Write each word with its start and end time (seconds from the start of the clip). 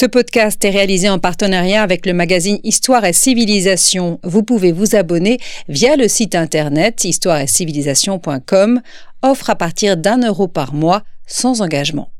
Ce 0.00 0.06
podcast 0.06 0.64
est 0.64 0.70
réalisé 0.70 1.08
en 1.08 1.18
partenariat 1.18 1.82
avec 1.82 2.06
le 2.06 2.12
magazine 2.12 2.60
Histoire 2.62 3.04
et 3.04 3.12
Civilisation. 3.12 4.20
Vous 4.22 4.44
pouvez 4.44 4.70
vous 4.70 4.94
abonner 4.94 5.40
via 5.68 5.96
le 5.96 6.06
site 6.06 6.36
internet 6.36 7.02
histoireetcivilisation.com, 7.02 8.80
offre 9.22 9.50
à 9.50 9.56
partir 9.56 9.96
d'un 9.96 10.24
euro 10.24 10.46
par 10.46 10.72
mois 10.72 11.02
sans 11.26 11.62
engagement. 11.62 12.12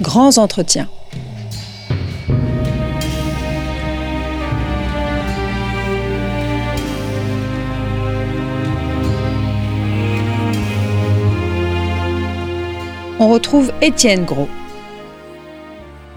Grands 0.00 0.38
entretiens. 0.38 0.88
On 13.20 13.28
retrouve 13.28 13.70
Étienne 13.82 14.24
Gros. 14.24 14.48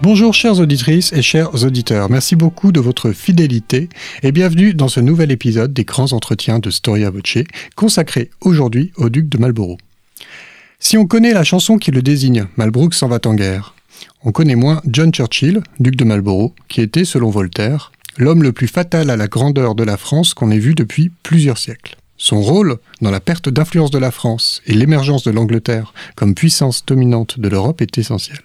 Bonjour 0.00 0.32
chères 0.32 0.58
auditrices 0.58 1.12
et 1.12 1.20
chers 1.20 1.62
auditeurs, 1.62 2.10
merci 2.10 2.34
beaucoup 2.34 2.72
de 2.72 2.80
votre 2.80 3.12
fidélité 3.12 3.90
et 4.22 4.32
bienvenue 4.32 4.72
dans 4.72 4.88
ce 4.88 5.00
nouvel 5.00 5.30
épisode 5.30 5.72
des 5.72 5.84
grands 5.84 6.12
entretiens 6.14 6.58
de 6.58 6.70
Storia 6.70 7.10
Voce 7.10 7.44
consacré 7.76 8.30
aujourd'hui 8.40 8.90
au 8.96 9.10
duc 9.10 9.28
de 9.28 9.36
Marlborough. 9.36 9.78
Si 10.80 10.96
on 10.96 11.06
connaît 11.06 11.34
la 11.34 11.44
chanson 11.44 11.76
qui 11.76 11.90
le 11.90 12.02
désigne, 12.02 12.46
Malbrook 12.56 12.94
s'en 12.94 13.08
va 13.08 13.18
en 13.26 13.34
guerre, 13.34 13.74
on 14.24 14.32
connaît 14.32 14.56
moins 14.56 14.80
John 14.86 15.12
Churchill, 15.12 15.62
duc 15.80 15.96
de 15.96 16.04
Marlborough, 16.04 16.52
qui 16.68 16.80
était, 16.80 17.04
selon 17.04 17.28
Voltaire, 17.28 17.92
l'homme 18.16 18.42
le 18.42 18.52
plus 18.52 18.68
fatal 18.68 19.10
à 19.10 19.16
la 19.16 19.28
grandeur 19.28 19.74
de 19.74 19.84
la 19.84 19.98
France 19.98 20.32
qu'on 20.32 20.50
ait 20.50 20.58
vu 20.58 20.74
depuis 20.74 21.10
plusieurs 21.22 21.58
siècles. 21.58 21.96
Son 22.24 22.40
rôle 22.40 22.78
dans 23.02 23.10
la 23.10 23.20
perte 23.20 23.50
d'influence 23.50 23.90
de 23.90 23.98
la 23.98 24.10
France 24.10 24.62
et 24.64 24.72
l'émergence 24.72 25.24
de 25.24 25.30
l'Angleterre 25.30 25.92
comme 26.16 26.34
puissance 26.34 26.86
dominante 26.86 27.38
de 27.38 27.50
l'Europe 27.50 27.82
est 27.82 27.98
essentiel. 27.98 28.38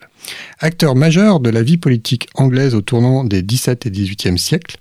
Acteur 0.60 0.96
majeur 0.96 1.40
de 1.40 1.50
la 1.50 1.64
vie 1.64 1.78
politique 1.78 2.28
anglaise 2.36 2.76
au 2.76 2.82
tournant 2.82 3.24
des 3.24 3.42
XVIIe 3.42 3.78
et 3.86 3.90
XVIIIe 3.90 4.38
siècles, 4.38 4.76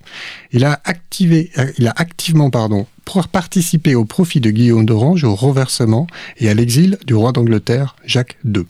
il 0.50 0.64
a, 0.64 0.81
activé, 0.83 1.53
il 1.78 1.86
a 1.86 1.92
activement 1.95 2.50
pardon, 2.50 2.89
participé 3.31 3.95
au 3.95 4.05
profit 4.05 4.41
de 4.41 4.50
Guillaume 4.50 4.84
d'Orange 4.84 5.23
au 5.23 5.36
renversement 5.36 6.08
et 6.39 6.48
à 6.48 6.55
l'exil 6.55 6.98
du 7.06 7.14
roi 7.14 7.30
d'Angleterre 7.30 7.95
Jacques 8.05 8.36
II, 8.45 8.64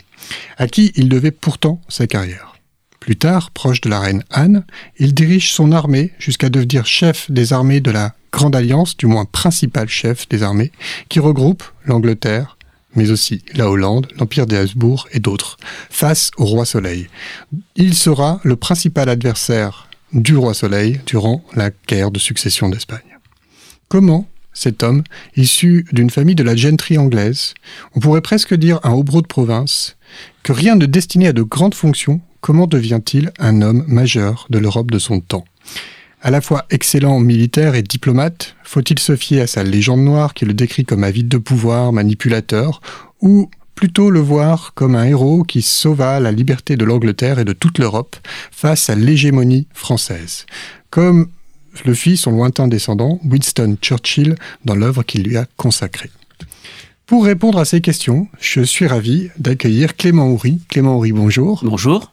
à 0.58 0.66
qui 0.66 0.92
il 0.94 1.08
devait 1.08 1.30
pourtant 1.30 1.80
sa 1.88 2.06
carrière. 2.06 2.57
Plus 3.08 3.16
tard, 3.16 3.52
proche 3.52 3.80
de 3.80 3.88
la 3.88 4.00
reine 4.00 4.22
Anne, 4.28 4.66
il 4.98 5.14
dirige 5.14 5.54
son 5.54 5.72
armée 5.72 6.12
jusqu'à 6.18 6.50
devenir 6.50 6.84
chef 6.84 7.30
des 7.30 7.54
armées 7.54 7.80
de 7.80 7.90
la 7.90 8.12
Grande 8.32 8.54
Alliance, 8.54 8.98
du 8.98 9.06
moins 9.06 9.24
principal 9.24 9.88
chef 9.88 10.28
des 10.28 10.42
armées, 10.42 10.72
qui 11.08 11.18
regroupe 11.18 11.62
l'Angleterre, 11.86 12.58
mais 12.94 13.10
aussi 13.10 13.42
la 13.54 13.70
Hollande, 13.70 14.08
l'Empire 14.18 14.46
des 14.46 14.58
Habsbourg 14.58 15.08
et 15.10 15.20
d'autres, 15.20 15.56
face 15.88 16.32
au 16.36 16.44
roi 16.44 16.66
Soleil. 16.66 17.08
Il 17.76 17.94
sera 17.94 18.40
le 18.44 18.56
principal 18.56 19.08
adversaire 19.08 19.88
du 20.12 20.36
roi 20.36 20.52
Soleil 20.52 21.00
durant 21.06 21.42
la 21.54 21.70
guerre 21.86 22.10
de 22.10 22.18
succession 22.18 22.68
d'Espagne. 22.68 23.16
Comment 23.88 24.28
cet 24.52 24.82
homme, 24.82 25.02
issu 25.34 25.86
d'une 25.92 26.10
famille 26.10 26.34
de 26.34 26.42
la 26.42 26.56
gentry 26.56 26.98
anglaise, 26.98 27.54
on 27.94 28.00
pourrait 28.00 28.20
presque 28.20 28.52
dire 28.52 28.80
un 28.82 28.92
hobereau 28.92 29.22
de 29.22 29.26
province, 29.26 29.96
que 30.42 30.52
rien 30.52 30.74
ne 30.74 30.84
destiné 30.84 31.28
à 31.28 31.32
de 31.32 31.42
grandes 31.42 31.74
fonctions, 31.74 32.20
comment 32.40 32.66
devient-il 32.66 33.32
un 33.38 33.62
homme 33.62 33.84
majeur 33.86 34.46
de 34.50 34.58
l'Europe 34.58 34.90
de 34.90 34.98
son 34.98 35.20
temps? 35.20 35.44
À 36.20 36.30
la 36.30 36.40
fois 36.40 36.66
excellent 36.70 37.20
militaire 37.20 37.74
et 37.74 37.82
diplomate, 37.82 38.56
faut-il 38.64 38.98
se 38.98 39.14
fier 39.14 39.42
à 39.42 39.46
sa 39.46 39.62
légende 39.62 40.02
noire 40.02 40.34
qui 40.34 40.44
le 40.44 40.54
décrit 40.54 40.84
comme 40.84 41.04
avide 41.04 41.28
de 41.28 41.38
pouvoir, 41.38 41.92
manipulateur, 41.92 42.80
ou 43.20 43.50
plutôt 43.76 44.10
le 44.10 44.18
voir 44.18 44.72
comme 44.74 44.96
un 44.96 45.04
héros 45.04 45.44
qui 45.44 45.62
sauva 45.62 46.18
la 46.18 46.32
liberté 46.32 46.76
de 46.76 46.84
l'Angleterre 46.84 47.38
et 47.38 47.44
de 47.44 47.52
toute 47.52 47.78
l'Europe 47.78 48.16
face 48.50 48.90
à 48.90 48.96
l'hégémonie 48.96 49.68
française, 49.72 50.46
comme 50.90 51.28
le 51.84 51.94
fit 51.94 52.16
son 52.16 52.32
lointain 52.32 52.66
descendant, 52.66 53.20
Winston 53.24 53.76
Churchill, 53.80 54.34
dans 54.64 54.74
l'œuvre 54.74 55.04
qu'il 55.04 55.22
lui 55.22 55.36
a 55.36 55.46
consacrée. 55.56 56.10
Pour 57.06 57.24
répondre 57.24 57.58
à 57.58 57.64
ces 57.64 57.80
questions, 57.80 58.26
je 58.40 58.60
suis 58.60 58.88
ravi 58.88 59.30
d'accueillir 59.38 59.96
Clément 59.96 60.26
Houry. 60.26 60.60
Clément 60.68 60.96
Houry, 60.96 61.12
bonjour. 61.12 61.60
Bonjour. 61.62 62.12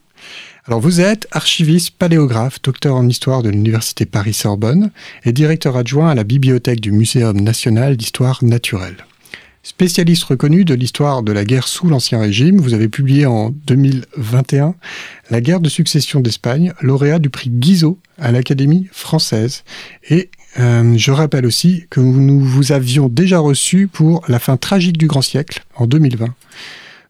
Alors 0.67 0.79
vous 0.79 0.99
êtes 0.99 1.27
archiviste 1.31 1.91
paléographe, 1.91 2.59
docteur 2.59 2.95
en 2.95 3.07
histoire 3.07 3.43
de 3.43 3.49
l'Université 3.49 4.07
Paris-Sorbonne 4.07 4.89
et 5.23 5.31
directeur 5.31 5.77
adjoint 5.77 6.09
à 6.09 6.15
la 6.15 6.23
bibliothèque 6.23 6.81
du 6.81 6.91
Muséum 6.91 7.39
national 7.39 7.95
d'histoire 7.95 8.43
naturelle. 8.43 9.05
Spécialiste 9.61 10.23
reconnu 10.23 10.65
de 10.65 10.73
l'histoire 10.73 11.21
de 11.21 11.31
la 11.31 11.45
guerre 11.45 11.67
sous 11.67 11.87
l'Ancien 11.87 12.19
Régime, 12.19 12.59
vous 12.59 12.73
avez 12.73 12.89
publié 12.89 13.27
en 13.27 13.51
2021 13.67 14.73
La 15.29 15.39
guerre 15.39 15.59
de 15.59 15.69
succession 15.69 16.19
d'Espagne, 16.19 16.73
lauréat 16.81 17.19
du 17.19 17.29
prix 17.29 17.51
Guizot 17.51 17.99
à 18.17 18.31
l'Académie 18.31 18.87
française. 18.91 19.63
Et 20.09 20.31
euh, 20.59 20.97
je 20.97 21.11
rappelle 21.11 21.45
aussi 21.45 21.85
que 21.91 21.99
nous 21.99 22.39
vous 22.39 22.71
avions 22.71 23.07
déjà 23.07 23.37
reçu 23.37 23.87
pour 23.87 24.23
La 24.27 24.39
fin 24.39 24.57
tragique 24.57 24.97
du 24.97 25.05
grand 25.05 25.21
siècle 25.21 25.63
en 25.75 25.85
2020. 25.85 26.33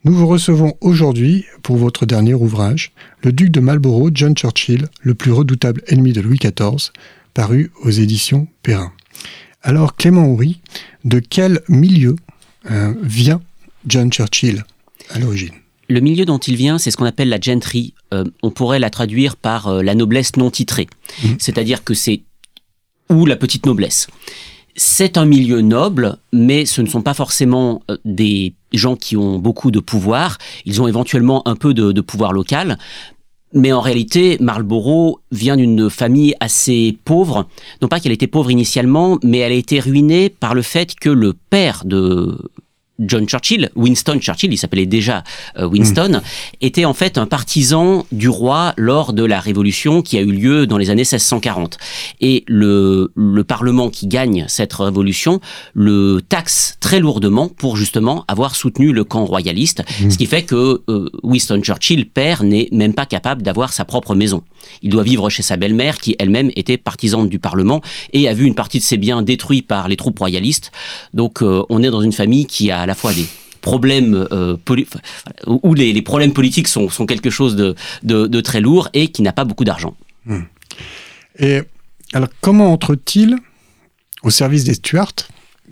Nous 0.05 0.13
vous 0.13 0.27
recevons 0.27 0.77
aujourd'hui 0.81 1.45
pour 1.63 1.77
votre 1.77 2.05
dernier 2.05 2.35
ouvrage, 2.35 2.91
Le 3.23 3.31
duc 3.31 3.49
de 3.49 3.59
Marlborough, 3.59 4.11
John 4.13 4.35
Churchill, 4.35 4.87
le 5.01 5.15
plus 5.15 5.31
redoutable 5.31 5.81
ennemi 5.87 6.13
de 6.13 6.21
Louis 6.21 6.37
XIV, 6.37 6.91
paru 7.33 7.71
aux 7.81 7.89
éditions 7.89 8.47
Perrin. 8.61 8.93
Alors 9.63 9.95
Clément 9.95 10.27
Houry, 10.27 10.61
de 11.05 11.17
quel 11.17 11.61
milieu 11.67 12.17
euh, 12.69 12.93
vient 13.01 13.41
John 13.87 14.11
Churchill 14.11 14.63
à 15.09 15.17
l'origine? 15.17 15.55
Le 15.89 16.01
milieu 16.01 16.25
dont 16.25 16.37
il 16.37 16.55
vient, 16.55 16.77
c'est 16.77 16.91
ce 16.91 16.97
qu'on 16.97 17.05
appelle 17.05 17.29
la 17.29 17.39
gentry. 17.39 17.95
Euh, 18.13 18.25
on 18.43 18.51
pourrait 18.51 18.77
la 18.77 18.91
traduire 18.91 19.35
par 19.35 19.69
euh, 19.69 19.81
la 19.81 19.95
noblesse 19.95 20.35
non 20.35 20.51
titrée. 20.51 20.85
Mmh. 21.23 21.29
C'est-à-dire 21.39 21.83
que 21.83 21.95
c'est 21.95 22.21
ou 23.09 23.25
la 23.25 23.37
petite 23.37 23.65
noblesse 23.65 24.05
c'est 24.75 25.17
un 25.17 25.25
milieu 25.25 25.61
noble, 25.61 26.17
mais 26.33 26.65
ce 26.65 26.81
ne 26.81 26.87
sont 26.87 27.01
pas 27.01 27.13
forcément 27.13 27.81
euh, 27.89 27.97
des 28.03 28.53
gens 28.73 28.95
qui 28.95 29.15
ont 29.15 29.39
beaucoup 29.39 29.71
de 29.71 29.79
pouvoir. 29.79 30.37
Ils 30.65 30.81
ont 30.81 30.87
éventuellement 30.87 31.47
un 31.47 31.55
peu 31.55 31.73
de, 31.73 32.01
pouvoir 32.01 32.33
local. 32.33 32.77
Mais 33.53 33.71
en 33.71 33.79
réalité, 33.79 34.37
Marlborough 34.41 35.21
vient 35.31 35.55
d'une 35.55 35.89
famille 35.89 36.35
assez 36.41 36.97
pauvre. 37.05 37.47
Non 37.81 37.87
pas 37.87 38.01
qu'elle 38.01 38.11
était 38.11 38.27
pauvre 38.27 38.51
initialement, 38.51 39.17
mais 39.23 39.37
elle 39.37 39.53
a 39.53 39.55
été 39.55 39.79
ruinée 39.79 40.29
par 40.29 40.55
le 40.55 40.61
fait 40.61 40.93
que 40.95 41.09
le 41.09 41.33
père 41.33 41.83
de 41.85 42.37
John 42.99 43.27
Churchill, 43.27 43.69
Winston 43.75 44.19
Churchill, 44.19 44.53
il 44.53 44.57
s'appelait 44.57 44.85
déjà 44.85 45.23
euh, 45.57 45.67
Winston, 45.67 46.21
hmm. 46.21 46.55
était 46.61 46.85
en 46.85 46.93
fait 46.93 47.17
un 47.17 47.25
partisan 47.25 48.05
du 48.11 48.29
roi 48.29 48.73
lors 48.77 49.13
de 49.13 49.23
la 49.23 49.39
révolution 49.39 50.01
qui 50.01 50.17
a 50.17 50.21
eu 50.21 50.31
lieu 50.31 50.67
dans 50.67 50.77
les 50.77 50.89
années 50.89 51.01
1640. 51.01 51.77
Et 52.21 52.43
le, 52.47 53.11
le 53.15 53.43
Parlement 53.43 53.89
qui 53.89 54.07
gagne 54.07 54.45
cette 54.47 54.73
révolution 54.73 55.41
le 55.73 56.21
taxe 56.27 56.77
très 56.79 56.99
lourdement 56.99 57.49
pour 57.49 57.75
justement 57.75 58.23
avoir 58.27 58.55
soutenu 58.55 58.93
le 58.93 59.03
camp 59.03 59.25
royaliste, 59.25 59.83
hmm. 60.01 60.09
ce 60.09 60.17
qui 60.17 60.25
fait 60.25 60.43
que 60.43 60.81
euh, 60.89 61.09
Winston 61.23 61.61
Churchill, 61.61 62.07
père, 62.07 62.43
n'est 62.43 62.69
même 62.71 62.93
pas 62.93 63.05
capable 63.05 63.41
d'avoir 63.41 63.73
sa 63.73 63.85
propre 63.85 64.15
maison. 64.15 64.43
Il 64.81 64.89
doit 64.89 65.03
vivre 65.03 65.29
chez 65.29 65.43
sa 65.43 65.57
belle-mère 65.57 65.97
qui 65.97 66.15
elle-même 66.19 66.51
était 66.55 66.77
partisane 66.77 67.29
du 67.29 67.39
Parlement 67.39 67.81
et 68.13 68.27
a 68.27 68.33
vu 68.33 68.45
une 68.45 68.55
partie 68.55 68.79
de 68.79 68.83
ses 68.83 68.97
biens 68.97 69.21
détruits 69.21 69.61
par 69.61 69.87
les 69.87 69.95
troupes 69.95 70.17
royalistes. 70.19 70.71
Donc 71.13 71.41
euh, 71.41 71.63
on 71.69 71.83
est 71.83 71.91
dans 71.91 72.01
une 72.01 72.11
famille 72.11 72.45
qui 72.45 72.71
a 72.71 72.84
à 72.85 72.87
la 72.87 72.93
fois 72.93 73.13
des 73.13 73.25
problèmes 73.61 74.27
euh, 74.31 74.57
où 75.47 75.73
les, 75.73 76.01
problèmes 76.03 76.33
politiques 76.33 76.67
sont, 76.67 76.87
quelque 77.07 77.31
chose 77.31 77.55
de, 77.55 78.41
très 78.41 78.61
lourd 78.61 78.89
et 78.93 79.07
qui 79.07 79.23
n'a 79.23 79.33
pas 79.33 79.43
beaucoup 79.43 79.63
d'argent. 79.63 79.95
Hmm. 80.25 80.43
Et 81.39 81.61
alors 82.13 82.29
comment 82.41 82.71
entre-t-il 82.71 83.37
au 84.21 84.29
service 84.29 84.65
des 84.65 84.75
Stuarts? 84.75 85.15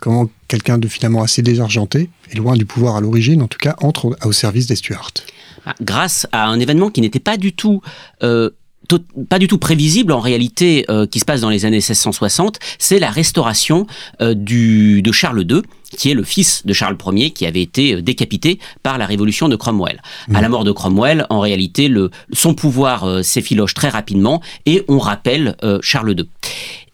Comment 0.00 0.28
quelqu'un 0.48 0.76
de 0.76 0.88
finalement 0.88 1.22
assez 1.22 1.40
désargenté 1.40 2.10
et 2.32 2.36
loin 2.36 2.56
du 2.56 2.66
pouvoir 2.66 2.96
à 2.96 3.00
l'origine, 3.00 3.42
en 3.42 3.48
tout 3.48 3.58
cas, 3.58 3.76
entre 3.80 4.16
au 4.24 4.32
service 4.32 4.66
des 4.66 4.74
Stuarts? 4.74 5.12
Ah, 5.64 5.74
Grâce 5.80 6.26
à 6.32 6.48
un 6.48 6.58
événement 6.58 6.90
qui 6.90 7.00
n'était 7.00 7.20
pas 7.20 7.36
du 7.36 7.52
tout 7.52 7.80
euh, 8.24 8.50
pas 9.28 9.38
du 9.38 9.46
tout 9.46 9.58
prévisible 9.58 10.12
en 10.12 10.20
réalité 10.20 10.84
euh, 10.90 11.06
qui 11.06 11.20
se 11.20 11.24
passe 11.24 11.40
dans 11.40 11.50
les 11.50 11.64
années 11.64 11.76
1660, 11.76 12.58
c'est 12.78 12.98
la 12.98 13.10
restauration 13.10 13.86
euh, 14.20 14.34
du, 14.34 15.02
de 15.02 15.12
Charles 15.12 15.44
II, 15.48 15.62
qui 15.96 16.10
est 16.10 16.14
le 16.14 16.24
fils 16.24 16.64
de 16.64 16.72
Charles 16.72 16.96
Ier, 17.12 17.30
qui 17.30 17.46
avait 17.46 17.62
été 17.62 17.94
euh, 17.94 18.02
décapité 18.02 18.58
par 18.82 18.98
la 18.98 19.06
révolution 19.06 19.48
de 19.48 19.56
Cromwell. 19.56 20.02
À 20.32 20.40
la 20.40 20.48
mmh. 20.48 20.50
mort 20.50 20.64
de 20.64 20.72
Cromwell, 20.72 21.26
en 21.30 21.40
réalité, 21.40 21.88
le, 21.88 22.10
son 22.32 22.54
pouvoir 22.54 23.24
s'effiloche 23.24 23.74
très 23.74 23.88
rapidement 23.88 24.40
et 24.66 24.84
on 24.88 24.98
rappelle 24.98 25.56
Charles 25.82 26.14
II. 26.18 26.28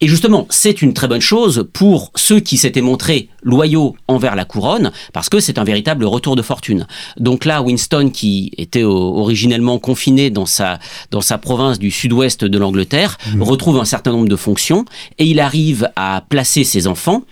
Et 0.03 0.07
justement, 0.07 0.47
c'est 0.49 0.81
une 0.81 0.95
très 0.95 1.07
bonne 1.07 1.21
chose 1.21 1.67
pour 1.73 2.11
ceux 2.15 2.39
qui 2.39 2.57
s'étaient 2.57 2.81
montrés 2.81 3.29
loyaux 3.43 3.95
envers 4.07 4.35
la 4.35 4.45
couronne, 4.45 4.91
parce 5.13 5.29
que 5.29 5.39
c'est 5.39 5.59
un 5.59 5.63
véritable 5.63 6.05
retour 6.05 6.35
de 6.35 6.41
fortune. 6.41 6.87
Donc 7.17 7.45
là, 7.45 7.61
Winston, 7.61 8.09
qui 8.11 8.51
était 8.57 8.83
originellement 8.83 9.77
confiné 9.77 10.31
dans 10.31 10.47
sa, 10.47 10.79
dans 11.11 11.21
sa 11.21 11.37
province 11.37 11.77
du 11.77 11.91
sud-ouest 11.91 12.43
de 12.43 12.57
l'Angleterre, 12.57 13.19
mmh. 13.35 13.43
retrouve 13.43 13.79
un 13.79 13.85
certain 13.85 14.11
nombre 14.11 14.27
de 14.27 14.35
fonctions, 14.35 14.85
et 15.19 15.25
il 15.25 15.39
arrive 15.39 15.89
à 15.95 16.23
placer 16.27 16.63
ses 16.63 16.87
enfants. 16.87 17.23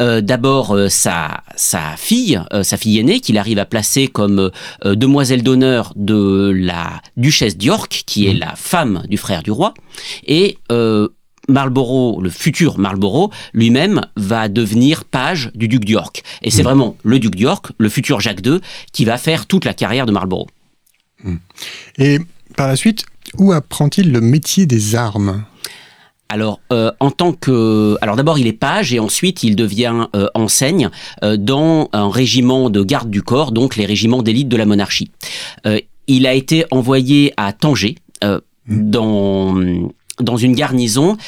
Euh, 0.00 0.20
d'abord, 0.20 0.72
euh, 0.72 0.88
sa, 1.06 1.42
sa 1.54 1.96
fille, 1.96 2.40
sa 2.62 2.76
fille 2.76 2.98
aînée, 2.98 3.20
qu'il 3.20 3.38
arrive 3.38 3.58
à 3.58 3.64
placer 3.64 4.08
comme 4.08 4.50
demoiselle 4.84 5.42
d'honneur 5.42 5.92
de 5.94 6.52
la 6.54 7.00
duchesse 7.16 7.56
d'York, 7.56 8.02
qui 8.06 8.26
est 8.26 8.34
mmh. 8.34 8.38
la 8.38 8.56
femme 8.56 9.02
du 9.08 9.16
frère 9.16 9.42
du 9.44 9.52
roi, 9.52 9.72
et 10.26 10.58
Marlborough, 11.48 12.20
le 12.20 12.30
futur 12.30 12.78
Marlborough, 12.78 13.30
lui-même 13.52 14.00
va 14.16 14.48
devenir 14.48 15.04
page 15.04 15.52
du 15.54 15.68
duc 15.68 15.84
d'York. 15.84 16.24
Et 16.42 16.50
c'est 16.50 16.62
mmh. 16.62 16.64
vraiment 16.64 16.96
le 17.04 17.20
duc 17.20 17.36
d'York, 17.36 17.70
le 17.78 17.88
futur 17.88 18.20
Jacques 18.20 18.44
II, 18.44 18.58
qui 18.92 19.04
va 19.04 19.16
faire 19.16 19.46
toute 19.46 19.64
la 19.64 19.74
carrière 19.74 20.06
de 20.06 20.12
Marlborough. 20.12 20.48
Mmh. 21.22 21.36
Et 21.98 22.18
par 22.56 22.66
la 22.66 22.74
suite, 22.74 23.06
où 23.38 23.52
apprend-il 23.52 24.10
le 24.10 24.20
métier 24.20 24.66
des 24.66 24.96
armes? 24.96 25.44
Alors, 26.28 26.60
euh, 26.72 26.90
en 26.98 27.10
tant 27.10 27.32
que, 27.32 27.96
alors 28.00 28.16
d'abord 28.16 28.38
il 28.38 28.46
est 28.46 28.52
page 28.52 28.92
et 28.92 28.98
ensuite 28.98 29.44
il 29.44 29.54
devient 29.54 30.08
euh, 30.16 30.26
enseigne 30.34 30.90
euh, 31.22 31.36
dans 31.36 31.88
un 31.92 32.10
régiment 32.10 32.68
de 32.68 32.82
garde 32.82 33.10
du 33.10 33.22
corps, 33.22 33.52
donc 33.52 33.76
les 33.76 33.86
régiments 33.86 34.22
d'élite 34.22 34.48
de 34.48 34.56
la 34.56 34.66
monarchie. 34.66 35.10
il 36.08 36.26
a 36.26 36.34
été 36.34 36.64
envoyé 36.70 37.32
à 37.36 37.52
Tanger 37.52 37.96
mmh. 38.22 38.38
dans 38.68 39.54
dans 40.18 40.38
une 40.38 40.54
garnison 40.54 41.18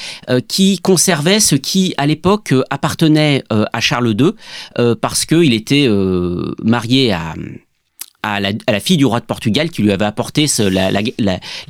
qui 0.49 0.79
conservait 0.79 1.41
ce 1.41 1.55
qui 1.57 1.93
à 1.99 2.07
l'époque 2.07 2.55
appartenait 2.71 3.45
à 3.51 3.81
Charles 3.81 4.15
II 4.19 4.33
parce 5.01 5.27
qu'il 5.27 5.53
était 5.53 5.87
marié 6.63 7.13
à 7.13 7.35
à 8.23 8.41
la, 8.41 8.81
fille 8.81 8.97
du 8.97 9.07
roi 9.07 9.21
de 9.21 9.25
Portugal 9.25 9.71
qui 9.71 9.83
lui 9.83 9.93
avait 9.93 10.05
apporté 10.05 10.47
la, 10.59 10.91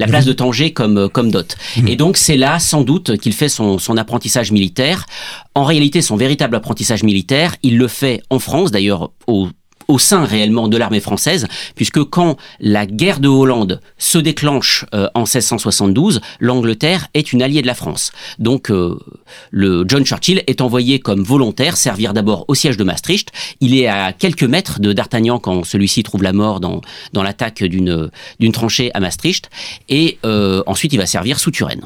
place 0.07 0.25
de 0.25 0.33
Tanger 0.33 0.73
comme, 0.73 1.09
comme 1.11 1.31
dot. 1.31 1.57
Mhm. 1.77 1.89
Et 1.89 1.97
donc 1.97 2.17
c'est 2.17 2.37
là 2.37 2.59
sans 2.59 2.83
doute 2.83 3.19
qu'il 3.19 3.35
fait 3.35 3.49
son, 3.49 3.79
son 3.79 3.97
apprentissage 3.97 4.51
militaire. 4.51 5.07
En 5.55 5.65
réalité, 5.65 6.01
son 6.01 6.17
véritable 6.17 6.57
apprentissage 6.57 7.03
militaire, 7.03 7.57
il 7.63 7.77
le 7.77 7.89
fait 7.89 8.23
en 8.31 8.39
France, 8.39 8.71
d'ailleurs 8.71 9.11
au 9.27 9.49
au 9.89 9.99
sein 9.99 10.25
réellement 10.25 10.69
de 10.69 10.77
l'armée 10.77 11.01
française, 11.01 11.47
puisque 11.75 12.05
quand 12.05 12.37
la 12.61 12.87
guerre 12.87 13.21
de 13.21 13.29
Hollande 13.29 13.81
se 13.97 14.19
déclenche 14.19 14.85
euh, 14.95 15.09
en 15.15 15.21
1672, 15.21 16.21
l'Angleterre 16.41 17.09
est 17.15 17.33
une 17.33 17.43
alliée 17.43 17.63
de 17.63 17.67
la 17.67 17.75
France. 17.75 18.13
Donc 18.39 18.71
euh, 18.71 18.99
le 19.51 19.85
John 19.89 20.05
Churchill 20.05 20.43
est 20.47 20.61
envoyé 20.61 21.01
comme 21.01 21.23
volontaire 21.23 21.77
servir 21.77 22.13
d'abord 22.13 22.45
au 22.49 22.55
siège 22.55 22.77
de 22.77 22.85
Maastricht. 22.85 23.33
Il 23.61 23.75
est 23.75 23.87
à 23.87 24.13
quelques 24.13 24.45
mètres 24.45 24.79
de 24.81 24.93
D'Artagnan 24.93 25.39
quand 25.39 25.65
celui-ci 25.65 26.03
trouve 26.03 26.23
la 26.23 26.33
mort 26.33 26.61
dans, 26.61 26.83
dans 27.15 27.23
l'attaque 27.23 27.65
d'une 27.65 28.11
tranchée 28.53 28.91
à 28.95 29.01
Maastricht, 29.01 29.51
et 29.89 30.19
euh, 30.25 30.63
ensuite 30.67 30.93
il 30.93 30.99
va 30.99 31.07
servir 31.07 31.41
sous 31.41 31.51
Turenne. 31.51 31.83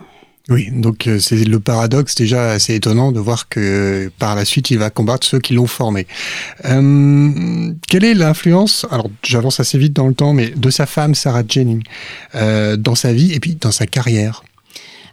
Oui, 0.49 0.69
donc 0.73 1.07
euh, 1.07 1.21
c'est 1.21 1.45
le 1.45 1.61
paradoxe 1.61 2.17
déjà 2.17 2.51
assez 2.51 2.75
étonnant 2.75 3.13
de 3.13 3.21
voir 3.21 3.49
que 3.49 4.11
par 4.19 4.35
la 4.35 4.45
suite 4.45 4.71
il 4.71 4.79
va 4.79 4.91
combattre 4.91 5.25
ceux 5.27 5.39
qui 5.39 5.55
l'ont 5.55 5.69
formé. 5.69 6.07
Euh, 6.65 7.73
quelle 7.89 8.05
est 8.05 8.15
l'influence, 8.15 8.85
alors 8.91 9.09
j'avance 9.23 9.61
assez 9.61 9.79
vite 9.79 9.93
dans 9.93 10.09
le 10.09 10.15
temps, 10.15 10.33
mais 10.33 10.49
de 10.49 10.71
sa 10.71 10.87
femme 10.87 11.15
Sarah 11.15 11.45
Jennings 11.47 11.85
euh, 12.35 12.77
dans 12.77 12.97
sa 12.97 13.13
vie 13.13 13.33
et 13.33 13.39
puis 13.39 13.55
dans 13.55 13.71
sa 13.71 13.87
carrière? 13.87 14.43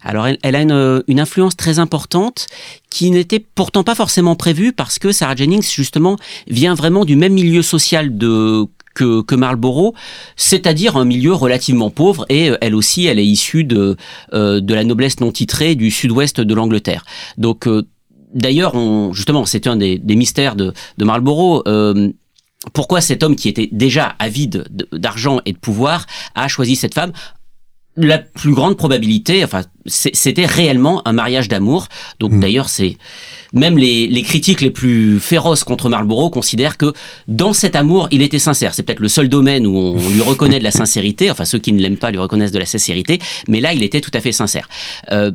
Alors 0.01 0.27
elle, 0.27 0.55
a 0.55 0.61
une, 0.61 1.03
une, 1.07 1.19
influence 1.19 1.57
très 1.57 1.77
importante 1.77 2.47
qui 2.89 3.11
n'était 3.11 3.39
pourtant 3.53 3.83
pas 3.83 3.95
forcément 3.95 4.35
prévue 4.35 4.71
parce 4.71 4.97
que 4.97 5.11
Sarah 5.11 5.35
Jennings 5.35 5.69
justement 5.69 6.17
vient 6.47 6.73
vraiment 6.73 7.03
du 7.03 7.17
même 7.17 7.33
milieu 7.33 7.61
social 7.61 8.17
de 8.17 8.65
que, 8.93 9.35
Marlborough, 9.35 9.93
c'est-à-dire 10.35 10.97
un 10.97 11.05
milieu 11.05 11.33
relativement 11.33 11.89
pauvre 11.89 12.25
et 12.29 12.49
euh, 12.49 12.57
elle 12.61 12.75
aussi, 12.75 13.05
elle 13.05 13.19
est 13.19 13.25
issue 13.25 13.63
de, 13.63 13.95
euh, 14.33 14.59
de 14.59 14.73
la 14.73 14.83
noblesse 14.83 15.19
non 15.19 15.31
titrée 15.31 15.75
du 15.75 15.91
sud-ouest 15.91 16.41
de 16.41 16.53
l'Angleterre. 16.53 17.05
Donc 17.37 17.67
euh, 17.67 17.83
D'ailleurs, 18.31 18.75
justement, 19.11 19.43
c'est 19.47 19.65
un 19.65 19.75
des, 19.75 19.99
mystères 20.05 20.55
de, 20.55 20.71
de 20.99 21.03
Marlborough. 21.03 21.63
pourquoi 22.73 23.01
cet 23.01 23.23
homme 23.23 23.35
qui 23.35 23.49
était 23.49 23.69
déjà 23.71 24.15
avide 24.19 24.65
d'argent 24.91 25.41
et 25.47 25.53
de 25.53 25.57
pouvoir 25.57 26.05
a 26.35 26.47
choisi 26.47 26.75
cette 26.75 26.93
femme? 26.93 27.11
La 27.97 28.17
plus 28.17 28.53
grande 28.53 28.77
probabilité, 28.77 29.43
enfin, 29.43 29.63
c'était 29.85 30.45
réellement 30.45 31.05
un 31.07 31.11
mariage 31.11 31.49
d'amour. 31.49 31.87
Donc 32.19 32.31
hmm. 32.31 32.39
d'ailleurs, 32.39 32.69
c'est 32.69 32.97
même 33.51 33.77
les, 33.77 34.07
les, 34.07 34.21
critiques 34.21 34.61
les 34.61 34.69
plus 34.69 35.19
féroces 35.19 35.63
contre 35.63 35.89
Marlborough 35.89 36.31
considèrent 36.31 36.77
que 36.77 36.93
dans 37.27 37.51
cet 37.51 37.75
amour, 37.75 38.07
il 38.11 38.21
était 38.21 38.39
sincère. 38.39 38.73
C'est 38.73 38.83
peut-être 38.83 38.99
le 38.99 39.09
seul 39.09 39.27
domaine 39.27 39.67
où 39.67 39.75
on 39.75 40.09
lui 40.09 40.21
reconnaît 40.21 40.59
de 40.59 40.63
la 40.63 40.71
sincérité. 40.71 41.29
Enfin, 41.31 41.45
ceux 41.45 41.59
qui 41.59 41.73
ne 41.73 41.81
l'aiment 41.81 41.97
pas 41.97 42.11
lui 42.11 42.19
reconnaissent 42.19 42.51
de 42.51 42.59
la 42.59 42.65
sincérité, 42.65 43.19
mais 43.47 43.59
là, 43.59 43.73
il 43.73 43.83
était 43.83 44.01
tout 44.01 44.11
à 44.13 44.21
fait 44.21 44.31
sincère. 44.31 44.69
Euh, 45.11 45.31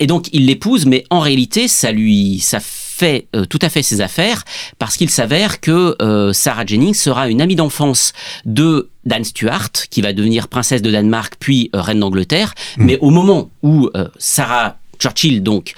et 0.00 0.06
donc, 0.06 0.28
il 0.32 0.46
l'épouse, 0.46 0.86
mais 0.86 1.04
en 1.10 1.20
réalité, 1.20 1.68
ça 1.68 1.92
lui, 1.92 2.38
ça 2.40 2.60
fait 2.60 2.87
euh, 3.02 3.44
tout 3.44 3.58
à 3.62 3.68
fait 3.68 3.82
ses 3.82 4.00
affaires 4.00 4.44
parce 4.78 4.96
qu'il 4.96 5.10
s'avère 5.10 5.60
que 5.60 5.96
euh, 6.02 6.32
Sarah 6.32 6.66
Jennings 6.66 6.94
sera 6.94 7.28
une 7.28 7.40
amie 7.40 7.56
d'enfance 7.56 8.12
de 8.44 8.88
d'Anne 9.04 9.24
Stuart, 9.24 9.70
qui 9.90 10.02
va 10.02 10.12
devenir 10.12 10.48
princesse 10.48 10.82
de 10.82 10.90
Danemark 10.90 11.34
puis 11.38 11.70
euh, 11.74 11.80
reine 11.80 12.00
d'Angleterre. 12.00 12.54
Mm. 12.76 12.84
Mais 12.84 12.98
au 13.00 13.10
moment 13.10 13.50
où 13.62 13.88
Sarah 14.18 14.76
Churchill 14.98 15.42
donc 15.42 15.74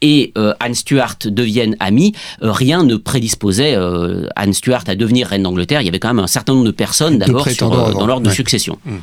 et 0.00 0.32
Anne 0.60 0.74
Stuart 0.74 1.16
deviennent 1.24 1.76
amies, 1.80 2.14
rien 2.40 2.84
ne 2.84 2.96
prédisposait 2.96 3.76
Anne 4.36 4.54
Stuart 4.54 4.84
à 4.86 4.94
devenir 4.94 5.26
reine 5.28 5.42
d'Angleterre. 5.42 5.82
Il 5.82 5.84
y 5.84 5.88
avait 5.88 5.98
quand 5.98 6.08
même 6.08 6.20
un 6.20 6.28
certain 6.28 6.54
nombre 6.54 6.66
de 6.66 6.70
personnes 6.70 7.18
d'abord 7.18 7.46
dans 7.58 8.06
l'ordre 8.06 8.28
de 8.28 8.32
succession. 8.34 8.78
Mm. 8.84 8.96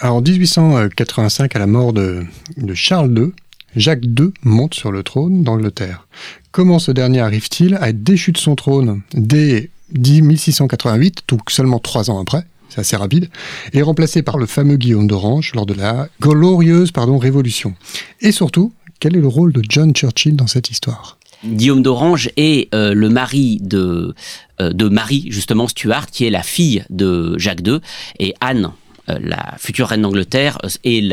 Alors 0.00 0.16
en 0.16 0.20
1885, 0.20 1.54
à 1.54 1.58
la 1.58 1.66
mort 1.66 1.92
de, 1.92 2.24
de 2.56 2.74
Charles 2.74 3.16
II, 3.16 3.32
Jacques 3.76 4.04
II 4.04 4.32
monte 4.42 4.74
sur 4.74 4.92
le 4.92 5.02
trône 5.02 5.42
d'Angleterre. 5.42 6.06
Comment 6.52 6.78
ce 6.78 6.92
dernier 6.92 7.20
arrive-t-il 7.20 7.74
à 7.76 7.88
être 7.88 8.02
déchu 8.02 8.32
de 8.32 8.38
son 8.38 8.54
trône 8.54 9.02
dès 9.12 9.70
1688, 9.92 11.22
donc 11.28 11.50
seulement 11.50 11.78
trois 11.78 12.10
ans 12.10 12.20
après 12.20 12.44
c'est 12.70 12.80
assez 12.80 12.96
rapide, 12.96 13.28
et 13.72 13.82
remplacé 13.82 14.22
par 14.22 14.36
le 14.36 14.46
fameux 14.46 14.76
Guillaume 14.76 15.06
d'Orange 15.06 15.52
lors 15.54 15.66
de 15.66 15.74
la 15.74 16.08
glorieuse 16.20 16.90
pardon, 16.90 17.18
Révolution. 17.18 17.74
Et 18.20 18.32
surtout, 18.32 18.72
quel 18.98 19.16
est 19.16 19.20
le 19.20 19.28
rôle 19.28 19.52
de 19.52 19.62
John 19.68 19.92
Churchill 19.94 20.34
dans 20.34 20.48
cette 20.48 20.70
histoire? 20.70 21.18
Guillaume 21.44 21.82
d'Orange 21.82 22.30
est 22.36 22.74
euh, 22.74 22.94
le 22.94 23.10
mari 23.10 23.58
de, 23.60 24.14
euh, 24.60 24.72
de 24.72 24.88
Marie, 24.88 25.26
justement, 25.28 25.68
Stuart, 25.68 26.06
qui 26.06 26.24
est 26.24 26.30
la 26.30 26.42
fille 26.42 26.84
de 26.90 27.38
Jacques 27.38 27.66
II, 27.66 27.78
et 28.18 28.34
Anne, 28.40 28.70
la 29.08 29.54
future 29.58 29.88
reine 29.88 30.02
d'Angleterre 30.02 30.58
euh, 30.64 30.68
et 30.84 31.08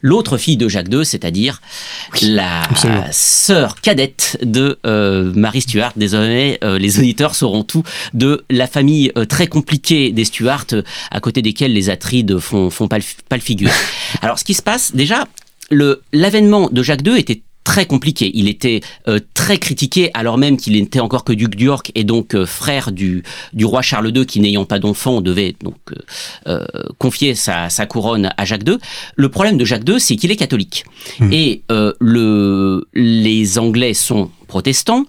l'autre 0.00 0.38
fille 0.38 0.56
de 0.56 0.68
Jacques 0.68 0.92
II, 0.92 1.04
c'est-à-dire 1.04 1.60
la 2.22 2.62
sœur 3.10 3.80
cadette 3.80 4.38
de 4.42 4.78
euh, 4.86 5.32
Marie 5.34 5.62
Stuart. 5.62 5.92
Désormais, 5.96 6.58
les 6.62 6.98
auditeurs 6.98 7.34
sauront 7.34 7.64
tout 7.64 7.82
de 8.14 8.44
la 8.50 8.66
famille 8.66 9.12
très 9.28 9.46
compliquée 9.46 10.12
des 10.12 10.24
Stuart, 10.24 10.66
à 11.10 11.20
côté 11.20 11.42
desquels 11.42 11.72
les 11.72 11.90
Atrides 11.90 12.38
font, 12.38 12.70
font 12.70 12.88
pas, 12.88 12.98
le, 12.98 13.40
figure. 13.40 13.70
Alors, 14.22 14.38
ce 14.38 14.44
qui 14.44 14.54
se 14.54 14.62
passe, 14.62 14.94
déjà, 14.94 15.26
l'avènement 16.12 16.68
de 16.70 16.82
Jacques 16.82 17.06
II 17.06 17.18
était 17.18 17.42
très 17.64 17.86
compliqué. 17.86 18.30
Il 18.34 18.48
était 18.48 18.80
euh, 19.08 19.20
très 19.34 19.58
critiqué 19.58 20.10
alors 20.14 20.38
même 20.38 20.56
qu'il 20.56 20.74
n'était 20.74 21.00
encore 21.00 21.24
que 21.24 21.32
duc 21.32 21.54
d'York 21.54 21.92
et 21.94 22.04
donc 22.04 22.34
euh, 22.34 22.46
frère 22.46 22.92
du, 22.92 23.22
du 23.52 23.64
roi 23.64 23.82
Charles 23.82 24.12
II 24.14 24.26
qui 24.26 24.40
n'ayant 24.40 24.64
pas 24.64 24.78
d'enfant 24.78 25.20
devait 25.20 25.54
donc 25.62 25.76
euh, 26.46 26.64
confier 26.98 27.34
sa, 27.34 27.70
sa, 27.70 27.86
couronne 27.86 28.30
à 28.36 28.44
Jacques 28.44 28.68
II. 28.68 28.78
Le 29.16 29.28
problème 29.28 29.58
de 29.58 29.64
Jacques 29.64 29.88
II, 29.88 30.00
c'est 30.00 30.16
qu'il 30.16 30.30
est 30.30 30.36
catholique 30.36 30.84
mmh. 31.20 31.32
et 31.32 31.62
le, 31.68 32.88
les 32.94 33.58
Anglais 33.58 33.94
sont 33.94 34.30
protestants. 34.46 35.04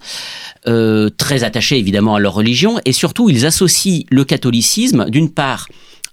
très 0.66 1.44
attachés 1.44 1.78
évidemment 1.78 2.16
à 2.16 2.20
leur 2.20 2.34
religion 2.34 2.80
et 2.86 2.94
surtout 2.94 3.30
ils 3.30 3.46
associent 3.46 4.04
le 4.10 4.24
catholicisme 4.26 5.10
d'une 5.10 5.30
part 5.30 5.68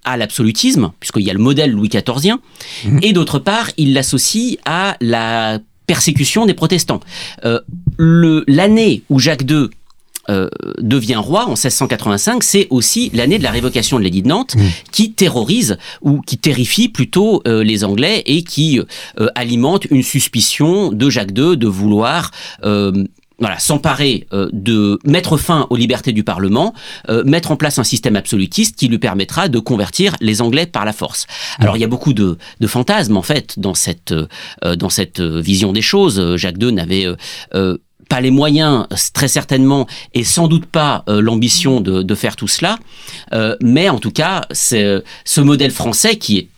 à 0.04 0.16
l'absolutisme, 0.16 0.92
puisqu'il 0.98 1.22
y 1.22 1.30
a 1.30 1.34
le 1.34 1.38
modèle 1.38 1.72
Louis 1.72 1.88
XIVien, 1.88 2.40
mmh. 2.84 2.98
et 3.02 3.12
d'autre 3.12 3.38
part, 3.38 3.70
il 3.76 3.92
l'associe 3.92 4.56
à 4.64 4.96
la 5.00 5.58
persécution 5.90 6.46
des 6.46 6.54
protestants. 6.54 7.00
Euh, 7.44 7.58
L'année 7.98 9.02
où 9.10 9.18
Jacques 9.18 9.42
II 9.50 9.70
euh, 10.28 10.48
devient 10.78 11.16
roi 11.16 11.46
en 11.46 11.56
1685, 11.56 12.44
c'est 12.44 12.68
aussi 12.70 13.10
l'année 13.12 13.38
de 13.38 13.42
la 13.42 13.50
révocation 13.50 13.98
de 13.98 14.04
l'édit 14.04 14.22
de 14.22 14.28
Nantes 14.28 14.54
mmh. 14.54 14.60
qui 14.92 15.12
terrorise 15.12 15.78
ou 16.00 16.20
qui 16.20 16.38
terrifie 16.38 16.88
plutôt 16.88 17.42
euh, 17.48 17.64
les 17.64 17.82
Anglais 17.82 18.22
et 18.26 18.44
qui 18.44 18.78
euh, 18.78 19.28
alimente 19.34 19.86
une 19.90 20.04
suspicion 20.04 20.92
de 20.92 21.10
Jacques 21.10 21.36
II 21.36 21.56
de 21.56 21.66
vouloir 21.66 22.30
s'emparer 23.58 24.26
euh, 24.32 24.48
de 24.52 24.98
mettre 25.04 25.36
fin 25.36 25.66
aux 25.70 25.76
libertés 25.76 26.12
du 26.12 26.24
Parlement, 26.24 26.74
euh, 27.08 27.24
mettre 27.24 27.50
en 27.50 27.56
place 27.56 27.78
un 27.78 27.84
système 27.84 28.16
absolutiste 28.16 28.76
qui 28.76 28.88
lui 28.88 28.98
permettra 28.98 29.48
de 29.48 29.58
convertir 29.58 30.16
les 30.20 30.42
Anglais 30.42 30.66
par 30.66 30.84
la 30.84 30.92
force. 30.92 31.26
Alors 31.58 31.76
il 31.76 31.80
y 31.80 31.84
a 31.84 31.88
beaucoup 31.88 32.12
de, 32.12 32.36
fantasmes 32.66 33.16
en 33.16 33.22
fait 33.22 33.58
dans 33.58 33.74
cette 33.74 34.12
euh, 34.12 34.26
cette 34.90 35.20
vision 35.20 35.72
des 35.72 35.82
choses. 35.82 36.36
Jacques 36.36 36.60
II 36.60 36.72
n'avait 36.72 37.06
pas 38.08 38.20
les 38.20 38.32
moyens, 38.32 38.86
très 39.14 39.28
certainement, 39.28 39.86
et 40.14 40.24
sans 40.24 40.48
doute 40.48 40.66
pas 40.66 41.04
l'ambition 41.06 41.80
de, 41.80 42.02
de, 42.02 42.14
faire 42.16 42.34
tout 42.34 42.48
cela. 42.48 42.76
mais 43.62 43.88
en 43.88 44.00
tout 44.00 44.10
cas, 44.10 44.46
c'est 44.50 45.02
ce 45.24 45.40
modèle 45.40 45.70
français 45.70 46.16
qui 46.16 46.38
est 46.38 46.48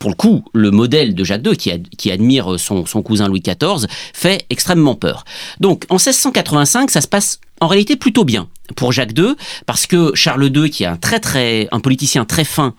pour 0.00 0.10
le 0.10 0.16
coup, 0.16 0.44
le 0.54 0.70
modèle 0.72 1.14
de 1.14 1.22
Jacques 1.22 1.46
II, 1.46 1.56
qui, 1.56 2.10
admire 2.10 2.58
son, 2.58 2.84
cousin 3.02 3.28
Louis 3.28 3.42
XIV, 3.42 3.86
fait 4.14 4.46
extrêmement 4.48 4.96
peur. 4.96 5.24
Donc, 5.60 5.84
en 5.90 5.96
1685, 5.96 6.90
ça 6.90 7.02
se 7.02 7.06
passe 7.06 7.38
en 7.60 7.68
réalité 7.68 7.96
plutôt 7.96 8.24
bien 8.24 8.48
pour 8.76 8.92
Jacques 8.92 9.16
II, 9.16 9.34
parce 9.66 9.86
que 9.86 10.12
Charles 10.14 10.50
II, 10.56 10.70
qui 10.70 10.84
est 10.84 10.86
un 10.86 10.96
très 10.96 11.20
très 11.20 11.68
un 11.70 11.80
politicien 11.80 12.24
très 12.24 12.44
fin, 12.44 12.74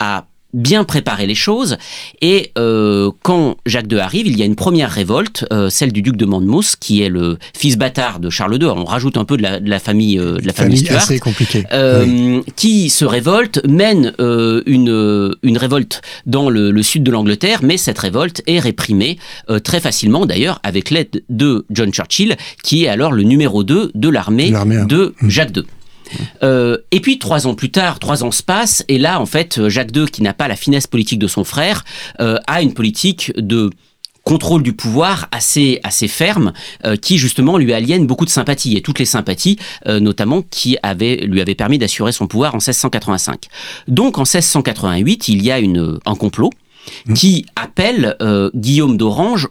a 0.00 0.26
bien 0.54 0.84
préparer 0.84 1.26
les 1.26 1.34
choses. 1.34 1.76
Et 2.22 2.52
euh, 2.56 3.10
quand 3.22 3.56
Jacques 3.66 3.92
II 3.92 3.98
arrive, 3.98 4.26
il 4.26 4.38
y 4.38 4.42
a 4.42 4.46
une 4.46 4.56
première 4.56 4.90
révolte, 4.90 5.44
euh, 5.52 5.68
celle 5.68 5.92
du 5.92 6.00
duc 6.00 6.16
de 6.16 6.24
Monmouth, 6.24 6.76
qui 6.80 7.02
est 7.02 7.08
le 7.10 7.36
fils 7.56 7.76
bâtard 7.76 8.20
de 8.20 8.30
Charles 8.30 8.56
II. 8.62 8.68
On 8.68 8.84
rajoute 8.84 9.16
un 9.18 9.24
peu 9.24 9.36
de 9.36 9.42
la, 9.42 9.60
de 9.60 9.68
la 9.68 9.78
famille, 9.78 10.18
euh, 10.18 10.38
de 10.38 10.46
la 10.46 10.52
famille, 10.52 10.76
Famille 10.78 10.78
Stuart, 10.86 11.02
assez 11.02 11.18
compliquée. 11.18 11.64
euh, 11.72 12.04
Oui. 12.06 12.42
qui 12.56 12.88
se 12.88 13.04
révolte, 13.04 13.60
mène 13.68 14.12
euh, 14.20 14.62
une, 14.66 15.34
une 15.42 15.58
révolte 15.58 16.00
dans 16.26 16.48
le, 16.48 16.70
le 16.70 16.82
sud 16.82 17.02
de 17.02 17.10
l'Angleterre, 17.10 17.60
mais 17.62 17.76
cette 17.76 17.98
révolte 17.98 18.42
est 18.46 18.60
réprimée 18.60 19.18
euh, 19.50 19.58
très 19.58 19.80
facilement, 19.80 20.24
d'ailleurs, 20.24 20.60
avec 20.62 20.90
l'aide 20.90 21.24
de 21.28 21.66
John 21.70 21.92
Churchill, 21.92 22.36
qui 22.62 22.84
est 22.84 22.88
alors 22.88 23.12
le 23.12 23.24
numéro 23.24 23.64
2 23.64 23.90
de 23.94 24.08
l'armée 24.08 24.50
L'armée, 24.50 24.76
hein. 24.76 24.86
de 24.86 25.14
Jacques 25.26 25.56
II. 25.56 25.64
Euh, 26.42 26.78
et 26.90 27.00
puis 27.00 27.18
trois 27.18 27.46
ans 27.46 27.54
plus 27.54 27.70
tard, 27.70 27.98
trois 27.98 28.24
ans 28.24 28.30
se 28.30 28.42
passent, 28.42 28.84
et 28.88 28.98
là, 28.98 29.20
en 29.20 29.26
fait, 29.26 29.68
Jacques 29.68 29.96
II, 29.96 30.06
qui 30.06 30.22
n'a 30.22 30.34
pas 30.34 30.48
la 30.48 30.56
finesse 30.56 30.86
politique 30.86 31.18
de 31.18 31.28
son 31.28 31.44
frère, 31.44 31.84
euh, 32.20 32.38
a 32.46 32.62
une 32.62 32.74
politique 32.74 33.32
de 33.36 33.70
contrôle 34.24 34.62
du 34.62 34.72
pouvoir 34.72 35.28
assez 35.30 35.80
assez 35.84 36.08
ferme 36.08 36.52
euh, 36.84 36.96
qui 36.96 37.18
justement 37.18 37.58
lui 37.58 37.72
aliène 37.72 38.06
beaucoup 38.06 38.24
de 38.24 38.30
sympathie 38.30 38.76
et 38.76 38.80
toutes 38.80 38.98
les 38.98 39.04
sympathies 39.04 39.58
euh, 39.86 40.00
notamment 40.00 40.42
qui 40.42 40.76
avaient 40.82 41.16
lui 41.16 41.40
avaient 41.40 41.54
permis 41.54 41.78
d'assurer 41.78 42.10
son 42.10 42.26
pouvoir 42.26 42.54
en 42.54 42.58
1685. 42.58 43.48
Donc 43.86 44.18
en 44.18 44.22
1688, 44.22 45.28
il 45.28 45.44
y 45.44 45.52
a 45.52 45.58
une 45.58 45.98
un 46.06 46.14
complot 46.16 46.50
qui 47.14 47.46
appelle 47.56 48.16
euh, 48.20 48.50
Guillaume 48.54 48.96
d'Orange 48.96 49.48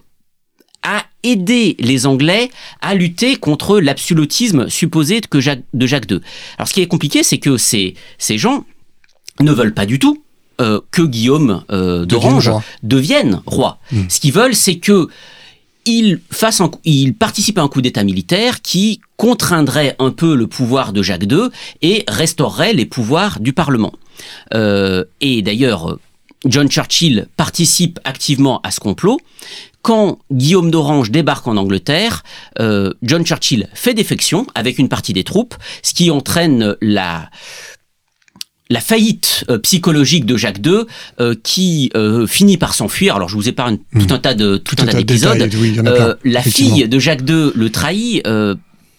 à 0.84 1.06
aider 1.24 1.76
les 1.80 2.06
Anglais 2.06 2.50
à 2.82 2.94
lutter 2.96 3.36
contre 3.38 3.80
l'absolutisme 3.80 4.70
supposé 4.70 5.22
que 5.22 5.40
Jacques- 5.40 5.64
de 5.74 5.88
Jacques 5.88 6.12
II. 6.12 6.20
Alors 6.58 6.68
ce 6.68 6.74
qui 6.74 6.82
est 6.82 6.88
compliqué, 6.88 7.24
c'est 7.24 7.38
que 7.40 7.58
ces, 7.58 7.96
ces 8.18 8.38
gens 8.38 8.66
ne 9.40 9.52
veulent 9.52 9.74
pas 9.74 9.86
du 9.86 10.00
tout 10.00 10.22
euh, 10.62 10.82
que 10.92 11.02
Guillaume 11.02 11.64
euh, 11.72 12.06
d'Orange 12.06 12.50
roi. 12.50 12.64
devienne 12.84 13.42
roi. 13.46 13.80
Ce 14.10 14.20
qu'ils 14.20 14.34
veulent, 14.34 14.56
c'est 14.56 14.76
que 14.78 15.08
il 15.86 16.22
fasse 16.32 16.62
un, 16.62 16.70
coup- 16.70 16.80
il 16.86 17.14
participe 17.14 17.58
à 17.58 17.62
un 17.62 17.68
coup 17.68 17.82
d'État 17.82 18.04
militaire 18.06 18.62
qui 18.62 19.02
contraindrait 19.18 19.96
un 20.00 20.12
peu 20.12 20.36
le 20.36 20.48
pouvoir 20.48 20.94
de 20.94 21.02
Jacques 21.04 21.24
II 21.30 21.50
et 21.82 22.04
restaurerait 22.08 22.74
les 22.74 22.86
pouvoirs 22.86 23.40
du 23.42 23.52
Parlement. 23.52 23.92
Euh, 24.54 25.04
et 25.20 25.42
d'ailleurs, 25.42 25.98
John 26.46 26.70
Churchill 26.70 27.28
participe 27.36 28.00
activement 28.06 28.62
à 28.64 28.72
ce 28.72 28.80
complot. 28.80 29.20
Quand 29.84 30.20
Guillaume 30.32 30.72
d'Orange 30.72 31.12
débarque 31.12 31.46
en 31.46 31.58
Angleterre, 31.58 32.24
euh, 32.60 32.92
John 33.04 33.26
Churchill 33.26 33.68
fait 33.74 33.94
défection 33.94 34.48
avec 34.56 34.80
une 34.80 34.88
partie 34.88 35.12
des 35.14 35.26
troupes, 35.26 35.56
ce 35.84 35.94
qui 35.94 36.10
entraîne 36.10 36.76
la 36.82 37.30
la 38.70 38.80
faillite 38.80 39.46
euh, 39.50 39.60
psychologique 39.60 40.26
de 40.26 40.38
Jacques 40.38 40.66
II 40.66 40.86
euh, 41.20 41.36
qui 41.44 41.92
euh, 41.96 42.26
finit 42.26 42.58
par 42.58 42.74
s'enfuir. 42.74 43.16
Alors 43.16 43.30
je 43.30 43.36
vous 43.36 43.50
épargne 43.50 43.78
tout 44.00 44.14
un 44.14 44.20
tas 44.20 44.34
de 44.34 44.58
tout, 44.58 44.76
un 44.80 44.86
tas 44.86 44.94
de 44.94 44.98
d'épisodes. 44.98 45.50
oui, 45.60 45.78
Euh, 45.86 46.16
la 46.24 46.42
fille 46.42 46.88
de 46.88 47.00
Jacques 47.00 47.22
II 47.30 47.52
le 47.54 47.70
trahit. 47.70 48.26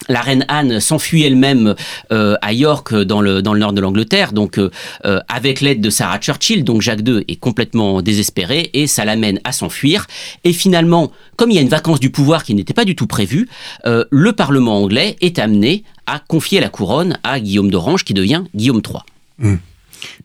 La 0.09 0.21
reine 0.21 0.45
Anne 0.49 0.81
s'enfuit 0.81 1.23
elle-même 1.23 1.75
euh, 2.13 2.37
à 2.43 2.53
York 2.53 2.95
dans 2.95 3.21
le 3.21 3.43
dans 3.43 3.55
le 3.55 3.61
nord 3.61 3.73
de 3.73 3.81
l'Angleterre, 3.81 4.33
donc 4.33 4.59
euh, 4.59 4.71
euh, 5.05 5.21
avec 5.29 5.61
l'aide 5.61 5.81
de 5.81 5.91
Sarah 5.91 6.19
Churchill. 6.19 6.65
Donc 6.65 6.83
Jacques 6.83 7.07
II 7.07 7.25
est 7.29 7.37
complètement 7.37 8.03
désespéré 8.03 8.71
et 8.73 8.87
ça 8.87 9.05
l'amène 9.05 9.41
à 9.45 9.53
s'enfuir. 9.53 10.07
Et 10.45 10.53
finalement, 10.53 11.11
comme 11.37 11.51
il 11.51 11.55
y 11.55 11.59
a 11.59 11.63
une 11.63 11.69
vacance 11.69 12.01
du 12.01 12.11
pouvoir 12.11 12.45
qui 12.45 12.55
n'était 12.55 12.75
pas 12.75 12.85
du 12.85 12.97
tout 12.97 13.07
prévue, 13.07 13.49
euh, 13.87 14.05
le 14.11 14.33
Parlement 14.33 14.79
anglais 14.83 15.17
est 15.21 15.39
amené 15.39 15.85
à 16.07 16.19
confier 16.19 16.61
la 16.61 16.69
couronne 16.69 17.19
à 17.23 17.41
Guillaume 17.41 17.71
d'Orange, 17.71 18.05
qui 18.05 18.15
devient 18.15 18.43
Guillaume 18.55 18.83
III. 18.87 19.59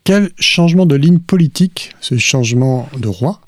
Quel 0.03 0.31
changement 0.39 0.85
de 0.85 0.95
ligne 0.95 1.19
politique 1.19 1.91
ce 2.01 2.17
changement 2.17 2.89
de 2.97 3.07
roi 3.07 3.41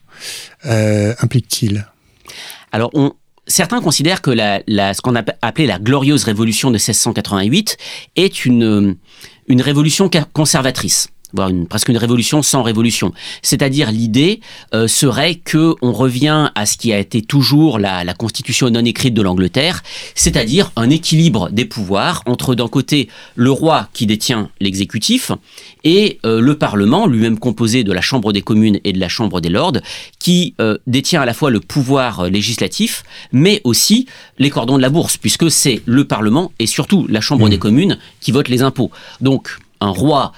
euh, 0.66 1.14
implique-t-il? 1.20 1.88
Alors, 2.72 2.90
on, 2.94 3.14
certains 3.51 3.81
considèrent 3.81 4.22
que 4.22 4.31
la, 4.31 4.62
la- 4.67 4.93
ce 4.93 5.01
qu'on 5.01 5.15
a 5.15 5.24
appelé 5.41 5.67
la 5.67 5.77
glorieuse 5.79 6.24
révolution 6.24 6.70
de 6.70 6.75
1688 6.75 7.77
est 8.15 8.46
une, 8.46 8.96
une 9.48 9.62
révolution 9.62 10.10
conservatrice 10.34 11.10
voire 11.34 11.50
une, 11.50 11.68
presque 11.68 11.90
une 11.90 11.98
révolution 11.98 12.42
sans 12.42 12.64
révolution. 12.64 13.14
C'est-à-dire 13.42 13.92
l'idée 13.92 14.42
euh, 14.74 14.88
serait 14.88 15.36
que 15.36 15.76
on 15.82 15.92
revient 15.92 16.50
à 16.56 16.66
ce 16.66 16.78
qui 16.78 16.94
a 16.94 17.00
été 17.00 17.22
toujours 17.22 17.80
la, 17.80 18.04
la 18.04 18.14
constitution 18.14 18.70
non 18.70 18.86
écrite 18.86 19.14
de 19.14 19.22
l'Angleterre, 19.22 19.84
c'est-à-dire 20.16 20.72
un 20.76 20.90
équilibre 20.90 21.50
des 21.52 21.66
pouvoirs 21.66 22.22
entre 22.26 22.56
d'un 22.56 22.68
côté 22.68 23.10
le 23.36 23.52
roi 23.52 23.90
qui 23.94 24.06
détient 24.06 24.50
l'exécutif 24.60 25.32
et 25.84 26.20
euh, 26.26 26.42
le 26.42 26.58
Parlement, 26.58 27.08
lui-même 27.08 27.40
composé 27.40 27.84
de 27.84 27.92
la 27.92 28.02
Chambre 28.02 28.34
des 28.34 28.42
communes 28.42 28.80
et 28.84 28.94
de 28.94 29.00
la 29.00 29.10
Chambre 29.10 29.42
des 29.42 29.50
lords, 29.50 29.78
qui 30.20 30.56
euh, 30.60 30.78
détient 30.88 31.22
à 31.22 31.26
la 31.26 31.34
fois 31.34 31.50
le 31.50 31.60
pouvoir 31.60 32.22
euh, 32.22 32.30
législatif, 32.30 33.04
mais 33.32 33.62
aussi 33.64 34.08
les 34.38 34.50
cordons 34.50 34.78
de 34.78 34.82
la 34.82 34.90
bourse, 34.90 35.18
puisque 35.18 35.50
c'est 35.50 35.82
le 35.86 36.06
Parlement 36.06 36.52
et 36.60 36.68
surtout 36.68 37.08
la 37.08 37.22
Chambre 37.22 37.50
des 37.50 37.60
communes 37.60 37.98
qui 38.20 38.32
votent 38.32 38.50
les 38.50 38.62
impôts. 38.62 38.92
Donc 39.22 39.58
un 39.80 39.90
roi 39.90 40.34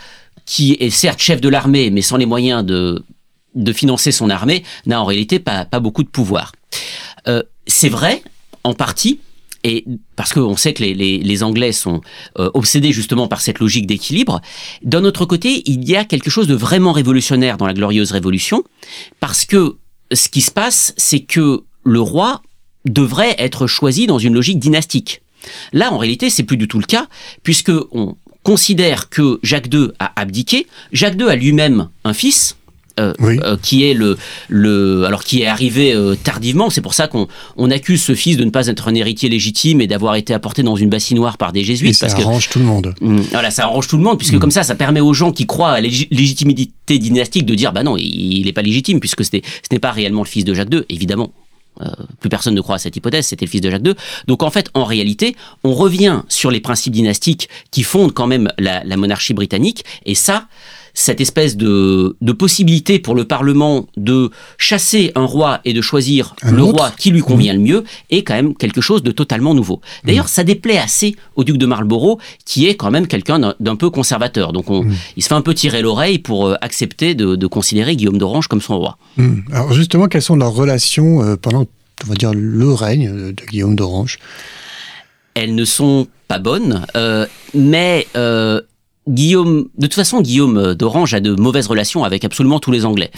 qui 0.46 0.78
est 0.80 0.90
certes 0.90 1.20
chef 1.20 1.42
de 1.42 1.50
l'armée, 1.50 1.90
mais 1.90 2.02
sans 2.02 2.18
les 2.18 2.26
moyens 2.26 2.66
de, 2.66 3.04
de 3.56 3.74
financer 3.74 4.12
son 4.12 4.30
armée, 4.30 4.64
n'a 4.86 5.02
en 5.02 5.06
réalité 5.06 5.40
pas, 5.40 5.66
pas 5.66 5.80
beaucoup 5.80 6.04
de 6.04 6.10
pouvoir. 6.10 6.52
Euh, 7.28 7.44
c'est 7.68 7.90
vrai, 7.90 8.22
en 8.64 8.74
partie, 8.74 9.20
et 9.64 9.86
parce 10.18 10.34
qu'on 10.34 10.58
sait 10.58 10.74
que 10.74 10.84
les, 10.84 10.94
les, 10.94 11.20
les 11.20 11.44
Anglais 11.44 11.72
sont 11.72 12.02
euh, 12.38 12.52
obsédés 12.54 12.92
justement 12.92 13.30
par 13.30 13.40
cette 13.40 13.60
logique 13.60 13.88
d'équilibre. 13.88 14.42
D'un 14.82 15.06
autre 15.06 15.26
côté, 15.26 15.64
il 15.66 15.88
y 15.88 15.96
a 15.96 16.04
quelque 16.04 16.30
chose 16.30 16.48
de 16.48 16.56
vraiment 16.56 16.92
révolutionnaire 16.92 17.58
dans 17.58 17.66
la 17.66 17.74
glorieuse 17.74 18.12
révolution, 18.12 18.64
parce 19.22 19.46
que 19.46 19.78
ce 20.12 20.28
qui 20.28 20.42
se 20.42 20.52
passe, 20.52 20.94
c'est 20.98 21.22
que 21.22 21.64
le 21.86 22.02
roi 22.02 22.42
devrait 22.86 23.36
être 23.38 23.68
choisi 23.68 24.06
dans 24.06 24.20
une 24.20 24.34
logique 24.34 24.60
dynastique. 24.60 25.22
Là, 25.72 25.94
en 25.94 25.98
réalité, 25.98 26.30
c'est 26.30 26.44
plus 26.44 26.58
du 26.58 26.68
tout 26.68 26.80
le 26.80 26.86
cas, 26.86 27.08
puisque 27.44 27.72
on 27.92 28.18
considère 28.44 29.10
que 29.10 29.40
Jacques 29.44 29.74
II 29.74 29.90
a 30.00 30.12
abdiqué. 30.20 30.68
Jacques 30.92 31.20
II 31.20 31.30
a 31.30 31.36
lui-même 31.36 31.88
un 32.04 32.14
fils. 32.14 32.58
Euh, 33.00 33.12
Oui. 33.20 33.40
euh, 33.44 33.58
qui 33.60 33.84
est 33.90 33.96
le, 33.96 34.20
le 34.50 35.06
alors 35.08 35.24
qui 35.24 35.42
est 35.42 35.48
arrivé 35.48 35.96
euh, 35.96 36.14
tardivement 36.14 36.70
c'est 36.70 36.80
pour 36.82 36.94
ça 36.94 37.08
qu'on 37.08 37.28
on 37.58 37.72
accuse 37.72 38.00
ce 38.04 38.14
fils 38.14 38.38
de 38.38 38.44
ne 38.44 38.52
pas 38.52 38.68
être 38.68 38.88
un 38.88 38.94
héritier 38.94 39.30
légitime 39.30 39.82
et 39.82 39.88
d'avoir 39.88 40.14
été 40.14 40.32
apporté 40.32 40.62
dans 40.62 40.76
une 40.76 40.90
bassinoire 40.90 41.40
par 41.40 41.54
des 41.54 41.62
Et 41.62 41.64
jésuites 41.64 41.96
ça 41.96 42.06
parce 42.06 42.14
que 42.14 42.22
arrange 42.22 42.50
tout 42.50 42.60
le 42.60 42.66
monde. 42.66 42.94
Hum, 43.02 43.20
Voilà, 43.32 43.50
ça 43.50 43.64
arrange 43.64 43.88
tout 43.88 43.98
le 43.98 44.04
monde, 44.04 44.20
puisque 44.20 44.38
comme 44.38 44.52
ça, 44.52 44.62
ça 44.62 44.76
permet 44.76 45.00
aux 45.00 45.16
gens 45.16 45.32
qui 45.32 45.48
croient 45.48 45.72
à 45.72 45.82
la 45.82 45.88
lég- 45.88 46.08
légitimité 46.12 47.00
dynastique 47.00 47.48
de 47.48 47.56
dire, 47.56 47.74
bah 47.74 47.82
non, 47.82 47.98
il 47.98 48.44
n'est 48.46 48.54
pas 48.54 48.62
légitime, 48.62 49.00
puisque 49.00 49.26
ce 49.26 49.32
n'est 49.72 49.80
pas 49.80 49.90
réellement 49.92 50.22
le 50.22 50.28
fils 50.28 50.46
de 50.46 50.54
Jacques 50.54 50.72
II, 50.72 50.84
évidemment. 50.90 51.32
Euh, 51.82 51.88
plus 52.20 52.30
personne 52.30 52.53
ne 52.53 52.62
croit 52.62 52.75
à 52.75 52.80
cette 52.80 52.96
hypothèse, 52.96 53.27
c'était 53.27 53.46
le 53.46 53.50
fils 53.50 53.62
de 53.62 53.70
Jacques 53.72 53.86
II. 53.86 53.96
Donc 54.27 54.44
en 54.44 54.51
fait, 54.51 54.70
en 54.74 54.84
réalité, 54.84 55.36
on 55.63 55.74
revient 55.74 56.22
sur 56.30 56.51
les 56.51 56.60
principes 56.60 56.94
dynastiques 56.94 57.50
qui 57.72 57.84
fondent 57.84 58.13
quand 58.13 58.27
même 58.27 58.51
la, 58.60 58.84
la 58.84 58.98
monarchie 58.98 59.34
britannique, 59.34 59.84
et 60.06 60.15
ça, 60.15 60.48
cette 60.96 61.22
espèce 61.22 61.58
de, 61.58 62.16
de 62.22 62.32
possibilité 62.32 63.00
pour 63.00 63.16
le 63.16 63.26
Parlement 63.26 63.88
de 63.98 64.30
chasser 64.58 65.12
un 65.16 65.26
roi 65.26 65.60
et 65.66 65.74
de 65.74 65.82
choisir 65.82 66.36
Un 66.44 66.52
le 66.52 66.62
autre. 66.64 66.78
roi 66.80 66.92
qui 66.98 67.10
lui 67.10 67.22
convient 67.22 67.54
le 67.54 67.60
mieux 67.60 67.84
est 68.12 68.24
quand 68.24 68.36
même 68.36 68.56
quelque 68.56 68.80
chose 68.82 69.02
de 69.02 69.12
totalement 69.12 69.54
nouveau. 69.56 69.82
D'ailleurs, 70.04 70.28
ça 70.30 70.44
déplaît 70.44 70.78
assez 70.78 71.16
au 71.36 71.44
duc 71.44 71.58
de 71.58 71.66
Marlborough, 71.66 72.20
qui 72.46 72.68
est 72.68 72.76
quand 72.76 72.92
même 72.92 73.08
quelqu'un 73.08 73.54
d'un- 73.60 73.76
peu 73.76 73.90
conservateur. 73.90 74.54
Donc, 74.54 74.70
on, 74.70 74.86
il 75.18 75.24
se 75.24 75.28
fait 75.30 75.34
un 75.34 75.42
peu 75.42 75.56
tirer 75.56 75.82
l'oreille 75.82 76.20
pour 76.20 76.46
euh, 76.48 76.56
accepter 76.62 77.16
de, 77.16 77.36
de 77.36 77.48
considérer 77.48 77.96
Guillaume 77.96 78.20
d'Orange 78.20 78.48
comme 78.48 78.62
son 78.62 78.78
roi. 78.78 78.98
Alors 79.52 79.74
justement, 79.74 80.08
quelles 80.08 80.22
sont 80.22 80.36
leurs 80.36 80.54
relations 80.54 81.24
euh, 81.24 81.36
pendant, 81.36 81.66
on 82.06 82.08
va 82.08 82.14
dire, 82.16 82.32
le 82.36 82.72
règne 82.72 83.12
de 83.12 83.32
de 83.32 83.44
Guillaume 83.50 83.76
d'Orange? 83.76 84.20
Elles 85.34 85.56
ne 85.56 85.66
sont 85.66 86.08
pas 86.28 86.38
bonnes, 86.38 86.86
euh, 86.96 87.26
mais 87.56 88.08
euh, 88.16 88.62
Guillaume, 89.08 89.68
de 89.78 89.86
toute 89.88 89.94
façon, 89.96 90.22
Guillaume 90.22 90.76
d'Orange 90.76 91.14
a 91.14 91.20
de 91.20 91.34
mauvaises 91.34 91.68
relations 91.68 92.04
avec 92.04 92.24
absolument 92.24 92.60
tous 92.60 92.72
les 92.72 92.86
Anglais. 92.86 93.12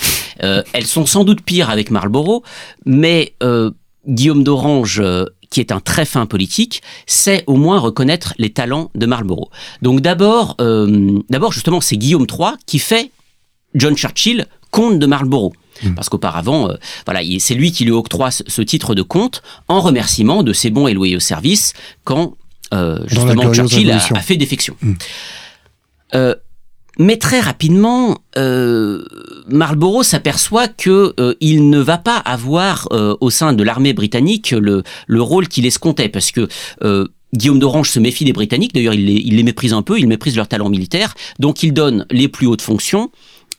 Euh, 0.43 0.63
elles 0.73 0.87
sont 0.87 1.05
sans 1.05 1.23
doute 1.23 1.41
pires 1.41 1.69
avec 1.69 1.91
Marlborough, 1.91 2.41
mais 2.85 3.35
euh, 3.43 3.71
Guillaume 4.07 4.43
d'Orange, 4.43 4.99
euh, 4.99 5.25
qui 5.51 5.59
est 5.59 5.71
un 5.71 5.79
très 5.79 6.05
fin 6.05 6.25
politique, 6.25 6.81
sait 7.05 7.43
au 7.47 7.55
moins 7.55 7.79
reconnaître 7.79 8.33
les 8.39 8.49
talents 8.51 8.89
de 8.95 9.05
Marlborough. 9.05 9.49
Donc 9.83 10.01
d'abord, 10.01 10.55
euh, 10.59 11.19
d'abord 11.29 11.51
justement, 11.53 11.81
c'est 11.81 11.97
Guillaume 11.97 12.25
III 12.29 12.53
qui 12.65 12.79
fait 12.79 13.11
John 13.75 13.95
Churchill 13.95 14.47
comte 14.71 14.99
de 14.99 15.05
Marlborough. 15.05 15.53
Parce 15.95 16.07
qu'auparavant, 16.09 16.69
euh, 16.69 16.75
voilà, 17.05 17.21
il- 17.21 17.41
c'est 17.41 17.53
lui 17.53 17.71
qui 17.73 17.83
lui 17.83 17.91
octroie 17.91 18.31
ce, 18.31 18.61
titre 18.61 18.95
de 18.95 19.01
comte 19.01 19.43
en 19.67 19.81
remerciement 19.81 20.41
de 20.41 20.53
ses 20.53 20.69
bons 20.69 20.87
et 20.87 20.93
loyaux 20.93 21.19
services 21.19 21.73
quand 22.05 22.33
euh, 22.73 22.99
justement 23.07 23.43
Churchill 23.53 23.87
a, 23.91 24.21
fait 24.21 24.37
défection. 24.37 24.75
Euh, 26.13 26.35
mais 26.97 27.17
très 27.17 27.41
rapidement, 27.41 28.19
euh, 28.37 29.03
Marlborough 29.49 30.03
s'aperçoit 30.03 30.69
que 30.69 31.13
euh, 31.19 31.33
il 31.41 31.69
ne 31.69 31.79
va 31.79 31.97
pas 31.97 32.17
avoir 32.17 32.87
euh, 32.91 33.15
au 33.19 33.29
sein 33.29 33.51
de 33.53 33.63
l'armée 33.63 33.93
britannique 33.93 34.51
le, 34.51 34.83
le 35.07 35.21
rôle 35.21 35.47
qu'il 35.47 35.65
escomptait, 35.65 36.07
parce 36.07 36.31
que 36.31 36.47
euh, 36.83 37.05
Guillaume 37.33 37.59
d'Orange 37.59 37.89
se 37.89 37.99
méfie 37.99 38.23
des 38.23 38.31
Britanniques, 38.31 38.73
d'ailleurs 38.73 38.93
il 38.93 39.05
les, 39.05 39.21
il 39.25 39.35
les 39.35 39.43
méprise 39.43 39.73
un 39.73 39.81
peu, 39.81 39.99
il 39.99 40.07
méprise 40.07 40.37
leur 40.37 40.47
talent 40.47 40.69
militaire, 40.69 41.15
donc 41.37 41.63
il 41.63 41.73
donne 41.73 42.05
les 42.11 42.29
plus 42.29 42.47
hautes 42.47 42.61
fonctions 42.61 43.11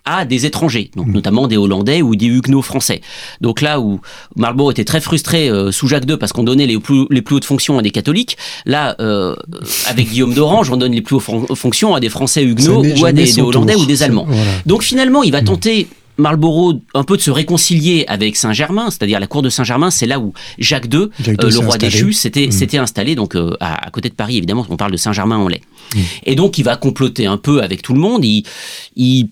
à 0.06 0.24
des 0.24 0.46
étrangers, 0.46 0.90
donc 0.96 1.08
mmh. 1.08 1.12
notamment 1.12 1.48
des 1.48 1.56
Hollandais 1.56 2.00
ou 2.00 2.14
des 2.14 2.26
Huguenots 2.26 2.62
français. 2.62 3.02
Donc 3.40 3.60
là 3.60 3.80
où 3.80 4.00
Marlborough 4.36 4.70
était 4.70 4.84
très 4.84 5.00
frustré 5.00 5.50
euh, 5.50 5.72
sous 5.72 5.88
Jacques 5.88 6.08
II 6.08 6.16
parce 6.16 6.32
qu'on 6.32 6.44
donnait 6.44 6.66
les 6.66 6.78
plus, 6.78 7.06
les 7.10 7.22
plus 7.22 7.36
hautes 7.36 7.44
fonctions 7.44 7.78
à 7.78 7.82
des 7.82 7.90
catholiques, 7.90 8.38
là, 8.64 8.94
euh, 9.00 9.34
avec 9.86 10.08
Guillaume 10.08 10.32
d'Orange, 10.32 10.70
on 10.70 10.76
donne 10.76 10.92
les 10.92 11.02
plus 11.02 11.16
hautes 11.16 11.56
fonctions 11.56 11.94
à 11.94 12.00
des 12.00 12.08
Français 12.08 12.44
Huguenots 12.44 12.84
ou 12.84 13.04
à 13.04 13.12
des, 13.12 13.40
Hollandais 13.40 13.74
ou 13.74 13.84
des 13.84 14.02
Allemands. 14.04 14.28
Donc 14.64 14.84
finalement, 14.84 15.24
il 15.24 15.32
va 15.32 15.42
mmh. 15.42 15.44
tenter 15.44 15.88
Marlborough 16.18 16.80
un 16.94 17.02
peu 17.02 17.16
de 17.16 17.22
se 17.22 17.30
réconcilier 17.30 18.04
avec 18.06 18.36
Saint-Germain, 18.36 18.90
c'est-à-dire 18.90 19.20
la 19.20 19.26
cour 19.26 19.42
de 19.42 19.50
Saint-Germain, 19.50 19.90
c'est 19.90 20.06
là 20.06 20.18
où 20.20 20.32
Jacques 20.58 20.86
II, 20.86 21.00
euh, 21.00 21.10
le 21.26 21.58
roi 21.58 21.76
déchu, 21.78 22.12
s'était 22.12 22.46
mmh. 22.46 22.76
installé, 22.76 23.16
donc 23.16 23.36
à, 23.60 23.90
côté 23.90 24.08
de 24.08 24.14
Paris, 24.14 24.36
évidemment, 24.38 24.64
on 24.70 24.76
parle 24.76 24.92
de 24.92 24.96
Saint-Germain-en-Laye. 24.96 25.60
Et 26.24 26.36
donc 26.36 26.58
il 26.58 26.62
va 26.62 26.76
comploter 26.76 27.26
un 27.26 27.36
peu 27.36 27.60
avec 27.62 27.82
tout 27.82 27.92
le 27.92 28.00
monde, 28.00 28.24
il, 28.24 28.44
il 28.96 29.28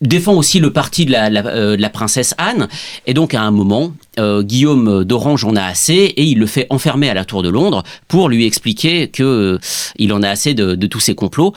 défend 0.00 0.34
aussi 0.34 0.60
le 0.60 0.72
parti 0.72 1.04
de 1.06 1.12
la, 1.12 1.26
euh, 1.26 1.76
de 1.76 1.82
la, 1.82 1.90
princesse 1.90 2.34
Anne. 2.38 2.68
Et 3.06 3.14
donc, 3.14 3.34
à 3.34 3.42
un 3.42 3.50
moment, 3.50 3.92
euh, 4.18 4.42
Guillaume 4.42 5.04
d'Orange 5.04 5.44
en 5.44 5.56
a 5.56 5.62
assez 5.62 5.94
et 5.94 6.24
il 6.24 6.38
le 6.38 6.46
fait 6.46 6.66
enfermer 6.70 7.08
à 7.08 7.14
la 7.14 7.24
Tour 7.24 7.42
de 7.42 7.48
Londres 7.48 7.82
pour 8.08 8.28
lui 8.28 8.46
expliquer 8.46 9.08
que 9.08 9.58
euh, 10.00 10.12
en 10.12 10.22
a 10.22 10.28
assez 10.28 10.54
de, 10.54 10.74
de 10.74 10.86
tous 10.86 11.00
ces 11.00 11.14
complots. 11.14 11.52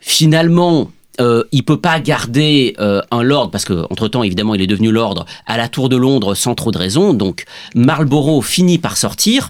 Finalement, 0.00 0.90
euh, 1.20 1.44
il 1.52 1.64
peut 1.64 1.80
pas 1.80 1.98
garder 2.00 2.76
un 2.78 3.22
lord 3.22 3.50
parce 3.50 3.64
que 3.64 3.84
entre 3.90 4.06
temps 4.06 4.22
évidemment 4.22 4.54
il 4.54 4.62
est 4.62 4.68
devenu 4.68 4.92
lord 4.92 5.26
à 5.46 5.56
la 5.56 5.68
Tour 5.68 5.88
de 5.88 5.96
Londres 5.96 6.34
sans 6.34 6.54
trop 6.54 6.70
de 6.70 6.78
raison. 6.78 7.12
Donc 7.12 7.44
Marlborough 7.74 8.42
finit 8.42 8.78
par 8.78 8.96
sortir 8.96 9.48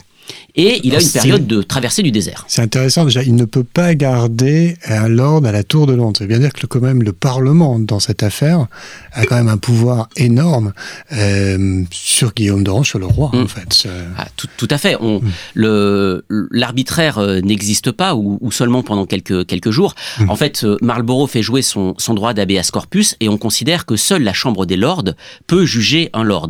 et 0.54 0.80
il 0.82 0.94
a 0.94 1.00
une 1.00 1.10
période 1.10 1.46
de 1.46 1.62
traversée 1.62 2.02
du 2.02 2.10
désert. 2.10 2.44
C'est 2.48 2.62
intéressant 2.62 3.04
déjà, 3.04 3.22
il 3.22 3.34
ne 3.34 3.44
peut 3.44 3.64
pas 3.64 3.94
garder 3.94 4.76
un 4.86 5.08
lord 5.08 5.44
à 5.46 5.52
la 5.52 5.62
tour 5.62 5.86
de 5.86 5.92
Londres. 5.92 6.18
Ça 6.18 6.24
veut 6.24 6.28
bien 6.28 6.38
dire 6.38 6.52
que 6.52 6.66
quand 6.66 6.80
même 6.80 7.02
le 7.02 7.12
Parlement 7.12 7.78
dans 7.78 8.00
cette 8.00 8.22
affaire 8.22 8.66
a 9.12 9.24
quand 9.24 9.36
même 9.36 9.48
un 9.48 9.58
pouvoir 9.58 10.08
énorme 10.16 10.72
euh, 11.12 11.84
sur 11.90 12.32
Guillaume 12.32 12.64
d'Orange, 12.64 12.88
sur 12.88 12.98
le 12.98 13.06
roi 13.06 13.30
en 13.32 13.44
mm. 13.44 13.48
fait. 13.48 13.88
Ah, 14.16 14.26
tout, 14.36 14.68
à 14.70 14.78
fait. 14.78 14.96
On, 15.00 15.20
mm. 15.20 16.22
L'arbitraire 16.50 17.18
euh, 17.18 17.40
n'existe 17.40 17.92
pas 17.92 18.14
ou, 18.14 18.50
seulement 18.50 18.82
pendant 18.82 19.06
quelques, 19.06 19.46
quelques 19.46 19.70
jours. 19.70 19.94
Mm. 20.18 20.30
En 20.30 20.36
fait, 20.36 20.64
euh, 20.64 20.76
Marlborough 20.82 21.28
fait 21.28 21.42
jouer 21.42 21.62
son, 21.62 21.94
son 21.98 22.14
droit 22.14 22.34
d'habeas 22.34 22.70
corpus 22.72 23.16
et 23.20 23.28
on 23.28 23.38
considère 23.38 23.86
que 23.86 23.96
seule 23.96 24.22
la 24.22 24.32
Chambre 24.32 24.66
des 24.66 24.76
Lords 24.76 25.04
peut 25.46 25.64
juger 25.64 26.10
un 26.12 26.24
lord. 26.24 26.48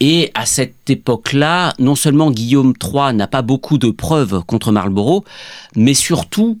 Et 0.00 0.30
à 0.34 0.44
cette 0.44 0.90
époque-là, 0.90 1.72
non 1.78 1.94
seulement 1.94 2.30
Guillaume 2.30 2.74
III 2.82 3.05
n'a 3.12 3.26
pas 3.26 3.42
beaucoup 3.42 3.78
de 3.78 3.90
preuves 3.90 4.42
contre 4.46 4.72
Marlborough, 4.72 5.24
mais 5.74 5.94
surtout, 5.94 6.58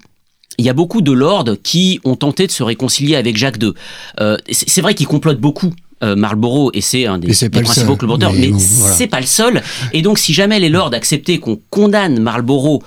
il 0.58 0.64
y 0.64 0.68
a 0.68 0.72
beaucoup 0.72 1.00
de 1.00 1.12
lords 1.12 1.56
qui 1.62 2.00
ont 2.04 2.16
tenté 2.16 2.46
de 2.46 2.52
se 2.52 2.62
réconcilier 2.62 3.16
avec 3.16 3.36
Jacques 3.36 3.62
II. 3.62 3.72
Euh, 4.20 4.36
c'est 4.50 4.80
vrai 4.80 4.94
qu'il 4.94 5.06
complote 5.06 5.38
beaucoup. 5.40 5.72
Euh, 6.02 6.14
Marlborough 6.14 6.70
et 6.74 6.82
c'est 6.82 7.06
un 7.06 7.16
des, 7.16 7.28
principaux 7.48 7.96
comploteurs, 7.96 8.34
mais, 8.34 8.52
c'est 8.58 9.06
pas 9.06 9.20
le 9.20 9.26
seul. 9.26 9.62
Et 9.94 10.02
donc, 10.02 10.18
si 10.18 10.34
jamais 10.34 10.60
les 10.60 10.68
lords 10.68 10.92
acceptaient 10.92 11.38
qu'on 11.38 11.58
condamne 11.70 12.20
Marlborough 12.20 12.82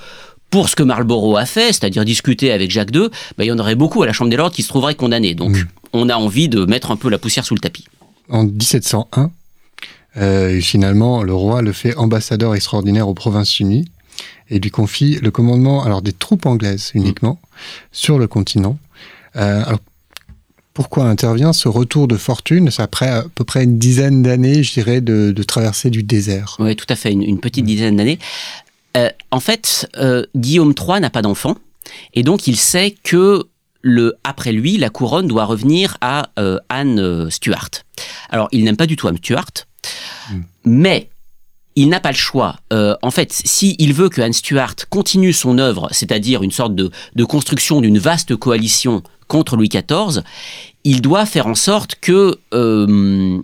pour 0.52 0.70
ce 0.70 0.76
que 0.76 0.84
Marlborough 0.84 1.36
a 1.38 1.48
fait, 1.48 1.74
c'est-à-dire 1.74 2.06
discuter 2.06 2.52
avec 2.52 2.70
Jacques 2.70 2.96
II, 2.96 3.08
bah, 3.36 3.46
il 3.46 3.48
y 3.48 3.52
en 3.52 3.58
aurait 3.58 3.74
beaucoup 3.74 4.04
à 4.04 4.06
la 4.06 4.14
Chambre 4.14 4.30
des 4.30 4.38
Lords 4.38 4.52
qui 4.52 4.62
se 4.62 4.68
trouveraient 4.68 4.94
condamnés. 4.94 5.34
Donc, 5.34 5.58
mm. 5.58 5.68
on 5.94 6.10
a 6.10 6.16
envie 6.16 6.50
de 6.50 6.66
mettre 6.66 6.92
un 6.92 6.98
peu 6.98 7.10
la 7.10 7.18
poussière 7.18 7.46
sous 7.46 7.56
le 7.56 7.60
tapis. 7.60 7.86
En 8.30 8.44
1701, 8.44 9.32
euh, 10.20 10.60
finalement, 10.62 11.24
le 11.24 11.34
roi 11.34 11.62
le 11.62 11.72
fait 11.72 11.96
ambassadeur 11.96 12.56
extraordinaire 12.56 13.08
aux 13.08 13.14
Provinces 13.14 13.60
Unies 13.60 13.90
et 14.50 14.60
lui 14.60 14.72
confie 14.72 15.20
le 15.22 15.32
commandement 15.32 15.84
alors 15.84 16.02
des 16.02 16.14
troupes 16.14 16.46
anglaises 16.46 16.92
uniquement 16.94 17.40
sur 17.92 18.18
le 18.18 18.28
continent. 18.28 18.78
Euh, 19.36 19.64
alors, 19.66 19.80
pourquoi 20.74 21.06
intervient 21.06 21.54
ce 21.54 21.68
retour 21.68 22.08
de 22.08 22.16
fortune? 22.16 22.72
C'est 22.72 22.82
après 22.82 23.10
à 23.10 23.26
peu 23.36 23.44
près 23.44 23.64
une 23.64 23.78
dizaine 23.78 24.24
d'années, 24.24 24.64
je 24.64 24.74
dirais, 24.74 25.02
de, 25.02 25.32
de 25.32 25.44
traversée 25.44 25.90
du 25.90 26.04
désert. 26.04 26.56
Oui, 26.60 26.76
tout 26.76 26.86
à 26.90 26.96
fait, 26.96 27.12
une, 27.12 27.40
petite 27.40 27.66
dizaine 27.66 27.98
d'années. 27.98 28.20
Euh, 28.98 29.10
en 29.32 29.40
fait, 29.40 29.90
euh, 29.98 30.26
Guillaume 30.36 30.74
III 30.78 31.02
n'a 31.02 31.10
pas 31.10 31.22
d'enfant, 31.22 31.58
et 32.14 32.24
donc 32.24 32.48
il 32.48 32.56
sait 32.56 32.96
que 33.04 33.44
le, 33.82 34.16
après 34.24 34.52
lui, 34.52 34.78
la 34.78 34.90
couronne 34.90 35.28
doit 35.28 35.46
revenir 35.46 35.98
à 36.02 36.30
euh, 36.40 36.60
Anne 36.70 37.30
Stuart. 37.30 37.70
Alors, 38.30 38.48
il 38.52 38.64
n'aime 38.64 38.78
pas 38.78 38.88
du 38.88 38.96
tout 38.96 39.08
Anne 39.08 39.18
Stuart, 39.18 39.52
mais 40.66 41.10
il 41.76 41.90
n'a 41.90 42.00
pas 42.00 42.12
le 42.12 42.18
choix. 42.18 42.58
Euh, 42.74 42.96
en 43.02 43.12
fait, 43.12 43.32
s'il 43.32 43.94
veut 43.94 44.10
que 44.10 44.22
Anne 44.22 44.34
Stuart 44.34 44.76
continue 44.90 45.32
son 45.34 45.58
œuvre, 45.60 45.88
c'est-à-dire 45.92 46.44
une 46.44 46.52
sorte 46.52 46.76
de, 46.76 46.92
construction 47.24 47.80
d'une 47.80 48.00
vaste 48.00 48.36
coalition 48.36 49.02
contre 49.28 49.56
Louis 49.56 49.70
XIV, 49.70 50.24
il 50.84 51.02
doit 51.02 51.26
faire 51.26 51.48
en 51.48 51.56
sorte 51.56 51.96
que 51.96 52.38
euh, 52.54 53.42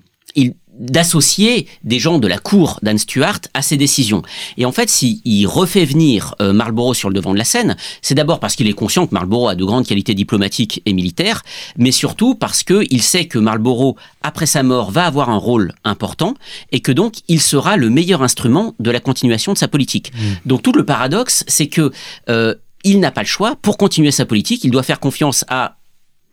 d'associer 0.79 1.67
des 1.83 1.99
gens 1.99 2.19
de 2.19 2.27
la 2.27 2.37
cour 2.37 2.79
d'Anne 2.83 2.97
Stuart 2.97 3.39
à 3.53 3.61
ses 3.61 3.77
décisions. 3.77 4.21
Et 4.57 4.65
en 4.65 4.71
fait, 4.71 4.89
s'il 4.89 5.47
refait 5.47 5.85
venir 5.85 6.35
euh, 6.41 6.53
Marlborough 6.53 6.95
sur 6.95 7.09
le 7.09 7.15
devant 7.15 7.33
de 7.33 7.37
la 7.37 7.43
scène, 7.45 7.75
c'est 8.01 8.15
d'abord 8.15 8.39
parce 8.39 8.55
qu'il 8.55 8.67
est 8.67 8.73
conscient 8.73 9.07
que 9.07 9.13
Marlborough 9.13 9.49
a 9.49 9.55
de 9.55 9.63
grandes 9.63 9.85
qualités 9.85 10.13
diplomatiques 10.13 10.81
et 10.85 10.93
militaires, 10.93 11.43
mais 11.77 11.91
surtout 11.91 12.35
parce 12.35 12.63
qu'il 12.63 13.01
sait 13.01 13.25
que 13.25 13.39
Marlborough, 13.39 13.95
après 14.21 14.45
sa 14.45 14.63
mort, 14.63 14.91
va 14.91 15.05
avoir 15.05 15.29
un 15.29 15.37
rôle 15.37 15.73
important 15.83 16.35
et 16.71 16.81
que 16.81 16.91
donc 16.91 17.15
il 17.27 17.41
sera 17.41 17.77
le 17.77 17.89
meilleur 17.89 18.21
instrument 18.23 18.75
de 18.79 18.91
la 18.91 18.99
continuation 18.99 19.53
de 19.53 19.57
sa 19.57 19.67
politique. 19.67 20.11
Mmh. 20.13 20.47
Donc 20.47 20.61
tout 20.61 20.73
le 20.73 20.85
paradoxe, 20.85 21.43
c'est 21.47 21.67
que 21.67 21.91
euh, 22.29 22.55
il 22.83 22.99
n'a 22.99 23.11
pas 23.11 23.21
le 23.21 23.27
choix. 23.27 23.55
Pour 23.61 23.77
continuer 23.77 24.11
sa 24.11 24.25
politique, 24.25 24.63
il 24.63 24.71
doit 24.71 24.83
faire 24.83 24.99
confiance 24.99 25.43
à 25.49 25.77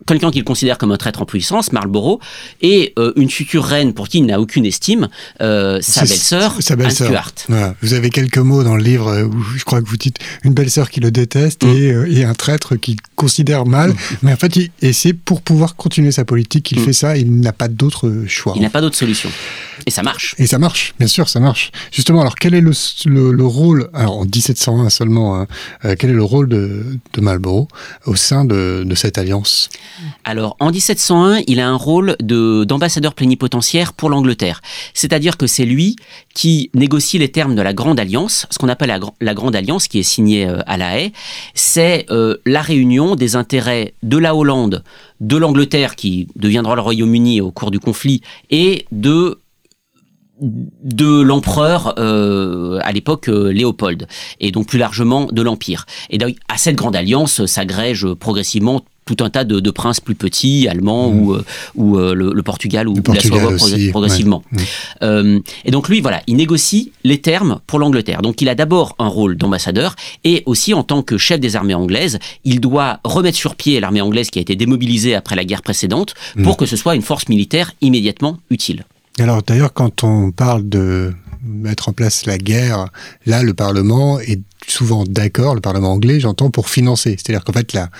quelqu'un 0.06 0.30
qu'il 0.30 0.44
considère 0.44 0.78
comme 0.78 0.92
un 0.92 0.96
traître 0.96 1.22
en 1.22 1.26
puissance, 1.26 1.72
Marlborough, 1.72 2.20
et 2.60 2.92
euh, 2.98 3.12
une 3.16 3.30
future 3.30 3.64
reine 3.64 3.94
pour 3.94 4.08
qui 4.08 4.18
il 4.18 4.26
n'a 4.26 4.40
aucune 4.40 4.64
estime, 4.64 5.08
euh, 5.40 5.78
sa 5.80 6.02
belle-sœur, 6.02 6.58
Anne 6.70 6.90
Stuart. 6.90 7.32
Vous 7.82 7.94
avez 7.94 8.10
quelques 8.10 8.38
mots 8.38 8.62
dans 8.62 8.76
le 8.76 8.82
livre 8.82 9.22
où 9.22 9.42
je 9.56 9.64
crois 9.64 9.80
que 9.82 9.88
vous 9.88 9.96
dites 9.96 10.18
une 10.44 10.54
belle-sœur 10.54 10.90
qui 10.90 11.00
le 11.00 11.10
déteste 11.10 11.64
mm. 11.64 11.68
euh, 11.68 12.06
et, 12.10 12.24
un 12.24 12.34
traître 12.34 12.76
qu'il 12.76 12.96
considère 13.16 13.66
mal, 13.66 13.90
mm. 13.90 13.96
mais 14.22 14.32
en 14.32 14.36
fait, 14.36 14.58
et 14.80 14.92
c'est 14.92 15.12
pour 15.12 15.42
pouvoir 15.42 15.76
continuer 15.76 16.12
sa 16.12 16.24
politique 16.24 16.64
qu'il 16.64 16.80
mm. 16.80 16.84
fait 16.84 16.92
ça, 16.92 17.16
il 17.16 17.40
n'a 17.40 17.52
pas 17.52 17.68
d'autre 17.68 18.24
choix. 18.26 18.54
Il 18.56 18.62
n'a 18.62 18.70
pas 18.70 18.80
d'autre 18.80 18.96
solution. 18.96 19.30
Et 19.86 19.90
ça 19.90 20.02
marche. 20.02 20.34
Et 20.38 20.46
ça 20.46 20.58
marche, 20.58 20.94
bien 20.98 21.08
sûr, 21.08 21.28
ça 21.28 21.40
marche. 21.40 21.72
Justement, 21.90 22.20
alors 22.20 22.36
quel 22.36 22.54
est 22.54 22.60
le, 22.60 22.72
le, 23.06 23.46
rôle, 23.46 23.88
alors 23.94 24.18
en 24.18 24.24
1701 24.24 24.90
seulement, 24.90 25.40
hein, 25.40 25.46
quel 25.98 26.10
est 26.10 26.14
le 26.14 26.22
rôle 26.22 26.48
de, 26.48 26.98
de 27.12 27.20
Marlborough 27.20 27.68
au 28.06 28.14
sein 28.14 28.44
de, 28.44 28.84
de 28.86 28.94
cette 28.94 29.18
alliance? 29.18 29.68
Alors, 30.24 30.56
en 30.60 30.70
1701, 30.70 31.42
il 31.46 31.60
a 31.60 31.68
un 31.68 31.74
rôle 31.74 32.16
d'ambassadeur 32.20 33.14
plénipotentiaire 33.14 33.92
pour 33.92 34.10
l'Angleterre. 34.10 34.60
C'est-à-dire 34.94 35.36
que 35.36 35.46
c'est 35.46 35.64
lui 35.64 35.96
qui 36.34 36.70
négocie 36.74 37.18
les 37.18 37.30
termes 37.30 37.54
de 37.54 37.62
la 37.62 37.72
Grande 37.72 38.00
Alliance, 38.00 38.46
ce 38.50 38.58
qu'on 38.58 38.68
appelle 38.68 39.00
la, 39.20 39.34
Grande 39.34 39.56
Alliance, 39.56 39.88
qui 39.88 39.98
est 39.98 40.04
signée 40.04 40.46
euh, 40.46 40.60
à 40.66 40.76
La 40.76 40.98
Haye. 40.98 41.12
C'est 41.54 42.06
euh, 42.10 42.36
la 42.46 42.62
réunion 42.62 43.16
des 43.16 43.36
intérêts 43.36 43.94
de 44.02 44.16
la 44.16 44.34
Hollande, 44.34 44.84
de 45.20 45.36
l'Angleterre, 45.36 45.96
qui 45.96 46.28
deviendra 46.36 46.74
le 46.74 46.80
Royaume-Uni 46.80 47.40
au 47.40 47.50
cours 47.50 47.70
du 47.70 47.80
conflit, 47.80 48.22
et 48.50 48.86
de 48.92 49.38
de 50.42 51.20
l'empereur 51.20 51.94
euh, 51.98 52.80
à 52.82 52.90
l'époque 52.90 53.28
Léopold 53.28 54.08
et 54.40 54.50
donc 54.50 54.66
plus 54.66 54.78
largement 54.78 55.26
de 55.26 55.40
l'empire. 55.40 55.86
Et 56.10 56.18
donc 56.18 56.34
à 56.48 56.58
cette 56.58 56.74
grande 56.74 56.96
alliance 56.96 57.46
s'agrège 57.46 58.12
progressivement 58.14 58.84
tout 59.04 59.16
un 59.24 59.30
tas 59.30 59.44
de, 59.44 59.70
princes 59.70 60.00
plus 60.00 60.14
petits, 60.14 60.68
allemands 60.68 61.10
mmh. 61.10 61.20
ou, 61.20 61.34
euh, 61.34 61.44
ou 61.74 61.98
euh, 61.98 62.14
le, 62.14 62.42
Portugal 62.42 62.88
ou, 62.88 62.94
la 63.08 63.20
Savoie 63.20 63.56
progressivement. 63.90 64.42
Mmh. 64.50 64.58
Euh, 65.02 65.40
et 65.64 65.70
donc 65.70 65.88
lui, 65.88 66.00
voilà, 66.00 66.22
il 66.26 66.36
négocie 66.36 66.92
les 67.04 67.20
termes 67.20 67.60
pour 67.66 67.78
l'Angleterre. 67.78 68.22
Donc 68.22 68.42
il 68.42 68.48
a 68.48 68.54
d'abord 68.54 68.94
un 68.98 69.08
rôle 69.08 69.36
d'ambassadeur 69.36 69.96
et 70.24 70.42
aussi 70.46 70.74
en 70.74 70.82
tant 70.82 71.02
que 71.02 71.18
chef 71.18 71.40
des 71.40 71.56
armées 71.56 71.74
anglaises, 71.74 72.18
il 72.44 72.60
doit 72.60 73.00
remettre 73.04 73.36
sur 73.36 73.56
pied 73.56 73.80
l'armée 73.80 74.00
anglaise 74.00 74.30
qui 74.30 74.38
a 74.38 74.42
été 74.42 74.56
démobilisée 74.56 75.14
après 75.14 75.36
la 75.36 75.44
guerre 75.44 75.62
précédente 75.62 76.14
pour 76.42 76.54
mmh. 76.54 76.56
que 76.56 76.66
ce 76.66 76.76
soit 76.76 76.94
une 76.94 77.02
force 77.02 77.28
militaire 77.28 77.72
immédiatement 77.80 78.38
utile. 78.50 78.84
Alors 79.18 79.42
d'ailleurs, 79.42 79.72
quand 79.72 80.04
on 80.04 80.30
parle 80.30 80.68
de 80.68 81.12
mettre 81.42 81.88
en 81.88 81.92
place 81.92 82.26
la 82.26 82.38
guerre, 82.38 82.86
là, 83.26 83.42
le 83.42 83.52
Parlement 83.52 84.20
est 84.20 84.40
souvent 84.66 85.04
d'accord, 85.04 85.54
le 85.54 85.60
Parlement 85.60 85.92
anglais, 85.92 86.20
j'entends, 86.20 86.50
pour 86.50 86.68
financer. 86.68 87.16
C'est-à-dire 87.18 87.44
qu'en 87.44 87.52
fait, 87.52 87.72
la, 87.72 87.90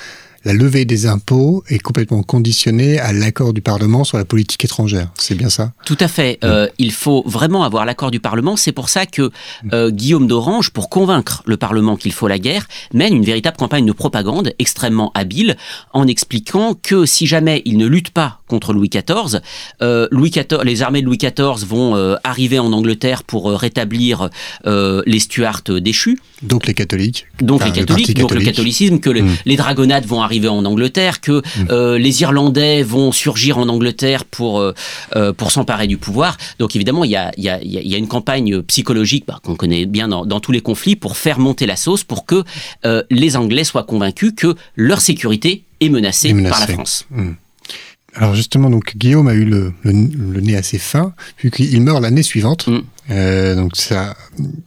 la 0.44 0.52
levée 0.52 0.84
des 0.84 1.06
impôts 1.06 1.62
est 1.68 1.78
complètement 1.78 2.22
conditionnée 2.22 2.98
à 2.98 3.12
l'accord 3.12 3.52
du 3.52 3.60
Parlement 3.60 4.04
sur 4.04 4.18
la 4.18 4.24
politique 4.24 4.64
étrangère. 4.64 5.08
C'est 5.16 5.34
bien 5.34 5.50
ça? 5.50 5.72
Tout 5.84 5.96
à 6.00 6.08
fait. 6.08 6.38
Euh, 6.44 6.68
il 6.78 6.92
faut 6.92 7.22
vraiment 7.26 7.62
avoir 7.62 7.84
l'accord 7.84 8.10
du 8.10 8.20
Parlement. 8.20 8.56
C'est 8.56 8.72
pour 8.72 8.88
ça 8.88 9.06
que 9.06 9.30
euh, 9.72 9.90
Guillaume 9.90 10.26
d'Orange, 10.26 10.70
pour 10.70 10.88
convaincre 10.88 11.42
le 11.46 11.56
Parlement 11.56 11.96
qu'il 11.96 12.12
faut 12.12 12.28
la 12.28 12.38
guerre, 12.38 12.66
mène 12.92 13.14
une 13.14 13.24
véritable 13.24 13.56
campagne 13.56 13.86
de 13.86 13.92
propagande 13.92 14.52
extrêmement 14.58 15.12
habile 15.14 15.56
en 15.92 16.06
expliquant 16.06 16.74
que 16.74 17.06
si 17.06 17.26
jamais 17.26 17.62
il 17.64 17.76
ne 17.76 17.86
lutte 17.86 18.10
pas 18.10 18.40
contre 18.48 18.72
Louis 18.72 18.88
XIV, 18.88 19.40
euh, 19.80 20.08
Louis 20.10 20.30
XIV 20.30 20.62
les 20.64 20.82
armées 20.82 21.00
de 21.02 21.06
Louis 21.06 21.18
XIV 21.18 21.64
vont 21.66 22.16
arriver 22.24 22.58
en 22.58 22.72
Angleterre 22.72 23.22
pour 23.22 23.50
rétablir 23.50 24.28
les 24.64 25.20
Stuarts 25.20 25.62
déchus. 25.80 26.18
Donc 26.42 26.66
les 26.66 26.74
catholiques. 26.74 27.26
Donc 27.40 27.64
les 27.64 27.72
catholiques, 27.72 28.18
donc 28.18 28.32
le 28.32 28.40
catholicisme, 28.40 28.98
que 28.98 29.10
mm. 29.10 29.36
les 29.46 29.56
dragonnades 29.56 30.04
vont 30.06 30.22
arriver 30.22 30.31
en 30.48 30.64
Angleterre, 30.64 31.20
que 31.20 31.40
mm. 31.40 31.66
euh, 31.70 31.98
les 31.98 32.22
Irlandais 32.22 32.82
vont 32.82 33.12
surgir 33.12 33.58
en 33.58 33.68
Angleterre 33.68 34.24
pour, 34.24 34.60
euh, 34.60 34.74
euh, 35.16 35.32
pour 35.32 35.50
s'emparer 35.50 35.86
du 35.86 35.96
pouvoir. 35.96 36.36
Donc 36.58 36.76
évidemment, 36.76 37.04
il 37.04 37.10
y 37.10 37.16
a, 37.16 37.32
y, 37.36 37.48
a, 37.48 37.58
y 37.62 37.94
a, 37.94 37.98
une 37.98 38.08
campagne 38.08 38.62
psychologique 38.62 39.24
bah, 39.26 39.40
qu'on 39.42 39.56
connaît 39.56 39.86
bien 39.86 40.08
dans, 40.08 40.26
dans, 40.26 40.40
tous 40.40 40.52
les 40.52 40.60
conflits 40.60 40.96
pour 40.96 41.16
faire 41.16 41.38
monter 41.38 41.66
la 41.66 41.76
sauce, 41.76 42.04
pour 42.04 42.26
que 42.26 42.44
les 43.10 43.36
Anglais 43.36 43.64
soient 43.64 43.84
convaincus 43.84 44.32
que 44.36 44.54
leur 44.76 45.00
sécurité 45.00 45.64
est 45.80 45.88
menacée, 45.88 46.34
par 46.48 46.60
la 46.60 46.66
France. 46.66 47.06
Mm. 47.10 47.32
Alors 48.14 48.34
justement, 48.34 48.68
donc 48.68 48.96
Guillaume 48.96 49.28
a 49.28 49.34
eu 49.34 49.44
le, 49.44 49.72
le, 49.84 50.40
nez 50.40 50.56
assez 50.56 50.78
fin, 50.78 51.14
puisqu'il 51.36 51.80
meurt 51.80 52.02
l'année 52.02 52.22
suivante. 52.22 52.66
Mm. 52.66 52.80
Euh, 53.10 53.54
donc 53.56 53.76
ça, 53.76 54.16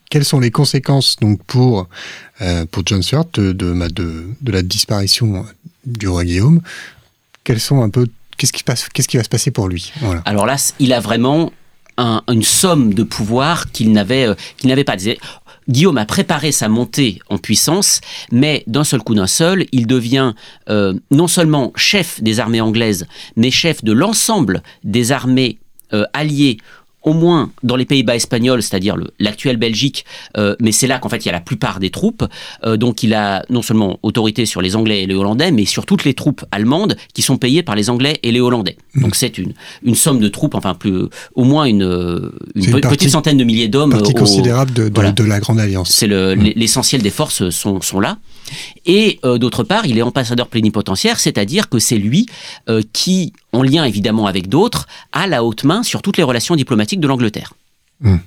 quelles 0.10 0.26
sont 0.26 0.40
les 0.40 0.52
conséquences 0.52 1.16
donc 1.22 1.42
pour 1.46 1.88
euh, 2.42 2.66
pour 2.70 2.84
John 2.86 3.02
Stuart 3.02 3.26
de 3.34 3.54
de, 3.54 3.74
de, 3.90 4.26
de 4.42 4.52
la 4.52 4.62
disparition 4.62 5.46
du 5.86 6.08
roi 6.08 6.26
Guillaume? 6.26 6.62
Sont 7.60 7.84
un 7.84 7.90
peu 7.90 8.08
qu'est-ce 8.38 8.52
qui 8.52 8.64
passe 8.64 8.90
Qu'est-ce 8.90 9.08
qui 9.08 9.18
va 9.18 9.24
se 9.24 9.30
passer 9.30 9.52
pour 9.52 9.68
lui? 9.68 9.94
Alors 10.26 10.46
là, 10.48 10.56
il 10.80 10.94
a 10.94 11.00
vraiment 11.00 11.54
un, 11.98 12.24
une 12.28 12.44
somme 12.44 12.94
de 12.94 13.04
pouvoir 13.04 13.72
qu'il 13.72 13.92
n'avait 13.92 14.28
euh, 14.28 14.36
qu'il 14.58 14.70
n'avait 14.70 14.84
pas. 14.84 14.98
Guillaume 15.68 15.98
a 15.98 16.06
préparé 16.06 16.52
sa 16.52 16.68
montée 16.68 17.20
en 17.30 17.38
puissance, 17.38 18.02
mais 18.32 18.64
d'un 18.68 18.84
seul 18.84 19.02
coup 19.02 19.16
d'un 19.16 19.26
seul, 19.26 19.66
il 19.72 19.88
devient 19.88 20.34
non 21.10 21.28
seulement 21.28 21.72
chef 21.76 22.22
des 22.22 22.40
armées 22.40 22.62
anglaises, 22.62 23.08
mais 23.36 23.50
chef 23.50 23.84
de 23.84 23.92
l'ensemble 23.92 24.62
des 24.84 25.12
armées 25.12 25.58
alliées 26.14 26.58
au 27.06 27.14
moins 27.14 27.52
dans 27.64 27.76
les 27.76 27.86
Pays-Bas 27.86 28.16
espagnols, 28.16 28.62
c'est-à-dire 28.62 28.98
l'actuelle 29.20 29.58
Belgique, 29.58 30.06
euh, 30.38 30.56
mais 30.60 30.72
c'est 30.72 30.88
là 30.88 31.00
qu'en 31.00 31.08
fait 31.08 31.24
il 31.24 31.28
y 31.28 31.30
a 31.30 31.34
la 31.34 31.40
plupart 31.40 31.80
des 31.80 31.92
troupes. 31.92 32.26
Euh, 32.66 32.78
donc 32.78 33.04
il 33.04 33.14
a 33.14 33.46
non 33.50 33.62
seulement 33.62 34.00
autorité 34.04 34.46
sur 34.46 34.62
les 34.62 34.76
Anglais 34.76 35.04
et 35.04 35.06
les 35.06 35.14
Hollandais, 35.14 35.52
mais 35.52 35.66
sur 35.66 35.86
toutes 35.86 36.04
les 36.04 36.16
troupes 36.16 36.44
allemandes 36.52 36.98
qui 37.14 37.22
sont 37.22 37.38
payées 37.38 37.64
par 37.64 37.76
les 37.76 37.90
Anglais 37.90 38.20
et 38.24 38.32
les 38.32 38.42
Hollandais. 38.42 38.76
Mmh. 38.96 39.02
Donc 39.02 39.16
c'est 39.16 39.38
une, 39.38 39.54
une 39.84 39.96
somme 39.96 40.20
de 40.20 40.28
troupes, 40.28 40.56
enfin 40.56 40.74
plus, 40.74 41.04
au 41.36 41.44
moins 41.44 41.66
une, 41.66 42.32
une, 42.56 42.82
petite 42.82 43.12
centaine 43.12 43.38
de 43.38 43.44
milliers 43.44 43.68
d'hommes. 43.68 43.92
Partie 43.92 44.14
considérable 44.14 44.74
de, 44.74 44.90
de, 44.90 45.24
la 45.24 45.40
Grande 45.40 45.60
Alliance. 45.60 45.92
C'est 45.92 46.08
mmh. 46.08 46.54
l'essentiel 46.56 47.02
des 47.02 47.12
forces 47.12 47.50
sont, 47.52 47.82
sont 47.82 48.00
là. 48.00 48.18
Et 48.86 49.20
euh, 49.24 49.38
d'autre 49.38 49.64
part, 49.64 49.86
il 49.86 49.98
est 49.98 50.02
ambassadeur 50.02 50.48
plénipotentiaire, 50.48 51.20
c'est-à-dire 51.20 51.70
que 51.70 51.80
c'est 51.80 51.98
lui 51.98 52.28
qui, 52.94 53.34
en 53.52 53.64
lien 53.64 53.86
évidemment 53.86 54.28
avec 54.28 54.50
d'autres, 54.50 54.88
a 55.12 55.28
la 55.28 55.44
haute 55.44 55.64
main 55.64 55.84
sur 55.84 56.02
toutes 56.02 56.18
les 56.18 56.24
relations 56.24 56.56
diplomatiques 56.56 57.00
de 57.00 57.08
l'Angleterre. 57.08 57.54
Hmm. 58.02 58.18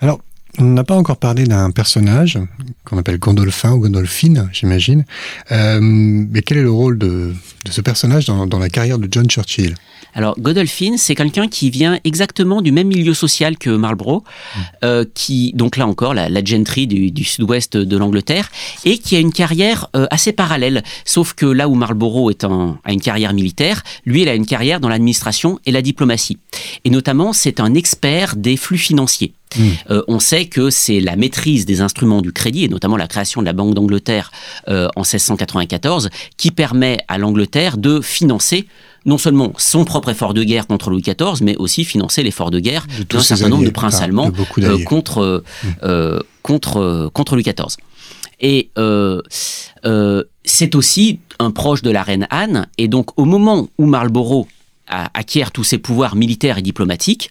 Alors, 0.00 0.20
on 0.58 0.64
n'a 0.64 0.84
pas 0.84 0.96
encore 0.96 1.16
parlé 1.16 1.44
d'un 1.44 1.70
personnage 1.70 2.38
qu'on 2.84 2.98
appelle 2.98 3.18
Gondolphin 3.18 3.72
ou 3.72 3.80
Gondolphine, 3.80 4.48
j'imagine. 4.52 5.04
Euh, 5.52 5.78
mais 5.80 6.42
quel 6.42 6.58
est 6.58 6.62
le 6.62 6.70
rôle 6.70 6.98
de, 6.98 7.32
ce 7.68 7.80
personnage 7.80 8.26
dans, 8.26 8.58
la 8.58 8.68
carrière 8.68 8.98
de 8.98 9.08
John 9.10 9.28
Churchill? 9.28 9.74
Alors, 10.14 10.34
Godolphin, 10.38 10.96
c'est 10.96 11.14
quelqu'un 11.14 11.48
qui 11.48 11.70
vient 11.70 11.98
exactement 12.04 12.62
du 12.62 12.72
même 12.72 12.88
milieu 12.88 13.14
social 13.14 13.58
que 13.58 13.70
Marlborough, 13.70 14.22
hmm. 14.22 14.60
euh, 14.84 15.04
qui, 15.14 15.52
donc 15.54 15.76
là 15.76 15.86
encore, 15.86 16.14
la, 16.14 16.44
gentry 16.44 16.86
du, 16.86 17.24
sud-ouest 17.24 17.76
de 17.76 17.96
l'Angleterre, 17.96 18.50
et 18.84 18.98
qui 18.98 19.16
a 19.16 19.20
une 19.20 19.32
carrière 19.32 19.88
euh, 19.96 20.06
assez 20.10 20.32
parallèle. 20.32 20.82
Sauf 21.04 21.34
que 21.34 21.46
là 21.46 21.68
où 21.68 21.74
Marlborough 21.74 22.30
est 22.30 22.44
a 22.44 22.92
une 22.92 23.00
carrière 23.00 23.34
militaire, 23.34 23.82
lui, 24.06 24.22
il 24.22 24.28
a 24.28 24.34
une 24.34 24.46
carrière 24.46 24.80
dans 24.80 24.88
l'administration 24.88 25.58
et 25.66 25.72
la 25.72 25.82
diplomatie. 25.82 26.38
Et 26.84 26.90
notamment, 26.90 27.32
c'est 27.32 27.60
un 27.60 27.74
expert 27.74 28.36
des 28.36 28.56
flux 28.56 28.78
financiers. 28.78 29.34
Hmm. 29.56 29.68
Euh, 29.90 30.02
on 30.08 30.20
sait 30.20 30.46
que 30.46 30.68
c'est 30.70 31.00
la 31.00 31.16
maîtrise 31.16 31.64
des 31.64 31.80
instruments 31.80 32.22
du 32.22 32.32
crédit, 32.32 32.64
et 32.64 32.68
notamment 32.68 32.96
la 32.96 33.08
création 33.08 33.40
de 33.40 33.46
la 33.46 33.52
Banque 33.52 33.74
d'Angleterre 33.74 34.30
en 34.66 35.02
1694, 35.02 36.10
qui 36.36 36.50
permet 36.50 36.98
à 37.08 37.18
l'Angleterre 37.18 37.78
de 37.78 38.00
financer 38.00 38.66
non 39.08 39.18
seulement 39.18 39.52
son 39.56 39.84
propre 39.84 40.10
effort 40.10 40.34
de 40.34 40.44
guerre 40.44 40.66
contre 40.66 40.90
Louis 40.90 41.02
XIV, 41.02 41.42
mais 41.42 41.56
aussi 41.56 41.84
financer 41.84 42.22
l'effort 42.22 42.50
de 42.50 42.60
guerre 42.60 42.86
d'un 43.08 43.20
certain 43.20 43.48
nombre 43.48 43.64
de 43.64 43.70
princes 43.70 44.00
allemands 44.02 44.30
euh, 44.58 44.84
contre, 44.84 45.18
euh, 45.18 45.44
mmh. 45.62 45.66
euh, 45.82 46.20
contre, 46.42 47.10
contre 47.14 47.34
Louis 47.34 47.42
XIV. 47.42 47.76
Et 48.40 48.70
c'est 50.44 50.74
aussi 50.74 51.20
un 51.40 51.50
proche 51.50 51.82
de 51.82 51.90
la 51.90 52.02
reine 52.02 52.26
Anne, 52.30 52.68
et 52.76 52.86
donc 52.86 53.18
au 53.18 53.24
moment 53.24 53.68
où 53.78 53.86
Marlborough 53.86 54.46
acquiert 54.86 55.50
tous 55.50 55.64
ses 55.64 55.78
pouvoirs 55.78 56.14
militaires 56.14 56.58
et 56.58 56.62
diplomatiques, 56.62 57.30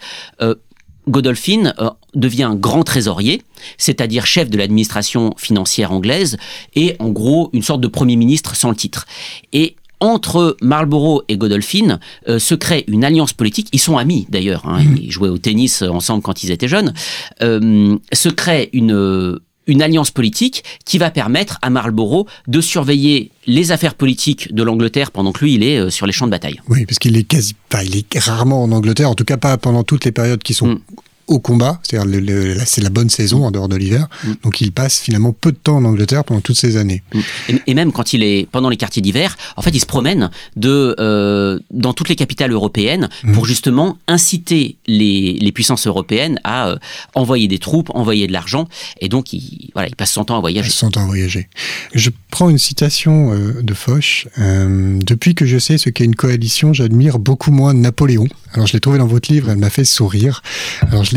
Godolphin 1.07 1.73
devient 2.13 2.53
grand 2.55 2.83
trésorier, 2.83 3.41
c'est-à-dire 3.77 4.25
chef 4.25 4.49
de 4.49 4.57
l'administration 4.57 5.33
financière 5.37 5.93
anglaise, 5.93 6.37
et 6.75 6.95
en 6.99 7.09
gros 7.09 7.49
une 7.53 7.63
sorte 7.63 7.81
de 7.81 7.87
premier 7.87 8.17
ministre 8.17 8.55
sans 8.55 8.69
le 8.69 8.75
titre. 8.75 9.05
Et 9.53 9.76
entre 9.99 10.57
Marlborough 10.61 11.23
et 11.27 11.37
Godolphin 11.37 11.99
euh, 12.27 12.39
se 12.39 12.55
crée 12.55 12.83
une 12.87 13.03
alliance 13.03 13.33
politique. 13.33 13.69
Ils 13.73 13.79
sont 13.79 13.97
amis 13.97 14.27
d'ailleurs, 14.29 14.67
hein, 14.67 14.83
mhm. 14.83 14.97
ils 15.01 15.11
jouaient 15.11 15.29
au 15.29 15.37
tennis 15.37 15.81
ensemble 15.81 16.21
quand 16.21 16.43
ils 16.43 16.51
étaient 16.51 16.67
jeunes. 16.67 16.93
Euh, 17.41 17.97
se 18.13 18.29
crée 18.29 18.69
une 18.73 19.39
une 19.67 19.81
alliance 19.81 20.11
politique 20.11 20.63
qui 20.85 20.97
va 20.97 21.11
permettre 21.11 21.59
à 21.61 21.69
Marlborough 21.69 22.25
de 22.47 22.61
surveiller 22.61 23.31
les 23.47 23.73
affaires 23.73 23.95
politiques 23.95 24.53
de 24.53 24.63
l'Angleterre 24.63 25.11
pendant 25.11 25.33
que 25.33 25.43
lui 25.43 25.55
il 25.55 25.63
est 25.63 25.77
euh, 25.77 25.89
sur 25.89 26.07
les 26.07 26.13
champs 26.13 26.25
de 26.25 26.31
bataille. 26.31 26.61
Oui, 26.69 26.85
parce 26.85 26.99
qu'il 26.99 27.17
est 27.17 27.23
quasi, 27.23 27.53
il 27.83 27.97
est 27.97 28.19
rarement 28.19 28.63
en 28.63 28.71
Angleterre, 28.71 29.09
en 29.09 29.15
tout 29.15 29.25
cas 29.25 29.35
pas 29.35 29.57
pendant 29.57 29.83
toutes 29.83 30.05
les 30.05 30.13
périodes 30.13 30.41
qui 30.41 30.53
sont 30.53 30.67
mm 30.67 30.79
au 31.27 31.39
combat, 31.39 31.79
c'est-à-dire 31.83 32.57
c'est 32.65 32.81
la 32.81 32.89
bonne 32.89 33.09
saison 33.09 33.45
en 33.45 33.51
dehors 33.51 33.67
de 33.67 33.75
l'hiver. 33.75 34.07
Mm. 34.23 34.31
Donc 34.43 34.61
il 34.61 34.71
passe 34.71 34.99
finalement 34.99 35.33
peu 35.33 35.51
de 35.51 35.57
temps 35.57 35.77
en 35.77 35.85
Angleterre 35.85 36.23
pendant 36.23 36.41
toutes 36.41 36.57
ces 36.57 36.77
années. 36.77 37.03
Mm. 37.13 37.19
Et, 37.67 37.73
même 37.73 37.91
quand 37.91 38.13
il 38.13 38.23
est 38.23 38.47
pendant 38.49 38.69
les 38.69 38.77
quartiers 38.77 39.01
d'hiver, 39.01 39.37
en 39.55 39.61
fait 39.61 39.71
il 39.71 39.79
se 39.79 39.85
promène 39.85 40.29
de 40.55 40.95
euh, 40.99 41.59
dans 41.71 41.93
toutes 41.93 42.09
les 42.09 42.15
capitales 42.15 42.51
européennes 42.51 43.09
mm. 43.23 43.33
pour 43.33 43.45
justement 43.45 43.97
inciter 44.07 44.77
les, 44.87 45.33
les 45.33 45.51
puissances 45.51 45.85
européennes 45.85 46.39
à 46.43 46.69
euh, 46.69 46.77
envoyer 47.13 47.47
des 47.47 47.59
troupes, 47.59 47.89
envoyer 47.93 48.27
de 48.27 48.33
l'argent. 48.33 48.67
Et 49.01 49.09
donc 49.09 49.33
il, 49.33 49.69
voilà, 49.73 49.89
il 49.89 49.95
passe 49.95 50.11
son 50.11 50.23
temps 50.23 50.37
à 50.37 50.41
voyager. 50.41 50.69
Son 50.69 50.89
temps 50.91 51.03
à 51.03 51.07
voyager. 51.07 51.49
Je 51.93 52.09
prends 52.31 52.49
une 52.49 52.57
citation 52.57 53.33
euh, 53.33 53.61
de 53.61 53.73
Foch. 53.73 54.27
Depuis 54.37 55.35
que 55.35 55.45
je 55.45 55.57
sais 55.57 55.77
ce 55.77 55.89
qu'est 55.89 56.05
une 56.05 56.15
coalition, 56.15 56.73
j'admire 56.73 57.19
beaucoup 57.19 57.51
moins 57.51 57.73
Napoléon. 57.73 58.27
Alors 58.53 58.65
je 58.67 58.73
l'ai 58.73 58.79
trouvé 58.79 58.97
dans 58.97 59.07
votre 59.07 59.31
livre, 59.31 59.49
elle 59.49 59.57
m'a 59.57 59.69
fait 59.69 59.85
sourire. 59.85 60.41
Alors 60.81 61.03
je 61.03 61.13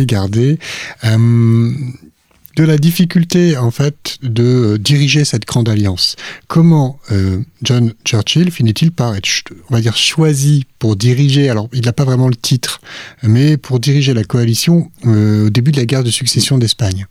Euh, 1.05 1.73
de 2.57 2.65
la 2.65 2.79
difficulté 2.79 3.57
en 3.57 3.71
fait 3.71 4.19
de 4.23 4.77
diriger 4.77 5.25
cette 5.25 5.47
grande 5.47 5.69
alliance. 5.69 6.17
Comment 6.49 6.99
euh, 7.13 7.41
John 7.63 7.93
Churchill 8.05 8.51
finit-il 8.51 8.91
par 8.91 9.15
être, 9.15 9.29
on 9.69 9.75
va 9.75 9.81
dire, 9.81 9.97
choisi 9.97 10.67
pour 10.79 10.97
diriger, 10.97 11.49
alors 11.49 11.69
il 11.73 11.85
n'a 11.85 11.93
pas 11.93 12.05
vraiment 12.05 12.29
le 12.29 12.35
titre, 12.35 12.81
mais 13.23 13.57
pour 13.57 13.79
diriger 13.79 14.15
la 14.15 14.25
coalition 14.25 14.91
euh, 15.07 15.47
au 15.47 15.51
début 15.51 15.71
de 15.71 15.77
la 15.77 15.87
guerre 15.87 16.05
de 16.05 16.11
succession 16.11 16.59
d'Espagne? 16.59 17.07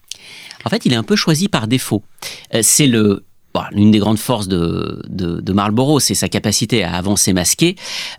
En 0.65 0.69
fait, 0.69 0.85
il 0.85 0.91
est 0.91 0.97
un 0.97 1.03
peu 1.03 1.15
choisi 1.15 1.47
par 1.47 1.67
défaut. 1.67 2.03
c'est 2.61 2.87
le 2.87 3.23
l'une 3.71 3.91
des 3.91 3.99
grandes 3.99 4.19
forces 4.19 4.47
de, 4.47 5.01
de, 5.09 5.53
Marlborough, 5.53 5.99
c'est 5.99 6.15
sa 6.15 6.29
capacité 6.29 6.83
à 6.83 6.93
avancer 6.93 7.33
masqué. 7.33 7.75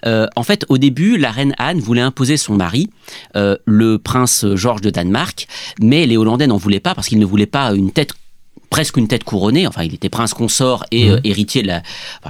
Euh, 0.06 0.26
en 0.36 0.42
fait, 0.42 0.64
au 0.68 0.78
début, 0.78 1.16
la 1.16 1.30
reine 1.30 1.54
Anne 1.58 1.80
voulait 1.80 2.00
imposer 2.00 2.36
son 2.36 2.54
mari, 2.54 2.90
euh, 3.36 3.56
le 3.64 3.98
prince 3.98 4.44
Georges 4.54 4.80
de 4.80 4.90
Danemark, 4.90 5.46
mais 5.80 6.06
les 6.06 6.16
Hollandais 6.16 6.46
n'en 6.46 6.56
voulaient 6.56 6.80
pas 6.80 6.94
parce 6.94 7.08
qu'ils 7.08 7.18
ne 7.18 7.26
voulaient 7.26 7.46
pas 7.46 7.72
une 7.72 7.92
tête 7.92 8.12
presque 8.68 8.96
une 8.96 9.08
tête 9.08 9.24
couronnée. 9.24 9.66
Enfin, 9.66 9.82
il 9.82 9.94
était 9.94 10.08
prince 10.08 10.32
consort 10.32 10.84
et 10.92 11.08
mmh. 11.08 11.12
euh, 11.12 11.20
héritier 11.24 11.62
de 11.62 11.66
la, 11.66 11.82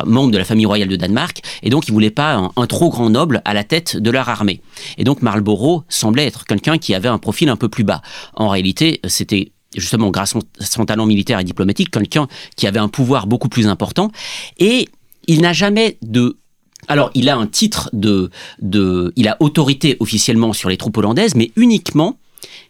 membre 0.07 0.31
de 0.31 0.39
la 0.39 0.45
famille 0.45 0.67
royale 0.67 0.89
de 0.89 0.97
Danemark. 0.97 1.43
Et 1.63 1.69
donc, 1.69 1.87
il 1.87 1.93
voulait 1.93 2.11
pas 2.11 2.35
un, 2.35 2.51
un, 2.57 2.67
trop 2.67 2.89
grand 2.89 3.11
noble 3.11 3.43
à 3.45 3.53
la 3.53 3.63
tête 3.63 3.97
de 3.99 4.11
leur 4.11 4.29
armée. 4.29 4.63
Et 4.97 5.05
donc, 5.05 5.21
Marlborough 5.21 5.85
semblait 5.89 6.27
être 6.27 6.47
quelqu'un 6.47 6.79
qui 6.79 6.95
avait 6.95 7.09
un 7.09 7.19
profil 7.19 7.51
un 7.51 7.57
peu 7.57 7.69
plus 7.69 7.85
bas. 7.85 8.01
En 8.35 8.49
réalité, 8.49 9.01
c'était 9.05 9.53
justement 9.77 10.11
grâce 10.11 10.35
à 10.37 10.65
son 10.65 10.85
talent 10.85 11.07
militaire 11.07 11.39
et 11.39 11.45
diplomatique, 11.45 11.91
quelqu'un 11.91 12.29
qui 12.57 12.67
avait 12.67 12.79
un 12.79 12.89
pouvoir 12.89 13.27
beaucoup 13.27 13.49
plus 13.49 13.67
important. 13.67 14.11
Et 14.59 14.89
il 15.27 15.41
n'a 15.41 15.53
jamais 15.53 15.99
de 16.03 16.37
alors, 16.89 17.11
il 17.15 17.29
a 17.29 17.37
un 17.37 17.47
titre 17.47 17.91
de, 17.93 18.31
de, 18.63 19.13
il 19.15 19.29
a 19.29 19.37
autorité 19.41 19.99
officiellement 20.01 20.55
sur 20.55 20.71
les 20.71 20.79
troupes 20.79 20.97
hollandaises, 20.97 21.35
mais 21.35 21.53
uniquement 21.55 22.19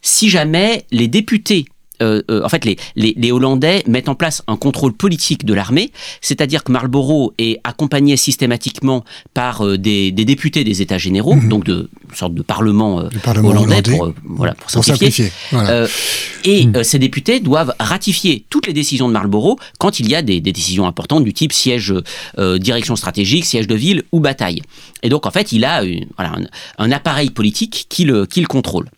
si 0.03 0.29
jamais 0.29 0.85
les 0.91 1.07
députés 1.07 1.67
euh, 2.03 2.23
euh, 2.31 2.43
en 2.45 2.49
fait, 2.49 2.65
les, 2.65 2.77
les, 2.97 3.33
Hollandais 3.33 3.83
mettent 3.87 4.09
en 4.09 4.15
place 4.15 4.43
un 4.47 4.57
contrôle 4.57 4.93
politique 4.93 5.45
de 5.45 5.55
l'armée, 5.55 5.93
c'est-à-dire 6.21 6.65
que 6.65 6.73
Marlborough 6.73 7.33
est 7.39 7.61
accompagné 7.65 8.17
systématiquement 8.17 9.05
par 9.35 9.67
euh, 9.67 9.79
des, 9.79 10.11
députés 10.13 10.65
des 10.65 10.83
États 10.83 10.99
généraux, 10.99 11.35
mhm. 11.35 11.49
donc 11.49 11.65
de 11.65 11.89
une 12.09 12.17
sorte 12.17 12.35
de 12.35 12.43
parlement, 12.43 13.05
hollandais, 13.27 13.83
pour, 13.83 14.13
voilà, 14.25 14.55
pour 14.55 14.71
simplifier. 14.71 15.31
et 16.45 16.67
mhm. 16.67 16.83
ces 16.83 16.99
députés 16.99 17.39
doivent 17.41 17.75
ratifier 17.79 18.45
toutes 18.51 18.67
les 18.67 18.73
décisions 18.73 19.07
de 19.07 19.13
Marlborough 19.13 19.59
quand 19.79 20.01
il 20.01 20.09
y 20.09 20.15
a 20.15 20.23
des, 20.23 20.41
décisions 20.41 20.87
importantes 20.87 21.23
du 21.23 21.33
type 21.33 21.53
siège, 21.53 21.95
direction 22.57 22.97
stratégique, 22.97 23.45
siège 23.45 23.69
de 23.69 23.75
ville 23.75 24.03
ou 24.11 24.21
bataille. 24.21 24.63
Et 25.03 25.09
donc, 25.09 25.27
en 25.27 25.31
fait, 25.31 25.53
il 25.53 25.65
a 25.65 25.83
voilà, 26.17 26.37
un, 26.79 26.91
appareil 26.91 27.31
politique 27.31 27.87
qui 27.89 28.05
le, 28.05 28.27
qui 28.27 28.41
le 28.41 28.47
contrôle. 28.47 28.89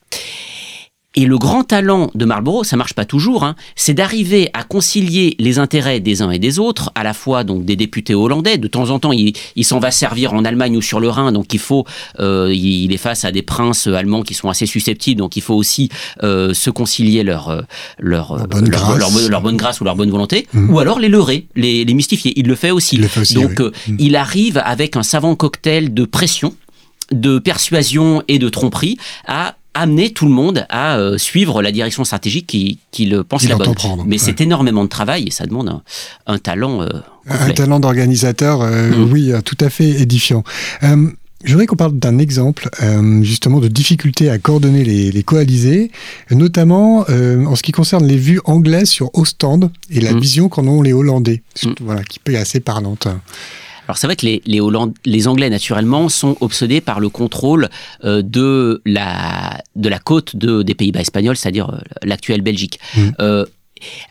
Et 1.15 1.27
le 1.27 1.37
grand 1.37 1.63
talent 1.63 2.11
de 2.15 2.25
Marlborough, 2.25 2.65
ça 2.65 2.77
marche 2.77 2.95
pas 2.95 3.05
toujours, 3.05 3.45
hein, 3.45 3.55
c'est 3.77 3.93
d'arriver 3.93 4.49
à 4.55 4.65
concilier 4.65 5.37
les 5.39 5.59
intérêts 5.59 6.01
des 6.01 6.23
uns 6.23 6.31
et 6.31 6.39
des 6.39 6.59
autres, 6.59 6.91
à 6.95 7.03
la 7.03 7.13
fois 7.13 7.45
donc 7.45 7.67
des 7.67 7.77
députés 7.77 8.15
hollandais. 8.15 8.57
De 8.57 8.67
temps 8.67 8.89
en 8.89 8.99
temps, 8.99 9.13
il, 9.13 9.35
s'en 9.63 9.79
va 9.79 9.91
servir 9.91 10.33
en 10.33 10.45
Allemagne 10.45 10.77
ou 10.77 10.83
sur 10.83 11.01
le 11.01 11.11
Rhin, 11.11 11.31
donc 11.33 11.53
il 11.53 11.61
faut, 11.61 11.85
euh, 12.19 12.51
il, 12.55 12.93
est 12.93 12.99
face 12.99 13.27
à 13.27 13.31
des 13.31 13.43
princes 13.43 13.87
allemands 13.87 14.23
qui 14.23 14.33
sont 14.33 14.49
assez 14.49 14.65
susceptibles, 14.65 15.19
donc 15.19 15.37
il 15.37 15.43
faut 15.43 15.55
aussi 15.55 15.91
euh, 16.23 16.55
se 16.55 16.71
concilier 16.71 17.23
leur 17.23 17.51
euh, 17.51 17.61
leur 17.99 18.37
leur 18.37 18.47
bonne, 18.49 18.69
grâce. 19.57 19.81
ou 19.81 19.85
leur 19.85 19.97
bonne 19.97 20.11
volonté, 20.11 20.47
mhm. 20.55 20.71
ou 20.71 20.79
alors 20.79 20.99
les 20.99 21.09
leurrer, 21.09 21.47
les, 21.57 21.85
mystifier. 21.93 22.33
Il 22.37 22.47
le 22.47 22.55
fait 22.55 22.71
aussi. 22.71 22.99
donc 23.35 23.61
mhm. 23.61 23.97
il 23.99 24.17
arrive 24.17 24.63
avec 24.65 24.97
un 24.97 25.03
savant 25.03 25.35
cocktail 25.37 25.93
de 25.93 26.05
pression 26.05 26.55
de 27.11 27.39
persuasion 27.39 28.23
et 28.29 28.39
de 28.39 28.49
tromperie 28.49 28.97
à 29.27 29.57
amener 29.75 30.11
tout 30.11 30.27
le 30.27 30.33
monde 30.33 30.67
à 30.69 30.99
euh, 30.99 31.19
suivre 31.19 31.63
la 31.63 31.73
direction 31.73 32.05
stratégique 32.05 32.47
qui, 32.47 32.79
qui 32.91 33.07
le 33.07 33.25
pense 33.25 33.49
la 33.49 33.57
bonne. 33.57 33.75
Mais 34.07 34.19
c'est 34.19 34.41
énormément 34.41 34.85
de 34.85 34.89
travail 34.89 35.25
et 35.29 35.31
ça 35.31 35.47
demande 35.47 35.81
un, 36.27 36.39
talent. 36.39 36.83
Euh, 36.83 36.89
un 37.29 37.51
talent 37.51 37.81
d'organisateur, 37.81 38.63
euh, 38.63 38.91
mm. 38.91 39.13
oui, 39.13 39.33
tout 39.45 39.59
à 39.61 39.71
fait 39.71 39.89
édifiant. 39.89 40.45
Je 41.45 41.51
voudrais 41.51 41.67
qu'on 41.67 41.75
parle 41.75 41.99
d'un 41.99 42.19
exemple 42.19 42.69
justement 43.23 43.59
de 43.59 43.67
difficulté 43.67 44.31
à 44.31 44.39
coordonner 44.39 44.85
les, 44.85 45.11
les 45.11 45.23
coalisés, 45.25 45.91
notamment 46.31 47.01
en 47.01 47.57
ce 47.57 47.63
qui 47.63 47.73
concerne 47.73 48.07
les 48.07 48.17
vues 48.17 48.41
anglaises 48.45 48.91
sur 48.91 49.11
Ostende 49.15 49.71
et 49.91 50.01
la 50.01 50.13
mm. 50.13 50.21
vision 50.21 50.49
qu'en 50.49 50.67
ont 50.69 50.83
les 50.83 50.93
Hollandais, 50.93 51.43
mm. 51.65 51.73
voilà, 51.81 52.05
qui 52.05 52.21
peut 52.21 52.33
être 52.35 52.43
assez 52.43 52.61
parlante. 52.61 53.09
Alors 53.89 53.99
c'est 53.99 54.07
vrai 54.07 54.17
que 54.17 54.27
les, 54.27 54.43
les, 54.47 55.29
Anglais, 55.29 55.51
naturellement, 55.51 56.09
sont 56.09 56.37
obsédés 56.41 56.81
par 56.81 57.01
le 57.01 57.09
contrôle 57.09 57.69
euh, 58.05 58.23
de, 58.23 58.81
la, 58.87 59.61
de 59.77 59.89
la 59.89 59.99
côte 59.99 60.37
de, 60.37 60.63
des 60.63 60.75
Pays-Bas 60.75 61.01
espagnols, 61.01 61.37
c'est-à-dire 61.37 61.71
euh, 61.71 61.79
l'actuelle 62.03 62.43
Belgique. 62.43 62.79
Mmh. 62.97 63.09
Euh, 63.21 63.45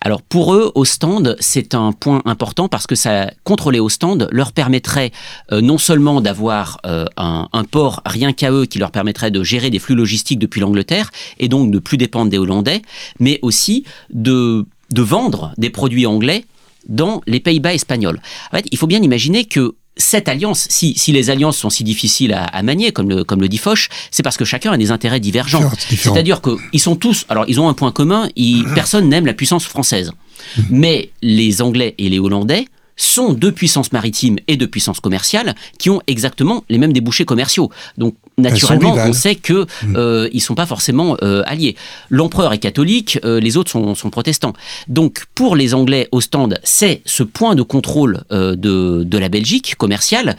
alors 0.01 0.21
pour 0.21 0.53
eux, 0.53 0.71
Ostende, 0.75 1.37
c'est 1.39 1.75
un 1.75 1.93
point 1.93 2.21
important 2.25 2.67
parce 2.67 2.87
que 2.87 2.95
ça 2.95 3.31
contrôler 3.45 3.79
Ostende 3.79 4.27
leur 4.29 4.51
permettrait 4.51 5.11
non 5.49 5.77
seulement 5.77 6.19
d'avoir 6.19 6.81
un, 6.83 7.47
un, 7.53 7.63
port 7.63 8.01
rien 8.05 8.33
qu'à 8.33 8.51
eux 8.51 8.65
qui 8.65 8.79
leur 8.79 8.91
permettrait 8.91 9.31
de 9.31 9.43
gérer 9.43 9.69
des 9.69 9.79
flux 9.79 9.95
logistiques 9.95 10.39
depuis 10.39 10.59
l'Angleterre 10.59 11.09
et 11.39 11.47
donc 11.47 11.71
de 11.71 11.79
plus 11.79 11.95
dépendre 11.95 12.29
des 12.29 12.37
Hollandais, 12.37 12.81
mais 13.21 13.39
aussi 13.43 13.85
de 14.09 14.65
de 14.91 15.01
vendre 15.01 15.53
des 15.57 15.69
produits 15.69 16.05
anglais 16.05 16.45
dans 16.91 17.21
les 17.25 17.39
Pays-Bas 17.39 17.73
espagnols. 17.73 18.21
En 18.51 18.57
fait, 18.57 18.65
il 18.71 18.77
faut 18.77 18.87
bien 18.87 19.01
imaginer 19.01 19.45
que 19.45 19.75
cette 19.97 20.29
alliance, 20.29 20.67
si, 20.69 20.93
si, 20.97 21.11
les 21.11 21.29
alliances 21.29 21.57
sont 21.57 21.69
si 21.69 21.83
difficiles 21.83 22.33
à, 22.33 22.63
manier, 22.63 22.91
comme 22.91 23.09
le, 23.09 23.23
comme 23.23 23.41
le 23.41 23.49
dit 23.49 23.57
Foch, 23.57 23.89
c'est 24.09 24.23
parce 24.23 24.37
que 24.37 24.45
chacun 24.45 24.71
a 24.71 24.77
des 24.77 24.91
intérêts 24.91 25.19
divergents. 25.19 25.69
C'est-à-dire 25.89 26.41
qu'ils 26.41 26.79
sont 26.79 26.95
tous, 26.95 27.25
alors 27.29 27.45
ils 27.47 27.59
ont 27.59 27.67
un 27.67 27.73
point 27.73 27.91
commun, 27.91 28.29
personne 28.75 29.09
n'aime 29.09 29.25
la 29.25 29.33
puissance 29.33 29.65
française. 29.65 30.11
Mmh. 30.57 30.61
Mais 30.69 31.11
les 31.21 31.61
Anglais 31.61 31.95
et 31.97 32.09
les 32.09 32.19
Hollandais 32.19 32.65
sont 32.95 33.33
deux 33.33 33.51
puissances 33.51 33.91
maritimes 33.91 34.37
et 34.47 34.57
deux 34.57 34.67
puissances 34.67 34.99
commerciales 34.99 35.55
qui 35.79 35.89
ont 35.89 36.01
exactement 36.07 36.63
les 36.69 36.77
mêmes 36.77 36.93
débouchés 36.93 37.25
commerciaux. 37.25 37.69
Donc 37.97 38.15
naturellement, 38.41 38.95
on 38.95 39.13
sait 39.13 39.35
que 39.35 39.65
mm. 39.83 39.95
euh, 39.95 40.29
ils 40.33 40.41
sont 40.41 40.55
pas 40.55 40.65
forcément 40.65 41.17
euh, 41.21 41.43
alliés. 41.45 41.75
L'empereur 42.09 42.53
est 42.53 42.59
catholique, 42.59 43.19
euh, 43.23 43.39
les 43.39 43.57
autres 43.57 43.71
sont, 43.71 43.95
sont, 43.95 44.09
protestants. 44.09 44.53
Donc 44.87 45.25
pour 45.35 45.55
les 45.55 45.73
Anglais 45.73 46.07
au 46.11 46.21
stand, 46.21 46.59
c'est 46.63 47.01
ce 47.05 47.23
point 47.23 47.55
de 47.55 47.63
contrôle 47.63 48.23
de, 48.29 48.55
de 48.55 49.17
la 49.17 49.29
Belgique 49.29 49.75
commerciale 49.75 50.35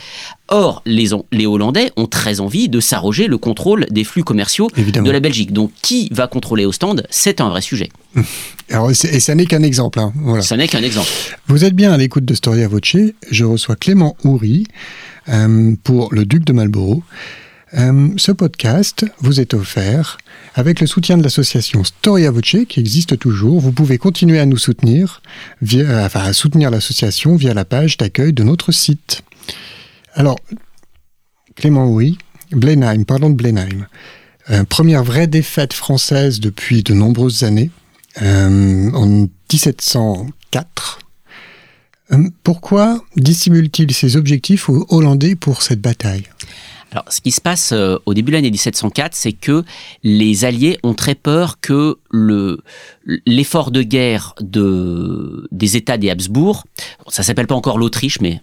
Or, 0.55 0.83
les, 0.85 1.09
les, 1.33 1.47
Hollandais 1.47 1.93
ont 1.97 2.07
très 2.07 2.41
envie 2.41 2.69
de 2.69 2.79
s'arroger 2.79 3.27
le 3.27 3.38
contrôle 3.38 3.87
des 3.91 4.05
flux 4.05 4.23
commerciaux 4.23 4.69
de 4.77 5.11
la 5.11 5.19
Belgique. 5.19 5.51
Donc, 5.51 5.71
qui 5.81 6.11
va 6.12 6.27
contrôler 6.27 6.67
au 6.67 6.73
stand 6.73 7.07
C'est 7.09 7.41
un 7.41 7.49
vrai 7.49 7.62
sujet. 7.62 7.88
Alors, 8.71 8.91
et 8.91 8.95
ça 8.95 9.35
n'est 9.35 9.47
qu'un 9.47 9.62
exemple. 9.62 9.99
Hein. 9.99 10.12
Voilà. 10.15 10.43
Ça 10.43 10.59
n'est 10.59 10.69
qu'un 10.69 10.83
exemple. 10.83 11.09
Vous 11.47 11.65
êtes 11.65 11.75
bien 11.75 11.91
à 11.91 11.97
l'écoute 11.97 12.27
de 12.27 12.35
Storia 12.35 12.69
Voce. 12.69 12.97
Je 13.31 13.45
reçois 13.47 13.77
Clément 13.77 14.15
Houry 14.25 14.67
euh, 15.31 15.75
pour 15.85 16.12
le 16.12 16.27
Duc 16.27 16.45
de 16.45 16.53
Marlborough. 16.53 17.03
Euh, 17.75 18.11
ce 18.17 18.33
podcast 18.33 19.07
vous 19.21 19.41
est 19.41 19.55
offert 19.55 20.19
avec 20.55 20.81
le 20.81 20.87
soutien 20.87 21.17
de 21.17 21.23
l'association 21.23 21.85
Storia 21.85 22.31
Voce 22.31 22.67
qui 22.69 22.81
existe 22.81 23.19
toujours. 23.19 23.61
Vous 23.61 23.73
pouvez 23.73 23.99
continuer 23.99 24.39
à 24.39 24.47
nous 24.47 24.59
soutenir, 24.59 25.23
via, 25.63 26.05
enfin 26.05 26.21
à 26.21 26.33
soutenir 26.33 26.71
l'association 26.71 27.37
via 27.37 27.55
la 27.55 27.65
page 27.65 27.97
d'accueil 27.97 28.33
de 28.33 28.43
notre 28.43 28.73
site. 28.73 29.23
Alors, 30.15 30.39
Clément 31.55 31.91
oui, 31.91 32.19
Blenheim, 32.51 33.05
parlons 33.05 33.31
de 33.31 33.37
Blenheim. 33.37 33.87
Euh, 34.51 34.65
première 34.65 35.05
vraie 35.05 35.27
défaite 35.27 35.73
française 35.73 36.41
depuis 36.41 36.83
de 36.83 36.95
nombreuses 36.95 37.45
années, 37.45 37.71
euh, 38.21 38.91
en 38.93 39.07
1704. 39.07 40.99
Euh, 42.13 42.29
pourquoi 42.43 43.03
dissimule-t-il 43.17 43.93
ses 43.93 44.17
objectifs 44.17 44.69
aux 44.69 44.87
Hollandais 44.89 45.37
pour 45.37 45.63
cette 45.63 45.81
bataille? 45.81 46.25
Alors, 46.92 47.05
ce 47.09 47.20
qui 47.20 47.33
se 47.33 47.40
passe 47.40 47.72
au 47.72 48.14
début 48.14 48.31
de 48.31 48.37
l'année 48.37 48.50
1704, 48.50 49.14
c'est 49.14 49.33
que 49.33 49.64
les 50.02 50.44
Alliés 50.44 50.78
ont 50.83 50.94
très 50.94 51.14
peur 51.14 51.59
que 51.61 51.96
le 52.11 52.61
l'effort 53.26 53.70
de 53.70 53.83
guerre 53.83 54.35
de 54.40 55.48
des 55.50 55.76
États 55.76 55.98
des 55.98 56.11
Habsbourg, 56.11 56.64
ça 57.09 57.22
s'appelle 57.22 57.46
pas 57.46 57.55
encore 57.55 57.78
l'Autriche, 57.78 58.20
mais 58.20 58.40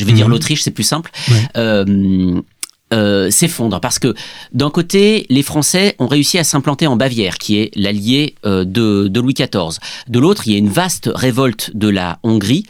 je 0.00 0.04
vais 0.04 0.12
dire 0.12 0.26
mhm. 0.26 0.32
l'Autriche, 0.32 0.62
c'est 0.62 0.70
plus 0.70 0.84
simple. 0.84 1.10
Euh, 1.56 2.40
euh, 2.92 3.30
s'effondre 3.30 3.80
parce 3.80 4.00
que 4.00 4.14
d'un 4.52 4.70
côté, 4.70 5.24
les 5.28 5.44
Français 5.44 5.94
ont 6.00 6.08
réussi 6.08 6.38
à 6.38 6.44
s'implanter 6.44 6.88
en 6.88 6.96
Bavière, 6.96 7.38
qui 7.38 7.58
est 7.58 7.70
l'allié 7.76 8.34
euh, 8.44 8.64
de, 8.64 9.20
Louis 9.20 9.34
XIV. 9.34 9.78
De 10.08 10.18
l'autre, 10.18 10.42
il 10.46 10.52
y 10.52 10.56
a 10.56 10.58
une 10.58 10.68
vaste 10.68 11.08
révolte 11.14 11.70
de 11.74 11.88
la 11.88 12.18
Hongrie, 12.24 12.64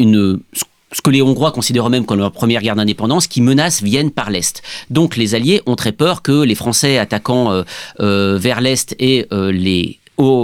une 0.00 0.40
ce 0.94 1.02
que 1.02 1.10
les 1.10 1.20
Hongrois 1.20 1.52
considèrent 1.52 1.86
eux-mêmes 1.88 2.06
comme 2.06 2.18
leur 2.18 2.32
première 2.32 2.62
guerre 2.62 2.76
d'indépendance, 2.76 3.26
qui 3.26 3.42
menace 3.42 3.82
Vienne 3.82 4.10
par 4.10 4.30
l'Est. 4.30 4.62
Donc 4.90 5.16
les 5.16 5.34
Alliés 5.34 5.60
ont 5.66 5.76
très 5.76 5.92
peur 5.92 6.22
que 6.22 6.42
les 6.42 6.54
Français 6.54 6.98
attaquant 6.98 7.62
vers 7.98 8.60
l'Est 8.60 8.96
et 8.98 9.26
les 9.30 9.98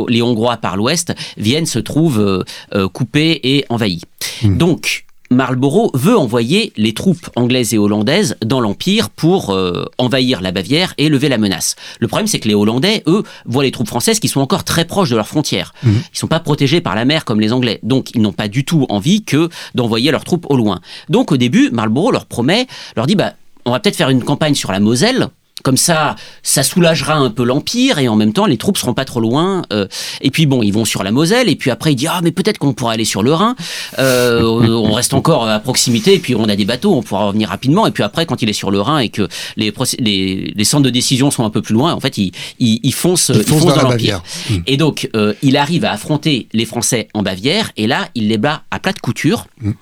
les 0.08 0.20
Hongrois 0.20 0.56
par 0.56 0.76
l'ouest 0.76 1.14
viennent 1.36 1.66
se 1.66 1.78
trouvent 1.78 2.44
coupés 2.92 3.40
et 3.44 3.64
envahis. 3.68 4.02
Hmm. 4.42 4.58
Donc 4.58 5.04
Marlborough 5.32 5.90
veut 5.94 6.16
envoyer 6.16 6.72
les 6.76 6.92
troupes 6.92 7.30
anglaises 7.36 7.72
et 7.72 7.78
hollandaises 7.78 8.36
dans 8.44 8.60
l'Empire 8.60 9.10
pour 9.10 9.50
euh, 9.50 9.84
envahir 9.96 10.40
la 10.40 10.50
Bavière 10.50 10.92
et 10.98 11.08
lever 11.08 11.28
la 11.28 11.38
menace. 11.38 11.76
Le 12.00 12.08
problème, 12.08 12.26
c'est 12.26 12.40
que 12.40 12.48
les 12.48 12.54
Hollandais, 12.54 13.04
eux, 13.06 13.22
voient 13.46 13.62
les 13.62 13.70
troupes 13.70 13.86
françaises 13.86 14.18
qui 14.18 14.26
sont 14.26 14.40
encore 14.40 14.64
très 14.64 14.84
proches 14.84 15.10
de 15.10 15.16
leurs 15.16 15.28
frontières. 15.28 15.72
Mmh. 15.84 15.88
Ils 15.88 16.14
ne 16.14 16.18
sont 16.18 16.26
pas 16.26 16.40
protégés 16.40 16.80
par 16.80 16.96
la 16.96 17.04
mer 17.04 17.24
comme 17.24 17.40
les 17.40 17.52
Anglais. 17.52 17.78
Donc, 17.84 18.10
ils 18.14 18.20
n'ont 18.20 18.32
pas 18.32 18.48
du 18.48 18.64
tout 18.64 18.86
envie 18.88 19.22
que 19.22 19.48
d'envoyer 19.76 20.10
leurs 20.10 20.24
troupes 20.24 20.46
au 20.50 20.56
loin. 20.56 20.80
Donc, 21.08 21.30
au 21.30 21.36
début, 21.36 21.70
Marlborough 21.70 22.12
leur 22.12 22.26
promet, 22.26 22.66
leur 22.96 23.06
dit, 23.06 23.14
bah, 23.14 23.34
on 23.64 23.70
va 23.70 23.78
peut-être 23.78 23.96
faire 23.96 24.10
une 24.10 24.24
campagne 24.24 24.54
sur 24.54 24.72
la 24.72 24.80
Moselle 24.80 25.28
comme 25.62 25.76
ça, 25.76 26.16
ça 26.42 26.62
soulagera 26.62 27.14
un 27.14 27.30
peu 27.30 27.44
l'Empire 27.44 27.98
et 27.98 28.08
en 28.08 28.16
même 28.16 28.32
temps, 28.32 28.46
les 28.46 28.56
troupes 28.56 28.78
seront 28.78 28.94
pas 28.94 29.04
trop 29.04 29.20
loin. 29.20 29.62
Euh, 29.72 29.86
et 30.20 30.30
puis 30.30 30.46
bon, 30.46 30.62
ils 30.62 30.72
vont 30.72 30.84
sur 30.84 31.02
la 31.02 31.10
Moselle 31.10 31.48
et 31.48 31.56
puis 31.56 31.70
après, 31.70 31.92
il 31.92 31.96
dit 31.96 32.06
ah 32.06 32.20
mais 32.22 32.32
peut-être 32.32 32.58
qu'on 32.58 32.72
pourra 32.72 32.92
aller 32.92 33.04
sur 33.04 33.22
le 33.22 33.32
Rhin. 33.32 33.54
Euh, 33.98 34.42
on 34.42 34.92
reste 34.92 35.14
encore 35.14 35.48
à 35.48 35.58
proximité 35.60 36.14
et 36.14 36.18
puis 36.18 36.34
on 36.34 36.48
a 36.48 36.56
des 36.56 36.64
bateaux, 36.64 36.94
on 36.94 37.02
pourra 37.02 37.26
revenir 37.26 37.48
rapidement. 37.48 37.86
Et 37.86 37.90
puis 37.90 38.02
après, 38.02 38.26
quand 38.26 38.42
il 38.42 38.48
est 38.48 38.54
sur 38.54 38.70
le 38.70 38.80
Rhin 38.80 38.98
et 38.98 39.08
que 39.08 39.28
les, 39.56 39.72
les, 39.98 40.64
centres 40.64 40.84
de 40.84 40.90
décision 40.90 41.30
sont 41.30 41.44
un 41.44 41.50
peu 41.50 41.62
plus 41.62 41.74
loin, 41.74 41.92
en 41.92 42.00
fait, 42.00 42.18
il, 42.18 42.32
il, 42.58 42.94
fonce, 42.94 43.30
dans, 43.30 43.82
l'Empire. 43.82 44.22
Et 44.66 44.76
donc, 44.76 45.08
euh, 45.14 45.34
il 45.42 45.56
arrive 45.56 45.84
à 45.84 45.92
affronter 45.92 46.48
les 46.52 46.64
Français 46.64 47.08
en 47.14 47.22
Bavière 47.22 47.72
et 47.76 47.86
là, 47.86 48.08
il 48.14 48.28
les 48.28 48.38
bat 48.38 48.62
à 48.70 48.78
plat 48.78 48.92
de 48.92 49.00
couture. 49.00 49.46
Hmm. 49.60 49.72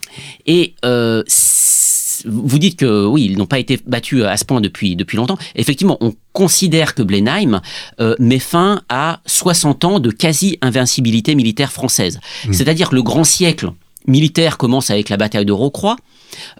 Et 0.46 0.74
vous 2.26 2.58
dites 2.58 2.78
que 2.78 3.06
oui, 3.06 3.26
ils 3.30 3.38
n'ont 3.38 3.46
pas 3.46 3.58
été 3.58 3.78
battus 3.86 4.24
à 4.24 4.36
ce 4.36 4.44
point 4.44 4.60
depuis, 4.60 4.96
depuis 4.96 5.16
longtemps. 5.16 5.38
Effectivement, 5.54 5.96
on 6.00 6.14
considère 6.32 6.94
que 6.94 7.02
Blenheim 7.02 7.60
euh, 8.00 8.14
met 8.18 8.38
fin 8.38 8.82
à 8.88 9.20
60 9.26 9.84
ans 9.84 10.00
de 10.00 10.10
quasi-invincibilité 10.10 11.34
militaire 11.34 11.72
française. 11.72 12.20
Mmh. 12.46 12.52
C'est-à-dire 12.52 12.90
que 12.90 12.94
le 12.94 13.02
grand 13.02 13.24
siècle 13.24 13.70
militaire 14.06 14.58
commence 14.58 14.90
avec 14.90 15.08
la 15.08 15.16
bataille 15.16 15.44
de 15.44 15.52
Rocroi. 15.52 15.96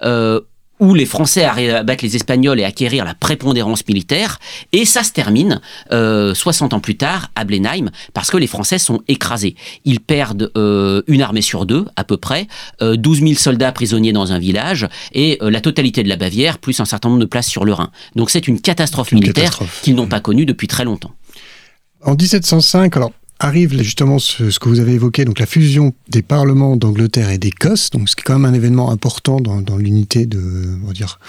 Euh, 0.02 0.40
où 0.80 0.94
les 0.94 1.06
Français 1.06 1.44
arrivent 1.44 1.74
à 1.74 1.82
battre 1.82 2.04
les 2.04 2.16
Espagnols 2.16 2.60
et 2.60 2.64
acquérir 2.64 3.04
la 3.04 3.14
prépondérance 3.14 3.86
militaire. 3.86 4.38
Et 4.72 4.84
ça 4.84 5.02
se 5.02 5.12
termine 5.12 5.60
euh, 5.92 6.34
60 6.34 6.74
ans 6.74 6.80
plus 6.80 6.96
tard 6.96 7.30
à 7.34 7.44
Blenheim 7.44 7.90
parce 8.14 8.30
que 8.30 8.36
les 8.36 8.46
Français 8.46 8.78
sont 8.78 9.02
écrasés. 9.08 9.56
Ils 9.84 10.00
perdent 10.00 10.50
euh, 10.56 11.02
une 11.06 11.22
armée 11.22 11.42
sur 11.42 11.66
deux 11.66 11.86
à 11.96 12.04
peu 12.04 12.16
près, 12.16 12.46
euh, 12.82 12.96
12 12.96 13.20
000 13.20 13.34
soldats 13.34 13.72
prisonniers 13.72 14.12
dans 14.12 14.32
un 14.32 14.38
village 14.38 14.88
et 15.12 15.38
euh, 15.42 15.50
la 15.50 15.60
totalité 15.60 16.02
de 16.02 16.08
la 16.08 16.16
Bavière 16.16 16.58
plus 16.58 16.80
un 16.80 16.84
certain 16.84 17.08
nombre 17.08 17.20
de 17.20 17.26
places 17.26 17.48
sur 17.48 17.64
le 17.64 17.72
Rhin. 17.72 17.90
Donc 18.16 18.30
c'est 18.30 18.48
une 18.48 18.60
catastrophe 18.60 19.12
Une 19.12 19.20
militaire 19.20 19.58
qu'ils 19.82 19.94
n'ont 19.94 20.06
pas 20.06 20.20
connue 20.20 20.46
depuis 20.46 20.68
très 20.68 20.84
longtemps. 20.84 21.12
En 22.04 22.14
1705, 22.14 22.96
alors 22.96 23.12
arrive 23.38 23.80
justement 23.82 24.18
ce, 24.18 24.50
ce 24.50 24.58
que 24.58 24.68
vous 24.68 24.80
avez 24.80 24.92
évoqué, 24.92 25.24
donc 25.24 25.38
la 25.38 25.46
fusion 25.46 25.92
des 26.08 26.22
parlements 26.22 26.76
d'Angleterre 26.76 27.30
et 27.30 27.38
d'Écosse, 27.38 27.90
donc 27.90 28.08
ce 28.08 28.16
qui 28.16 28.20
est 28.20 28.24
quand 28.24 28.38
même 28.38 28.52
un 28.52 28.54
événement 28.54 28.90
important 28.90 29.40
dans, 29.40 29.60
dans 29.60 29.76
l'unité 29.76 30.26
de, 30.26 30.78
on 30.82 30.86
va 30.88 30.92
dire, 30.92 31.20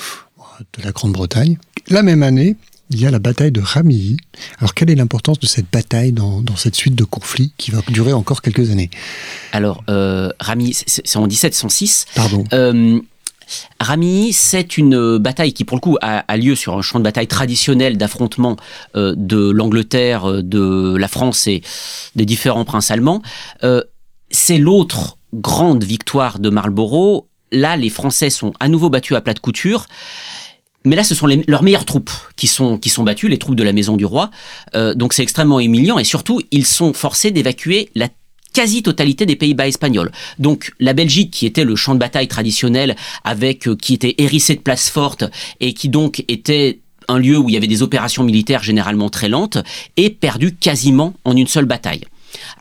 de 0.77 0.83
la 0.83 0.91
Grande-Bretagne. 0.91 1.57
La 1.87 2.03
même 2.03 2.23
année, 2.23 2.55
il 2.89 2.99
y 2.99 3.05
a 3.05 3.11
la 3.11 3.19
bataille 3.19 3.51
de 3.51 3.61
Ramillies. 3.61 4.17
Alors 4.57 4.73
quelle 4.73 4.89
est 4.89 4.95
l'importance 4.95 5.39
de 5.39 5.45
cette 5.45 5.67
bataille 5.71 6.11
dans, 6.11 6.41
dans 6.41 6.55
cette 6.55 6.75
suite 6.75 6.95
de 6.95 7.03
conflits 7.03 7.53
qui 7.57 7.71
va 7.71 7.81
durer 7.89 8.13
encore 8.13 8.41
quelques 8.41 8.71
années? 8.71 8.89
Alors, 9.51 9.83
euh, 9.89 10.31
Rami, 10.39 10.73
c'est 10.73 11.05
c'est 11.05 11.17
en 11.17 11.27
1706. 11.27 12.07
Pardon. 12.15 12.43
Euh, 12.53 12.99
Rami, 13.79 14.33
c'est 14.33 14.77
une 14.77 15.17
bataille 15.17 15.53
qui, 15.53 15.63
pour 15.63 15.77
le 15.77 15.81
coup, 15.81 15.97
a, 16.01 16.37
lieu 16.37 16.55
sur 16.55 16.77
un 16.77 16.81
champ 16.81 16.99
de 16.99 17.03
bataille 17.03 17.27
traditionnel 17.27 17.97
d'affrontement 17.97 18.55
euh, 18.95 19.13
de 19.17 19.49
l'Angleterre, 19.49 20.29
euh, 20.29 20.41
de 20.41 20.95
la 20.97 21.07
France 21.07 21.47
et 21.47 21.61
des 22.15 22.25
différents 22.25 22.65
princes 22.65 22.91
allemands. 22.91 23.21
Euh, 23.63 23.83
c'est 24.31 24.57
l'autre 24.57 25.17
grande 25.33 25.83
victoire 25.83 26.39
de 26.39 26.49
Marlborough. 26.49 27.25
Là, 27.51 27.77
les 27.77 27.89
Français 27.89 28.29
sont 28.29 28.53
à 28.59 28.67
nouveau 28.67 28.89
battus 28.89 29.17
à 29.17 29.21
plat 29.21 29.33
de 29.33 29.39
couture. 29.39 29.87
Mais 30.85 30.95
là, 30.95 31.03
ce 31.03 31.13
sont 31.13 31.27
leurs 31.47 31.63
meilleures 31.63 31.85
troupes 31.85 32.11
qui 32.37 32.47
sont, 32.47 32.77
qui 32.77 32.89
sont 32.89 33.03
battues, 33.03 33.27
les 33.27 33.37
troupes 33.37 33.55
de 33.55 33.63
la 33.63 33.73
Maison 33.73 33.97
du 33.97 34.05
Roi. 34.05 34.31
Euh, 34.75 34.93
donc 34.93 35.13
c'est 35.13 35.23
extrêmement 35.23 35.59
humiliant 35.59 35.99
et 35.99 36.05
surtout, 36.05 36.41
ils 36.51 36.65
sont 36.65 36.93
forcés 36.93 37.31
d'évacuer 37.31 37.89
la 37.95 38.07
quasi-totalité 38.53 39.25
des 39.25 39.35
Pays-Bas 39.35 39.67
espagnols. 39.67 40.11
Donc 40.39 40.71
la 40.79 40.93
Belgique, 40.93 41.31
qui 41.31 41.45
était 41.45 41.63
le 41.63 41.75
champ 41.75 41.93
de 41.93 41.99
bataille 41.99 42.27
traditionnel, 42.27 42.95
avec 43.23 43.67
euh, 43.67 43.75
qui 43.75 43.93
était 43.93 44.15
hérissé 44.17 44.55
de 44.55 44.61
places 44.61 44.89
fortes 44.89 45.23
et 45.59 45.73
qui 45.73 45.89
donc 45.89 46.23
était 46.27 46.79
un 47.07 47.17
lieu 47.17 47.37
où 47.37 47.49
il 47.49 47.53
y 47.53 47.57
avait 47.57 47.67
des 47.67 47.81
opérations 47.81 48.23
militaires 48.23 48.61
généralement 48.61 49.09
très 49.09 49.29
lentes, 49.29 49.57
est 49.97 50.11
perdue 50.11 50.53
quasiment 50.55 51.15
en 51.25 51.35
une 51.35 51.47
seule 51.47 51.65
bataille. 51.65 52.05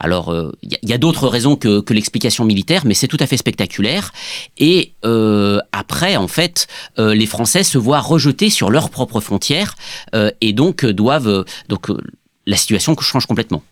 Alors, 0.00 0.30
euh, 0.32 0.52
il 0.62 0.72
y 0.72 0.74
a- 0.74 0.78
il 0.82 0.88
y 0.88 0.92
a, 0.94 0.98
d'autres 0.98 1.28
raisons 1.28 1.54
que, 1.56 1.80
que 1.80 1.92
l'explication 1.92 2.46
militaire, 2.46 2.86
mais 2.86 2.94
c'est 2.94 3.08
tout 3.08 3.18
à 3.20 3.26
fait 3.26 3.36
spectaculaire. 3.36 4.12
Et 4.56 4.94
euh, 5.04 5.58
après, 5.72 6.16
en 6.16 6.28
fait, 6.28 6.66
euh, 6.98 7.14
les 7.14 7.26
Français 7.26 7.62
se 7.64 7.76
voient 7.76 8.00
rejetés 8.00 8.48
sur 8.48 8.70
leurs 8.70 8.88
propres 8.88 9.20
frontières 9.20 9.74
euh, 10.14 10.30
et 10.40 10.54
donc 10.54 10.84
euh, 10.84 10.94
doivent 10.94 11.28
euh, 11.28 11.44
donc 11.68 11.90
euh, 11.90 11.98
la 12.46 12.56
situation 12.56 12.96
change 12.98 13.26
complètement. 13.26 13.62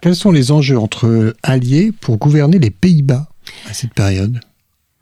Quels 0.00 0.16
sont 0.16 0.30
les 0.30 0.52
enjeux 0.52 0.78
entre 0.78 1.34
alliés 1.42 1.92
pour 1.92 2.18
gouverner 2.18 2.58
les 2.58 2.70
Pays-Bas 2.70 3.28
à 3.68 3.72
cette 3.72 3.94
période? 3.94 4.40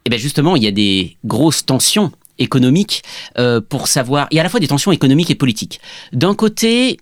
Et 0.04 0.10
bien 0.10 0.18
justement, 0.18 0.56
il 0.56 0.62
y 0.62 0.66
a 0.66 0.72
des 0.72 1.16
grosses 1.24 1.66
tensions 1.66 2.12
économiques 2.38 3.02
euh, 3.38 3.60
pour 3.60 3.88
savoir. 3.88 4.28
Il 4.30 4.36
y 4.36 4.38
a 4.38 4.42
à 4.42 4.44
la 4.44 4.50
fois 4.50 4.60
des 4.60 4.68
tensions 4.68 4.92
économiques 4.92 5.30
et 5.30 5.34
politiques. 5.34 5.80
D'un 6.12 6.34
côté, 6.34 6.98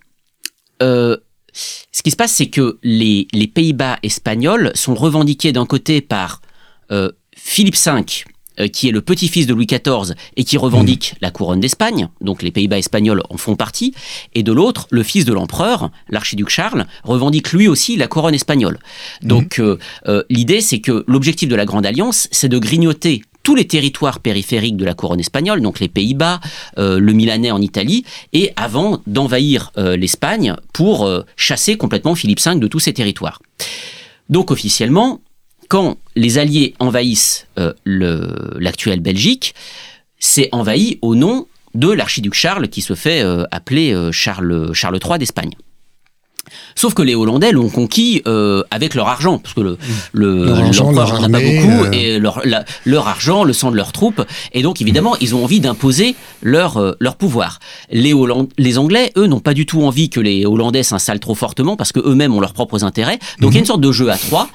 euh, 0.83 1.17
ce 1.53 2.03
qui 2.03 2.11
se 2.11 2.17
passe, 2.17 2.33
c'est 2.33 2.49
que 2.49 2.79
les, 2.83 3.27
Pays-Bas 3.55 3.99
espagnols 4.03 4.73
sont 4.75 4.95
revendiqués 4.95 5.53
d'un 5.53 5.67
côté 5.67 6.01
par 6.01 6.41
euh, 6.91 7.11
Philippe 7.37 7.77
V, 7.77 8.25
qui 8.73 8.89
est 8.89 8.93
le 8.93 9.01
petit-fils 9.01 9.47
de 9.47 9.55
Louis 9.55 9.67
XIV 9.67 10.15
et 10.37 10.45
qui 10.45 10.57
revendique 10.57 11.15
la 11.21 11.31
couronne 11.31 11.61
d'Espagne, 11.61 12.09
donc 12.21 12.43
les 12.43 12.51
Pays-Bas 12.51 12.79
espagnols 12.79 13.23
en 13.31 13.37
font 13.37 13.57
partie, 13.57 13.95
et 14.35 14.43
de 14.43 14.53
l'autre, 14.53 14.87
le 14.91 15.03
fils 15.03 15.25
de 15.25 15.33
l'empereur, 15.33 15.91
l'archiduc 16.09 16.49
Charles, 16.49 16.87
revendique 17.03 17.53
lui 17.53 17.69
aussi 17.69 17.97
la 17.97 18.07
couronne 18.07 18.35
espagnole. 18.35 18.79
Donc 19.23 19.59
euh, 19.59 19.79
euh, 20.07 20.23
l'idée, 20.31 20.61
c'est 20.61 20.81
que 20.81 21.05
l'objectif 21.07 21.49
de 21.49 21.57
la 21.57 21.65
Grande 21.65 21.87
Alliance, 21.87 22.29
c'est 22.31 22.49
de 22.49 22.59
grignoter 22.59 23.23
tous 23.45 23.55
les 23.55 23.67
territoires 23.67 24.19
périphériques 24.19 24.77
de 24.77 24.85
la 24.85 24.95
couronne 24.95 25.21
espagnole, 25.21 25.61
donc 25.61 25.79
les 25.79 25.89
Pays-Bas, 25.89 26.41
euh, 26.79 26.99
le 26.99 27.13
Milanais 27.13 27.53
en 27.53 27.61
Italie, 27.61 28.05
et 28.33 28.53
avant 28.57 29.01
d'envahir 29.07 29.71
euh, 29.79 29.97
l'Espagne 29.97 30.57
pour 30.73 31.07
euh, 31.07 31.23
chasser 31.37 31.77
complètement 31.77 32.17
Philippe 32.17 32.41
V 32.41 32.57
de 32.57 32.67
tous 32.67 32.81
ces 32.81 32.95
territoires. 32.95 33.41
Donc 34.31 34.51
officiellement, 34.51 35.21
quand 35.75 35.99
les 36.15 36.39
Alliés 36.39 36.73
envahissent 36.79 37.49
euh, 37.59 37.73
le- 37.83 38.57
l'actuelle 38.61 39.01
Belgique, 39.01 39.57
c'est 40.21 40.49
envahi 40.53 41.01
au 41.03 41.17
nom 41.17 41.49
de 41.75 41.91
l'archiduc 41.91 42.33
Charles 42.33 42.69
qui 42.69 42.81
se 42.81 42.95
fait 42.95 43.23
euh, 43.23 43.43
appeler 43.51 43.93
euh, 43.93 44.13
Charles, 44.13 44.73
Charles 44.73 45.01
III 45.05 45.19
d'Espagne. 45.19 45.51
Sauf 46.75 46.95
que 46.95 47.03
les 47.03 47.15
Hollandais 47.15 47.53
l'ont 47.53 47.69
conquis 47.69 48.23
euh, 48.27 48.63
avec 48.71 48.95
leur 48.95 49.09
argent, 49.09 49.39
parce 49.39 49.55
que 49.55 49.61
le, 49.61 49.79
le- 50.13 50.45
Leur 50.47 50.59
argent, 50.61 50.93
leur 50.93 51.21
pas 51.31 51.41
beaucoup, 51.41 51.85
euh. 51.85 51.91
et 51.93 52.19
leur, 52.19 52.41
la- 52.45 52.65
leur 52.85 53.09
argent, 53.09 53.45
le 53.45 53.53
sang 53.53 53.71
de 53.71 53.77
leurs 53.77 53.93
troupes, 53.93 54.23
et 54.53 54.63
donc 54.63 54.81
évidemment 54.81 55.17
ils 55.21 55.35
ont 55.35 55.43
envie 55.45 55.61
d'imposer 55.61 56.15
leur, 56.43 56.77
euh, 56.79 56.93
leur 57.01 57.17
pouvoir. 57.17 57.59
Les, 57.91 58.13
Holland- 58.13 58.49
les 58.59 58.79
Anglais, 58.79 59.13
eux, 59.17 59.27
n'ont 59.27 59.41
pas 59.41 59.55
du 59.55 59.67
tout 59.67 59.83
envie 59.83 60.11
que 60.11 60.21
les 60.21 60.47
Hollandais 60.47 60.83
s'installent 60.83 61.21
trop 61.21 61.35
fortement, 61.35 61.77
parce 61.77 61.93
que 61.93 62.01
eux-mêmes 62.01 62.35
ont 62.35 62.41
leurs 62.41 62.53
propres 62.55 62.85
intérêts. 62.85 63.19
Donc 63.41 63.53
il 63.53 63.55
y 63.55 63.59
a 63.59 63.61
une 63.61 63.67
sorte 63.67 63.81
de 63.81 63.93
jeu 63.93 64.11
à 64.11 64.17
trois, 64.19 64.49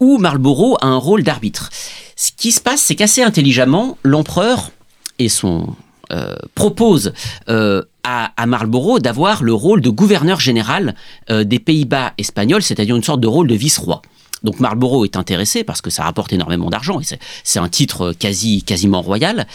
où 0.00 0.18
Marlborough 0.18 0.76
a 0.80 0.86
un 0.86 0.96
rôle 0.96 1.22
d'arbitre. 1.22 1.70
Ce 2.16 2.30
qui 2.36 2.52
se 2.52 2.60
passe, 2.60 2.80
c'est 2.82 2.94
qu'assez 2.94 3.22
intelligemment, 3.22 3.96
l'empereur 4.02 4.70
et 5.18 5.28
son 5.28 5.68
euh, 6.12 6.34
propose 6.54 7.12
euh, 7.48 7.82
à, 8.04 8.32
à 8.36 8.46
Marlborough 8.46 9.00
d'avoir 9.00 9.42
le 9.42 9.52
rôle 9.52 9.80
de 9.80 9.90
gouverneur 9.90 10.40
général 10.40 10.94
euh, 11.30 11.44
des 11.44 11.58
Pays-Bas 11.58 12.12
espagnols, 12.18 12.62
c'est-à-dire 12.62 12.96
une 12.96 13.02
sorte 13.02 13.20
de 13.20 13.26
rôle 13.28 13.48
de 13.48 13.54
vice-roi. 13.54 14.02
Donc 14.44 14.60
Marlborough 14.60 15.04
est 15.04 15.16
intéressé 15.16 15.64
parce 15.64 15.80
que 15.80 15.90
ça 15.90 16.04
rapporte 16.04 16.32
énormément 16.32 16.70
d'argent 16.70 17.00
et 17.00 17.04
c'est- 17.04 17.58
un 17.58 17.68
titre 17.68 18.12
quasi 18.12 18.62
quasiment 18.62 19.02
royal. 19.02 19.46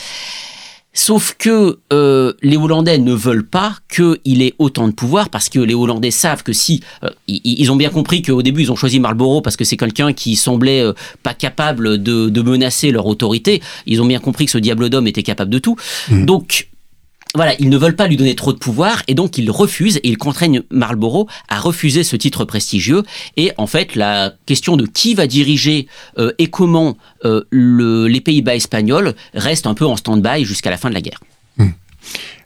Sauf 0.93 1.35
que 1.39 1.79
euh, 1.91 2.33
les 2.43 2.55
Hollandais 2.55 2.99
ne 2.99 3.13
veulent 3.13 3.47
pas 3.47 3.77
qu'il 3.89 4.41
ait 4.43 4.53
autant 4.59 4.87
de 4.87 4.93
pouvoir 4.93 5.29
parce 5.29 5.49
que 5.49 5.59
les 5.59 5.73
Hollandais 5.73 6.11
savent 6.11 6.43
que 6.43 6.53
si 6.53 6.81
euh, 7.03 7.09
ils, 7.27 7.41
ils 7.43 7.71
ont 7.71 7.75
bien 7.75 7.89
compris 7.89 8.21
qu'au 8.21 8.43
début 8.43 8.61
ils 8.61 8.71
ont 8.71 8.75
choisi 8.75 8.99
Marlborough 8.99 9.43
parce 9.43 9.57
que 9.57 9.63
c'est 9.63 9.77
quelqu'un 9.77 10.13
qui 10.13 10.35
semblait 10.35 10.81
euh, 10.81 10.93
pas 11.23 11.33
capable 11.33 12.01
de, 12.01 12.29
de 12.29 12.41
menacer 12.43 12.91
leur 12.91 13.07
autorité. 13.07 13.61
Ils 13.87 14.01
ont 14.01 14.05
bien 14.05 14.19
compris 14.19 14.45
que 14.45 14.51
ce 14.51 14.59
diable 14.59 14.89
d'homme 14.89 15.07
était 15.07 15.23
capable 15.23 15.49
de 15.49 15.59
tout. 15.59 15.75
Donc 16.11 16.67
voilà, 17.35 17.55
ils 17.59 17.69
ne 17.69 17.77
veulent 17.77 17.95
pas 17.95 18.07
lui 18.07 18.15
donner 18.17 18.35
trop 18.35 18.53
de 18.53 18.59
pouvoir 18.59 19.01
et 19.07 19.15
donc 19.15 19.37
ils 19.37 19.49
refusent 19.49 19.97
et 19.97 20.07
ils 20.09 20.17
contraignent 20.17 20.61
Marlborough 20.69 21.27
à 21.49 21.59
refuser 21.59 22.03
ce 22.03 22.15
titre 22.15 22.45
prestigieux. 22.45 23.03
Et 23.37 23.51
en 23.57 23.65
fait, 23.67 23.95
la 23.95 24.33
question 24.45 24.77
de 24.77 24.85
qui 24.85 25.15
va 25.15 25.25
diriger 25.25 25.87
euh, 26.19 26.31
et 26.37 26.47
comment 26.47 26.95
euh, 27.25 27.43
le- 27.49 28.07
les 28.07 28.21
Pays-Bas 28.21 28.55
espagnols 28.55 29.15
reste 29.33 29.65
un 29.65 29.73
peu 29.73 29.85
en 29.85 29.95
stand-by 29.95 30.45
jusqu'à 30.45 30.69
la 30.69 30.77
fin 30.77 30.89
de 30.89 30.93
la 30.93 31.01
guerre. 31.01 31.19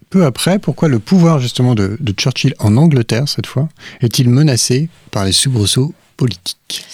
Peu 0.10 0.24
après, 0.24 0.58
pourquoi 0.58 0.88
le 0.88 1.00
pouvoir 1.00 1.40
justement 1.40 1.76
de, 1.76 1.98
de 2.00 2.14
Churchill 2.14 2.54
en 2.60 2.78
Angleterre, 2.78 3.28
cette 3.28 3.46
fois, 3.46 3.68
est-il 4.00 4.30
menacé 4.30 4.88
par 5.12 5.26
les 5.26 5.34
soubresauts 5.34 5.94
politiques? 6.16 6.86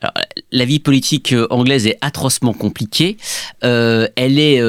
Alors, 0.00 0.14
la 0.50 0.64
vie 0.64 0.80
politique 0.80 1.32
euh, 1.32 1.46
anglaise 1.50 1.86
est 1.86 1.96
atrocement 2.00 2.52
compliquée. 2.54 3.18
Euh, 3.62 4.08
elle 4.16 4.40
est 4.40 4.60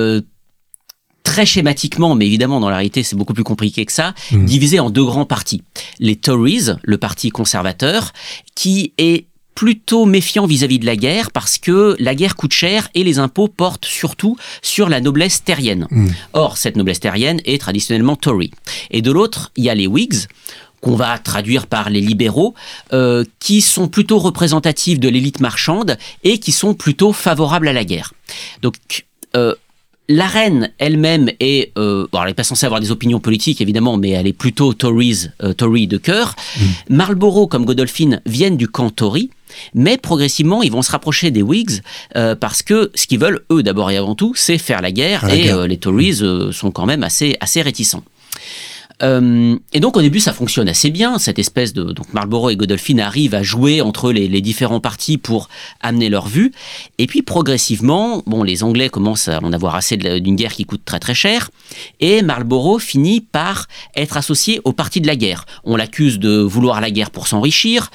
très 1.28 1.46
schématiquement, 1.46 2.16
mais 2.16 2.26
évidemment 2.26 2.62
dans 2.62 2.70
la 2.70 2.78
réalité 2.78 3.04
c'est 3.04 3.18
beaucoup 3.18 3.34
plus 3.34 3.44
compliqué 3.44 3.86
que 3.86 3.92
ça, 3.92 4.14
Mhm. 4.32 4.46
divisée 4.46 4.80
en 4.80 4.90
deux 4.90 5.04
grands 5.04 5.26
partis. 5.26 5.62
Les 6.00 6.16
Tories, 6.16 6.68
le 6.84 6.98
parti 6.98 7.30
conservateur, 7.32 8.14
qui 8.56 8.94
est 8.98 9.26
plutôt 9.54 10.06
méfiant 10.06 10.46
vis-à-vis 10.46 10.80
de 10.80 10.86
la 10.86 10.96
guerre 10.96 11.32
parce 11.32 11.58
que 11.58 11.96
la 12.00 12.16
guerre 12.16 12.36
coûte 12.38 12.54
cher 12.54 12.88
et 12.94 13.04
les 13.04 13.20
impôts 13.20 13.50
portent 13.50 13.86
surtout 13.86 14.38
sur 14.62 14.88
la 14.88 15.02
noblesse 15.02 15.44
terrienne. 15.44 15.88
Mhm. 15.92 16.14
Or, 16.34 16.58
cette 16.58 16.78
noblesse 16.78 17.02
terrienne 17.02 17.42
est 17.44 17.60
traditionnellement 17.60 18.16
Tory. 18.16 18.52
Et 18.92 19.02
de 19.02 19.12
l'autre, 19.12 19.52
il 19.58 19.66
y 19.66 19.70
a 19.70 19.76
les 19.76 19.88
Whigs, 19.88 20.28
qu'on 20.80 20.96
va 20.96 21.18
traduire 21.18 21.66
par 21.68 21.90
les 21.90 22.02
libéraux, 22.02 22.54
euh, 22.94 23.24
qui 23.40 23.62
sont 23.62 23.88
plutôt 23.90 24.20
représentatifs 24.20 25.00
de 25.00 25.10
l'élite 25.10 25.40
marchande 25.42 25.98
et 26.24 26.40
qui 26.40 26.52
sont 26.54 26.74
plutôt 26.76 27.12
favorables 27.12 27.68
à 27.68 27.74
la 27.74 27.84
guerre. 27.84 28.14
Donc, 28.62 28.76
euh, 29.36 29.56
la 30.10 30.28
reine 30.28 30.72
elle-même 30.78 31.30
est, 31.40 31.72
euh, 31.78 32.08
bon, 32.12 32.22
elle 32.22 32.30
n'est 32.30 32.34
pas 32.34 32.44
censée 32.44 32.66
avoir 32.66 32.82
des 32.82 32.92
opinions 32.92 33.20
politiques 33.20 33.60
évidemment, 33.62 33.98
mais 33.98 34.12
elle 34.12 34.28
est 34.28 34.34
plutôt 34.34 34.74
Tories, 34.74 35.28
euh, 35.44 35.54
Tory 35.54 35.88
de 35.88 35.98
cœur. 35.98 36.36
Marlborough 36.90 37.50
comme 37.50 37.66
Godolphin 37.66 38.20
viennent 38.26 38.58
du 38.58 38.68
camp 38.68 38.90
Tory, 38.90 39.30
mais 39.74 39.98
progressivement 39.98 40.64
ils 40.64 40.72
vont 40.72 40.82
se 40.82 40.92
rapprocher 40.92 41.32
des 41.32 41.42
Whigs 41.42 41.82
euh, 42.16 42.36
parce 42.36 42.64
que 42.64 42.92
ce 42.96 43.08
qu'ils 43.08 43.20
veulent 43.20 43.42
eux 43.52 43.64
d'abord 43.64 43.92
et 43.92 43.98
avant 43.98 44.16
tout, 44.16 44.34
c'est 44.36 44.58
faire 44.58 44.82
la 44.82 44.92
guerre 44.92 45.26
la 45.26 45.36
et 45.36 45.44
guerre. 45.44 45.58
euh, 45.60 45.68
les 45.68 45.78
Tories 45.78 46.20
euh, 46.22 46.52
sont 46.52 46.72
quand 46.72 46.86
même 46.86 47.04
assez 47.04 47.36
assez 47.42 47.62
réticents. 47.62 48.04
Euh, 49.04 49.56
et 49.74 49.80
donc 49.80 49.96
au 49.96 50.02
début 50.02 50.20
ça 50.20 50.34
fonctionne 50.34 50.68
assez 50.68 50.90
bien, 50.90 51.20
cette 51.20 51.38
espèce 51.38 51.72
de 51.72 51.84
donc 51.84 52.12
Marlborough 52.14 52.52
et 52.52 52.56
Godolphin 52.56 52.98
arrivent 52.98 53.36
à 53.36 53.44
jouer 53.44 53.80
entre 53.82 54.12
les, 54.12 54.28
les 54.28 54.42
différents 54.42 54.80
partis 54.80 55.20
pour 55.20 55.50
amener 55.82 56.10
leur 56.10 56.28
vue. 56.28 56.52
Et 56.98 57.06
puis 57.06 57.22
progressivement, 57.22 58.24
bon 58.26 58.42
les 58.42 58.64
Anglais 58.64 58.90
commencent 58.90 59.28
à 59.28 59.40
en 59.44 59.54
avoir 59.54 59.76
assez 59.76 59.98
d'une 59.98 60.36
guerre 60.36 60.54
qui 60.54 60.66
coûte 60.66 60.82
très 60.84 61.00
très 61.00 61.14
cher, 61.14 61.52
et 62.00 62.24
Marlborough 62.24 62.80
finit 62.80 63.22
par 63.22 63.68
être 63.96 64.18
associé 64.18 64.62
au 64.64 64.74
parti 64.74 65.00
de 65.00 65.08
la 65.08 65.16
guerre. 65.16 65.46
On 65.64 65.76
l'accuse 65.76 66.18
de 66.18 66.40
vouloir 66.40 66.82
la 66.82 66.90
guerre 66.90 67.12
pour 67.12 67.28
s'enrichir. 67.28 67.92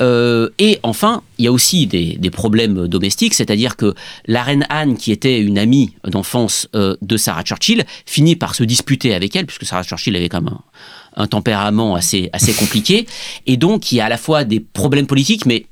Euh, 0.00 0.48
et 0.58 0.78
enfin, 0.82 1.22
il 1.38 1.44
y 1.44 1.48
a 1.48 1.52
aussi 1.52 1.86
des, 1.86 2.16
des 2.18 2.30
problèmes 2.30 2.88
domestiques, 2.88 3.34
c'est-à-dire 3.34 3.76
que 3.76 3.94
la 4.26 4.42
reine 4.42 4.66
Anne, 4.68 4.96
qui 4.96 5.12
était 5.12 5.40
une 5.40 5.58
amie 5.58 5.94
d'enfance 6.06 6.68
euh, 6.74 6.96
de 7.02 7.16
Sarah 7.16 7.42
Churchill, 7.42 7.84
finit 8.06 8.36
par 8.36 8.54
se 8.54 8.64
disputer 8.64 9.14
avec 9.14 9.36
elle, 9.36 9.46
puisque 9.46 9.66
Sarah 9.66 9.82
Churchill 9.82 10.16
avait 10.16 10.28
quand 10.28 10.40
même 10.40 10.54
un, 10.54 11.22
un 11.22 11.26
tempérament 11.26 11.94
assez, 11.94 12.30
assez 12.32 12.52
compliqué. 12.52 13.06
Et 13.46 13.56
donc, 13.56 13.92
il 13.92 13.96
y 13.96 14.00
a 14.00 14.06
à 14.06 14.08
la 14.08 14.18
fois 14.18 14.44
des 14.44 14.60
problèmes 14.60 15.06
politiques, 15.06 15.46
mais 15.46 15.66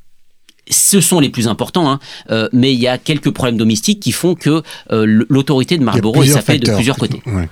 ce 0.71 1.01
sont 1.01 1.21
les 1.21 1.31
plus 1.31 1.49
importants, 1.49 1.91
hein, 1.91 1.99
euh, 2.31 2.49
mais 2.53 2.75
il 2.75 2.81
y 2.81 2.89
a 2.89 2.99
quelques 2.99 3.31
problèmes 3.31 3.57
domestiques 3.57 4.01
qui 4.01 4.13
font 4.13 4.35
que 4.35 4.63
l'autorité 4.91 5.79
de 5.79 5.83
Marlborough 5.85 6.25
est 6.25 6.33
sapée 6.33 6.59
de 6.59 6.71
plusieurs 6.75 6.97
côtés. 6.97 7.23
Ouais. 7.25 7.49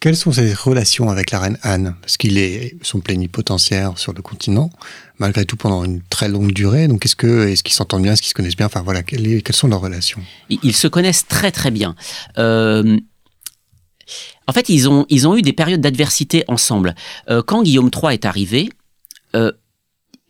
Quelles 0.00 0.16
sont 0.16 0.30
ses 0.30 0.54
relations 0.54 1.10
avec 1.10 1.32
la 1.32 1.40
reine 1.40 1.58
Anne? 1.62 1.96
Parce 2.00 2.16
qu'il 2.16 2.38
est 2.38 2.76
son 2.82 3.00
plénipotentiaire 3.00 3.98
sur 3.98 4.12
le 4.12 4.22
continent, 4.22 4.70
malgré 5.18 5.44
tout 5.44 5.56
pendant 5.56 5.84
une 5.84 6.02
très 6.02 6.28
longue 6.28 6.52
durée. 6.52 6.86
Donc 6.86 7.04
est-ce 7.04 7.16
que 7.16 7.48
est-ce 7.48 7.64
qu'ils 7.64 7.74
s'entendent 7.74 8.02
bien, 8.02 8.12
est-ce 8.12 8.22
qu'ils 8.22 8.30
se 8.30 8.34
connaissent 8.34 8.56
bien? 8.56 8.66
Enfin 8.66 8.82
voilà, 8.82 9.02
quelles, 9.02 9.42
quelles, 9.42 9.56
sont 9.56 9.66
leurs 9.66 9.80
relations? 9.80 10.20
Ils 10.50 10.76
se 10.76 10.86
connaissent 10.86 11.26
très 11.26 11.50
très 11.50 11.72
bien. 11.72 11.96
Euh, 12.38 12.96
en 14.46 14.52
fait, 14.52 14.68
ils 14.68 14.88
ont 14.88 15.04
ils 15.08 15.26
ont 15.26 15.36
eu 15.36 15.42
des 15.42 15.52
périodes 15.52 15.80
d'adversité 15.80 16.44
ensemble. 16.46 16.94
Euh, 17.28 17.42
quand 17.42 17.62
Guillaume 17.62 17.90
III 17.92 18.14
est 18.14 18.24
arrivé. 18.24 18.70
Euh, 19.34 19.52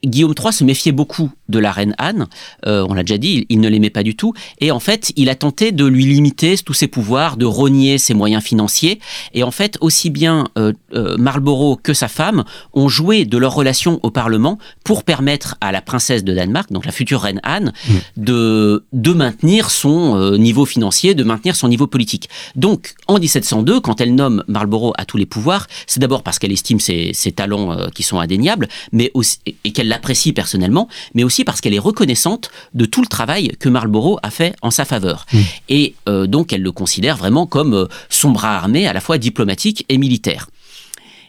Guillaume 0.04 0.34
III 0.38 0.52
se 0.52 0.64
méfiait 0.64 0.92
beaucoup 0.92 1.30
de 1.48 1.58
la 1.58 1.72
reine 1.72 1.94
Anne, 1.98 2.26
euh, 2.66 2.86
on 2.88 2.94
l'a 2.94 3.02
déjà 3.02 3.18
dit, 3.18 3.46
il, 3.48 3.58
il 3.58 3.60
ne 3.60 3.68
l'aimait 3.68 3.90
pas 3.90 4.02
du 4.02 4.14
tout, 4.14 4.34
et 4.60 4.70
en 4.70 4.80
fait, 4.80 5.12
il 5.16 5.28
a 5.28 5.34
tenté 5.34 5.72
de 5.72 5.84
lui 5.84 6.04
limiter 6.04 6.56
tous 6.58 6.74
ses 6.74 6.88
pouvoirs, 6.88 7.36
de 7.36 7.46
rogner 7.46 7.98
ses 7.98 8.14
moyens 8.14 8.42
financiers, 8.42 9.00
et 9.34 9.42
en 9.42 9.50
fait, 9.50 9.78
aussi 9.80 10.10
bien 10.10 10.48
euh, 10.58 10.72
euh, 10.94 11.16
Marlborough 11.18 11.80
que 11.82 11.94
sa 11.94 12.08
femme 12.08 12.44
ont 12.74 12.88
joué 12.88 13.24
de 13.24 13.38
leur 13.38 13.54
relation 13.54 14.00
au 14.02 14.10
Parlement 14.10 14.58
pour 14.84 15.04
permettre 15.04 15.56
à 15.60 15.72
la 15.72 15.80
princesse 15.80 16.24
de 16.24 16.34
Danemark, 16.34 16.70
donc 16.72 16.86
la 16.86 16.92
future 16.92 17.20
reine 17.20 17.40
Anne, 17.42 17.72
mmh. 17.88 17.94
de, 18.16 18.84
de 18.92 19.12
maintenir 19.12 19.70
son 19.70 20.32
niveau 20.38 20.64
financier, 20.66 21.14
de 21.14 21.24
maintenir 21.24 21.56
son 21.56 21.68
niveau 21.68 21.86
politique. 21.86 22.28
Donc, 22.56 22.94
en 23.06 23.18
1702, 23.18 23.80
quand 23.80 24.00
elle 24.00 24.14
nomme 24.14 24.44
Marlborough 24.48 24.94
à 24.98 25.04
tous 25.04 25.16
les 25.16 25.26
pouvoirs, 25.26 25.66
c'est 25.86 26.00
d'abord 26.00 26.22
parce 26.22 26.38
qu'elle 26.38 26.52
estime 26.52 26.80
ses, 26.80 27.12
ses 27.14 27.32
talents 27.32 27.88
qui 27.94 28.02
sont 28.02 28.20
indéniables, 28.20 28.68
mais 28.92 29.10
aussi, 29.14 29.38
et 29.46 29.72
qu'elle 29.72 29.88
l'apprécie 29.88 30.32
personnellement, 30.32 30.88
mais 31.14 31.24
aussi 31.24 31.37
parce 31.44 31.60
qu'elle 31.60 31.74
est 31.74 31.78
reconnaissante 31.78 32.50
de 32.74 32.84
tout 32.84 33.00
le 33.00 33.06
travail 33.06 33.52
que 33.58 33.68
Marlborough 33.68 34.18
a 34.22 34.30
fait 34.30 34.54
en 34.62 34.70
sa 34.70 34.84
faveur. 34.84 35.26
Mmh. 35.32 35.38
Et 35.68 35.94
euh, 36.08 36.26
donc 36.26 36.52
elle 36.52 36.62
le 36.62 36.72
considère 36.72 37.16
vraiment 37.16 37.46
comme 37.46 37.74
euh, 37.74 37.86
son 38.08 38.30
bras 38.30 38.56
armé 38.56 38.86
à 38.86 38.92
la 38.92 39.00
fois 39.00 39.18
diplomatique 39.18 39.84
et 39.88 39.98
militaire. 39.98 40.48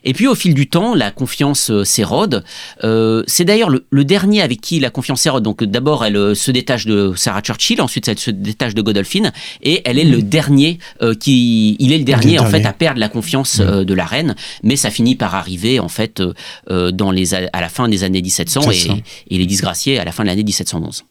Et 0.04 0.14
puis 0.14 0.28
au 0.28 0.36
fil 0.36 0.54
du 0.54 0.70
temps, 0.70 0.96
la 0.96 1.12
confiance 1.12 1.72
euh, 1.72 1.84
s'érode. 1.84 2.44
Euh, 2.84 3.24
c'est 3.28 3.46
d'ailleurs 3.46 3.70
le, 3.70 3.86
le, 3.90 4.06
dernier 4.06 4.42
avec 4.42 4.62
qui 4.62 4.80
la 4.80 4.90
confiance 4.90 5.22
s'érode. 5.22 5.44
Donc 5.44 5.64
d'abord, 5.64 6.06
elle 6.06 6.16
euh, 6.16 6.36
se 6.36 6.52
détache 6.52 6.86
de 6.86 7.14
Sarah 7.16 7.42
Churchill, 7.42 7.82
ensuite 7.82 8.08
elle 8.08 8.20
se 8.20 8.32
détache 8.32 8.74
de 8.74 8.82
Godolphin, 8.82 9.32
et 9.62 9.82
elle 9.86 10.00
est 10.00 10.06
mmh. 10.06 10.12
le 10.12 10.22
dernier 10.22 10.80
euh, 11.02 11.14
qui, 11.16 11.76
il 11.80 11.92
est 11.92 11.98
le 11.98 12.04
dernier 12.04 12.34
le 12.34 12.40
en 12.40 12.44
dernier. 12.44 12.60
fait 12.64 12.68
à 12.68 12.74
perdre 12.74 13.00
la 13.00 13.10
confiance 13.10 13.60
mmh. 13.60 13.84
de 13.84 13.94
la 13.94 14.06
reine. 14.06 14.36
Mais 14.64 14.76
ça 14.76 14.90
finit 14.90 15.16
par 15.16 15.36
arriver 15.36 15.80
en 15.80 15.90
fait 15.90 16.22
dans 16.70 17.12
les 17.12 17.34
à 17.34 17.62
la 17.62 17.70
fin 17.70 17.88
des 17.88 18.04
années 18.04 18.22
1700 18.22 18.72
et, 18.72 18.76
et, 18.76 19.04
il 19.30 19.42
est 19.42 19.46
disgracié 19.46 20.00
à 20.00 20.06
la 20.06 20.12
fin 20.12 20.24
de 20.24 20.28
l'année 20.28 20.44
1711. 20.44 21.04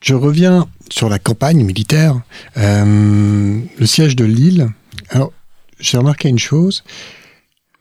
Je 0.00 0.14
reviens 0.14 0.66
sur 0.90 1.08
la 1.08 1.18
campagne 1.18 1.64
militaire, 1.64 2.20
le 2.56 3.86
siège 3.86 4.16
de 4.16 4.24
Lille. 4.24 4.68
Alors, 5.10 5.32
j'ai 5.78 5.98
remarqué 5.98 6.28
une 6.28 6.38
chose, 6.38 6.84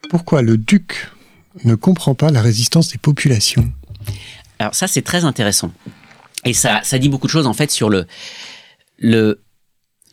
pourquoi 0.10 0.42
le 0.42 0.58
duc 0.58 1.10
ne 1.64 1.76
comprend 1.76 2.16
pas 2.16 2.32
la 2.32 2.42
résistance 2.42 2.90
des 2.90 2.98
populations 2.98 3.72
Alors 4.60 4.76
ça, 4.76 4.88
c'est 4.88 5.02
très 5.02 5.26
intéressant. 5.26 5.72
Et 6.44 6.54
ça, 6.54 6.82
ça 6.84 6.98
dit 7.00 7.10
beaucoup 7.10 7.28
de 7.28 7.32
choses 7.32 7.48
en 7.48 7.54
fait 7.54 7.72
sur 7.72 7.90
le, 7.90 8.06
le, 9.00 9.42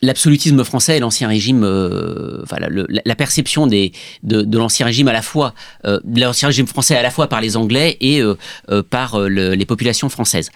l'absolutisme 0.01 0.65
français 0.65 0.97
et 0.97 1.01
l'ancien 1.01 1.29
régime, 1.29 1.63
euh, 1.65 2.43
voilà, 2.49 2.69
le, 2.69 2.87
la 2.89 3.15
perception 3.15 3.67
des, 3.67 3.93
de, 4.23 4.43
de 4.43 4.59
l'ancien 4.59 4.87
régime 4.87 5.09
à 5.09 5.13
la 5.13 5.23
fois, 5.23 5.55
euh, 5.85 6.01
l'ancien 6.15 6.49
régime 6.49 6.67
français 6.67 6.97
à 6.97 7.03
la 7.03 7.11
fois 7.11 7.29
par 7.29 7.41
les 7.41 7.57
Anglais 7.57 7.97
et 8.01 8.21
euh, 8.21 8.35
euh 8.71 8.83
par 8.83 9.19
le, 9.19 9.55
les 9.55 9.67
populations 9.67 10.09
françaises. 10.09 10.51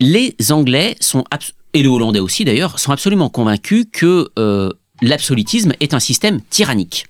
Les 0.00 0.34
Anglais 0.50 0.96
sont 1.00 1.24
et 1.74 1.82
les 1.82 1.88
Hollandais 1.88 2.20
aussi 2.20 2.44
d'ailleurs 2.44 2.78
sont 2.78 2.92
absolument 2.92 3.28
convaincus 3.28 3.86
que 3.92 4.28
euh, 4.38 4.70
l'absolutisme 5.00 5.72
est 5.80 5.94
un 5.94 6.00
système 6.00 6.40
tyrannique. 6.42 7.06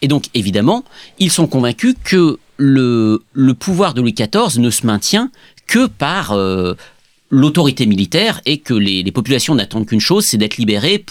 Et 0.00 0.08
donc, 0.08 0.26
évidemment, 0.34 0.84
ils 1.18 1.30
sont 1.30 1.46
convaincus 1.46 1.94
que 2.04 2.38
le, 2.56 3.22
pouvoir 3.58 3.94
de 3.94 4.00
Louis 4.00 4.14
XIV 4.14 4.60
ne 4.60 4.70
se 4.70 4.86
maintient 4.86 5.30
que 5.66 5.86
par 5.86 6.32
euh, 6.32 6.74
l'autorité 7.32 7.86
militaire 7.86 8.40
et 8.44 8.58
que 8.58 8.74
les, 8.74 9.02
les 9.02 9.10
populations 9.10 9.54
n'attendent 9.54 9.86
qu'une 9.86 10.00
chose, 10.00 10.24
c'est 10.24 10.36
d'être 10.36 10.58
libérées 10.58 11.04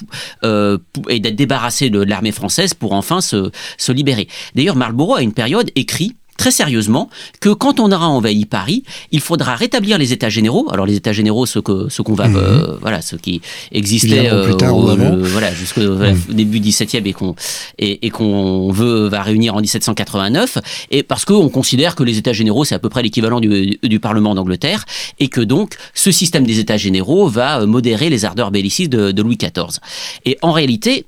euh, 0.43 0.77
et 1.09 1.19
d'être 1.19 1.35
débarrassées 1.35 1.89
de 1.89 1.99
l'armée 1.99 2.31
française 2.31 2.73
pour 2.73 2.93
enfin 2.93 3.21
se, 3.21 3.51
se 3.77 3.91
libérer. 3.91 4.27
D'ailleurs, 4.55 4.75
Marlborough, 4.75 5.17
à 5.17 5.21
une 5.21 5.33
période, 5.33 5.71
écrit 5.75 6.15
très 6.37 6.51
sérieusement 6.51 7.09
que 7.39 7.49
quand 7.49 7.79
on 7.79 7.91
aura 7.91 8.07
envahi 8.07 8.45
Paris, 8.45 8.83
il 9.11 9.19
faudra 9.19 9.55
rétablir 9.55 9.97
les 9.97 10.13
États 10.13 10.29
généraux. 10.29 10.67
Alors 10.71 10.85
les 10.85 10.95
États 10.95 11.13
généraux, 11.13 11.45
ceux 11.45 11.61
que 11.61 11.87
ceux 11.89 12.03
qu'on 12.03 12.13
va, 12.13 12.27
mmh. 12.27 12.35
euh, 12.35 12.77
voilà, 12.81 13.01
ceux 13.01 13.17
qui 13.17 13.41
existaient 13.71 14.29
euh, 14.31 14.53
tard, 14.53 14.75
au, 14.75 14.95
le, 14.95 15.21
voilà 15.21 15.53
jusqu'au 15.53 15.81
mmh. 15.81 16.15
début 16.29 16.59
17e 16.59 17.05
et 17.05 17.13
qu'on 17.13 17.35
et, 17.77 18.05
et 18.05 18.09
qu'on 18.09 18.71
veut 18.71 19.07
va 19.07 19.21
réunir 19.21 19.55
en 19.55 19.61
1789, 19.61 20.57
et 20.91 21.03
parce 21.03 21.25
qu'on 21.25 21.49
considère 21.49 21.95
que 21.95 22.03
les 22.03 22.17
États 22.17 22.33
généraux 22.33 22.65
c'est 22.65 22.75
à 22.75 22.79
peu 22.79 22.89
près 22.89 23.03
l'équivalent 23.03 23.39
du, 23.39 23.77
du 23.81 23.99
Parlement 23.99 24.35
d'Angleterre 24.35 24.85
et 25.19 25.27
que 25.27 25.41
donc 25.41 25.75
ce 25.93 26.11
système 26.11 26.45
des 26.45 26.59
États 26.59 26.77
généraux 26.77 27.27
va 27.27 27.61
euh, 27.61 27.67
modérer 27.67 28.09
les 28.09 28.25
ardeurs 28.25 28.51
bellicistes 28.51 28.91
de, 28.91 29.11
de 29.11 29.21
Louis 29.21 29.37
XIV. 29.37 29.79
Et 30.25 30.37
en 30.41 30.51
réalité, 30.51 31.05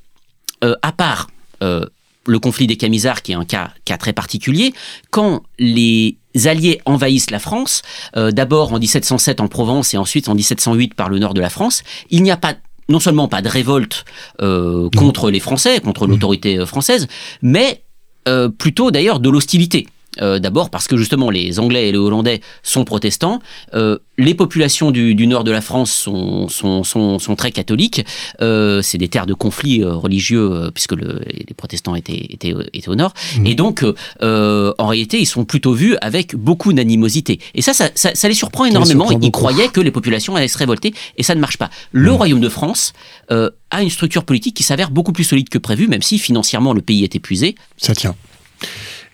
euh, 0.64 0.76
à 0.82 0.92
part 0.92 1.30
euh, 1.62 1.86
le 2.26 2.40
conflit 2.40 2.68
des 2.68 2.78
Camisards, 2.78 3.22
qui 3.22 3.34
est 3.34 3.36
un 3.36 3.46
cas, 3.46 3.72
cas 3.86 3.98
très 3.98 4.14
particulier, 4.14 4.74
quand 5.12 5.44
les 5.60 6.18
Alliés 6.46 6.82
envahissent 6.86 7.32
la 7.32 7.40
France, 7.40 7.82
euh, 8.16 8.32
d'abord 8.32 8.74
en 8.74 8.80
1707 8.80 9.42
en 9.42 9.48
Provence 9.48 9.94
et 9.94 9.98
ensuite 9.98 10.30
en 10.30 10.36
1708 10.36 10.94
par 10.94 11.10
le 11.10 11.20
nord 11.20 11.34
de 11.34 11.42
la 11.42 11.50
France, 11.50 11.84
il 12.10 12.24
n'y 12.24 12.32
a 12.32 12.38
pas 12.38 12.56
non 12.90 13.00
seulement 13.00 13.28
pas 13.28 13.42
de 13.42 13.50
révolte 13.50 14.06
euh, 14.42 14.90
contre 14.96 15.32
les 15.32 15.40
Français, 15.40 15.80
contre 15.80 16.08
l'autorité 16.08 16.58
euh, 16.58 16.66
française, 16.66 17.08
mais 17.42 17.84
euh, 18.28 18.50
plutôt 18.50 18.92
d'ailleurs 18.92 19.20
de 19.20 19.30
l'hostilité. 19.30 19.88
Euh, 20.22 20.40
D'abord 20.40 20.70
parce 20.70 20.88
que 20.88 20.98
justement 20.98 21.30
les 21.30 21.60
Anglais 21.60 21.90
et 21.90 21.92
les 21.92 21.98
Hollandais 21.98 22.42
sont 22.62 22.86
protestants, 22.86 23.40
euh, 23.74 23.98
les 24.18 24.36
populations 24.36 24.92
du, 24.92 25.16
du, 25.16 25.26
nord 25.26 25.44
de 25.44 25.52
la 25.52 25.62
France 25.62 25.92
sont, 25.92 26.48
sont, 26.50 26.84
sont, 26.84 27.18
sont 27.18 27.36
très 27.36 27.52
catholiques, 27.52 28.06
euh, 28.42 28.82
c'est 28.82 28.98
des 28.98 29.08
terres 29.08 29.26
de 29.26 29.34
conflits 29.34 29.84
religieux 29.84 30.70
puisque 30.74 30.94
le, 30.94 31.22
les 31.26 31.54
protestants 31.56 31.96
étaient, 31.96 32.28
étaient, 32.30 32.54
étaient 32.74 32.90
au 32.90 32.96
nord, 32.96 33.14
mmh. 33.38 33.46
et 33.48 33.56
donc 33.56 33.86
en 34.22 34.88
réalité 34.88 35.20
ils 35.20 35.26
sont 35.26 35.46
plutôt 35.46 35.74
vus 35.74 35.96
avec 36.02 36.36
beaucoup 36.36 36.74
d'animosité. 36.74 37.40
Et 37.56 37.62
ça 37.62 37.74
ça, 37.74 37.90
ça, 37.96 38.12
ça, 38.14 38.28
les 38.28 38.34
surprend 38.34 38.66
énormément, 38.66 39.08
surprend 39.08 39.26
ils 39.26 39.32
croyaient 39.32 39.70
que 39.70 39.82
les 39.82 39.92
populations 39.92 40.36
allaient 40.36 40.48
se 40.48 40.58
révolter 40.58 40.94
et 41.18 41.24
ça 41.24 41.36
ne 41.36 41.40
marche 41.40 41.58
pas. 41.58 41.70
Le 41.92 42.12
mmh. 42.12 42.16
royaume 42.16 42.42
de 42.42 42.50
France 42.50 42.94
a 43.30 43.82
une 43.82 43.90
structure 43.90 44.26
politique 44.26 44.56
qui 44.56 44.64
s'avère 44.64 44.92
beaucoup 44.92 45.14
plus 45.14 45.24
solide 45.24 45.50
que 45.50 45.58
prévu, 45.58 45.88
même 45.88 46.02
si 46.02 46.20
financièrement 46.20 46.74
le 46.74 46.82
pays 46.82 47.04
est 47.04 47.16
épuisé. 47.16 47.56
Ça 47.78 47.96
tient. 47.96 48.16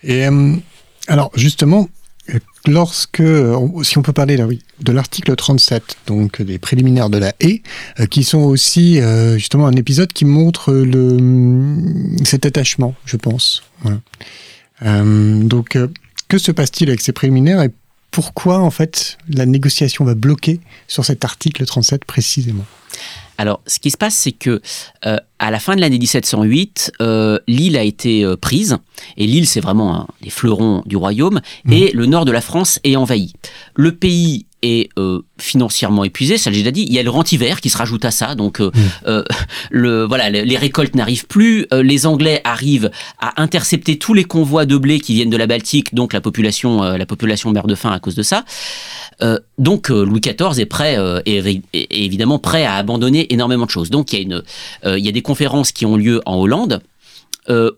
Et 0.02 0.26
alors 1.10 1.32
justement, 1.34 1.88
lorsque, 2.66 3.22
si 3.82 3.98
on 3.98 4.02
peut 4.02 4.12
parler 4.12 4.36
là, 4.36 4.46
oui, 4.46 4.60
de 4.80 4.92
l'article 4.92 5.34
37, 5.34 5.96
donc 6.06 6.40
des 6.40 6.58
préliminaires 6.58 7.10
de 7.10 7.18
la 7.18 7.34
haie, 7.40 7.62
euh, 7.98 8.06
qui 8.06 8.22
sont 8.22 8.38
aussi 8.38 9.00
euh, 9.00 9.36
justement 9.36 9.66
un 9.66 9.72
épisode 9.72 10.12
qui 10.12 10.24
montre 10.24 10.72
le, 10.72 12.16
cet 12.24 12.46
attachement, 12.46 12.94
je 13.04 13.16
pense. 13.16 13.64
Euh, 14.84 15.42
donc, 15.42 15.74
euh, 15.74 15.88
que 16.28 16.38
se 16.38 16.52
passe-t-il 16.52 16.88
avec 16.88 17.00
ces 17.00 17.12
préliminaires 17.12 17.60
et 17.60 17.70
pourquoi 18.12 18.58
en 18.58 18.70
fait 18.70 19.18
la 19.28 19.46
négociation 19.46 20.04
va 20.04 20.14
bloquer 20.14 20.60
sur 20.86 21.04
cet 21.04 21.24
article 21.24 21.66
37 21.66 22.04
précisément? 22.04 22.66
Alors, 23.40 23.62
ce 23.66 23.78
qui 23.78 23.90
se 23.90 23.96
passe, 23.96 24.14
c'est 24.16 24.32
que 24.32 24.60
euh, 25.06 25.16
à 25.38 25.50
la 25.50 25.58
fin 25.58 25.74
de 25.74 25.80
l'année 25.80 25.98
1708, 25.98 26.92
euh, 27.00 27.38
l'île 27.48 27.78
a 27.78 27.82
été 27.82 28.22
euh, 28.22 28.36
prise, 28.36 28.76
et 29.16 29.26
l'île, 29.26 29.46
c'est 29.46 29.62
vraiment 29.62 29.96
un 29.96 30.06
des 30.20 30.28
fleurons 30.28 30.82
du 30.84 30.98
royaume, 30.98 31.40
mmh. 31.64 31.72
et 31.72 31.90
le 31.92 32.04
nord 32.04 32.26
de 32.26 32.32
la 32.32 32.42
France 32.42 32.80
est 32.84 32.96
envahi. 32.96 33.32
Le 33.74 33.92
pays 33.92 34.44
est 34.62 34.90
financièrement 35.38 36.04
épuisé, 36.04 36.38
ça 36.38 36.50
j'ai 36.50 36.58
déjà 36.58 36.70
dit. 36.70 36.84
Il 36.86 36.92
y 36.92 36.98
a 36.98 37.02
le 37.02 37.10
rent-hiver 37.10 37.60
qui 37.60 37.70
se 37.70 37.78
rajoute 37.78 38.04
à 38.04 38.10
ça, 38.10 38.34
donc 38.34 38.60
mmh. 38.60 38.70
le, 39.70 40.04
voilà, 40.04 40.30
les 40.30 40.56
récoltes 40.56 40.94
n'arrivent 40.94 41.26
plus. 41.26 41.66
les 41.72 42.06
Anglais 42.06 42.40
arrivent 42.44 42.90
à 43.18 43.40
intercepter 43.40 43.98
tous 43.98 44.14
les 44.14 44.24
convois 44.24 44.66
de 44.66 44.76
blé 44.76 45.00
qui 45.00 45.14
viennent 45.14 45.30
de 45.30 45.36
la 45.36 45.46
Baltique, 45.46 45.94
donc 45.94 46.12
la 46.12 46.20
population, 46.20 46.82
la 46.82 47.06
population 47.06 47.52
meurt 47.52 47.68
de 47.68 47.74
faim 47.74 47.92
à 47.92 48.00
cause 48.00 48.14
de 48.14 48.22
ça. 48.22 48.44
Euh, 49.22 49.38
donc 49.58 49.90
euh, 49.90 50.04
Louis 50.04 50.20
XIV 50.20 50.58
est 50.58 50.66
prêt, 50.66 50.98
euh, 50.98 51.20
est, 51.26 51.62
évidemment 51.72 52.38
prêt 52.38 52.64
à 52.64 52.74
abandonner 52.74 53.32
énormément 53.32 53.66
de 53.66 53.70
choses. 53.70 53.90
Donc 53.90 54.12
il 54.12 54.16
y 54.16 54.18
a, 54.18 54.22
une, 54.22 54.42
il 54.96 55.04
y 55.04 55.08
a 55.08 55.12
des 55.12 55.22
conférences 55.22 55.72
qui 55.72 55.86
ont 55.86 55.96
lieu 55.96 56.20
en 56.26 56.36
Hollande 56.36 56.80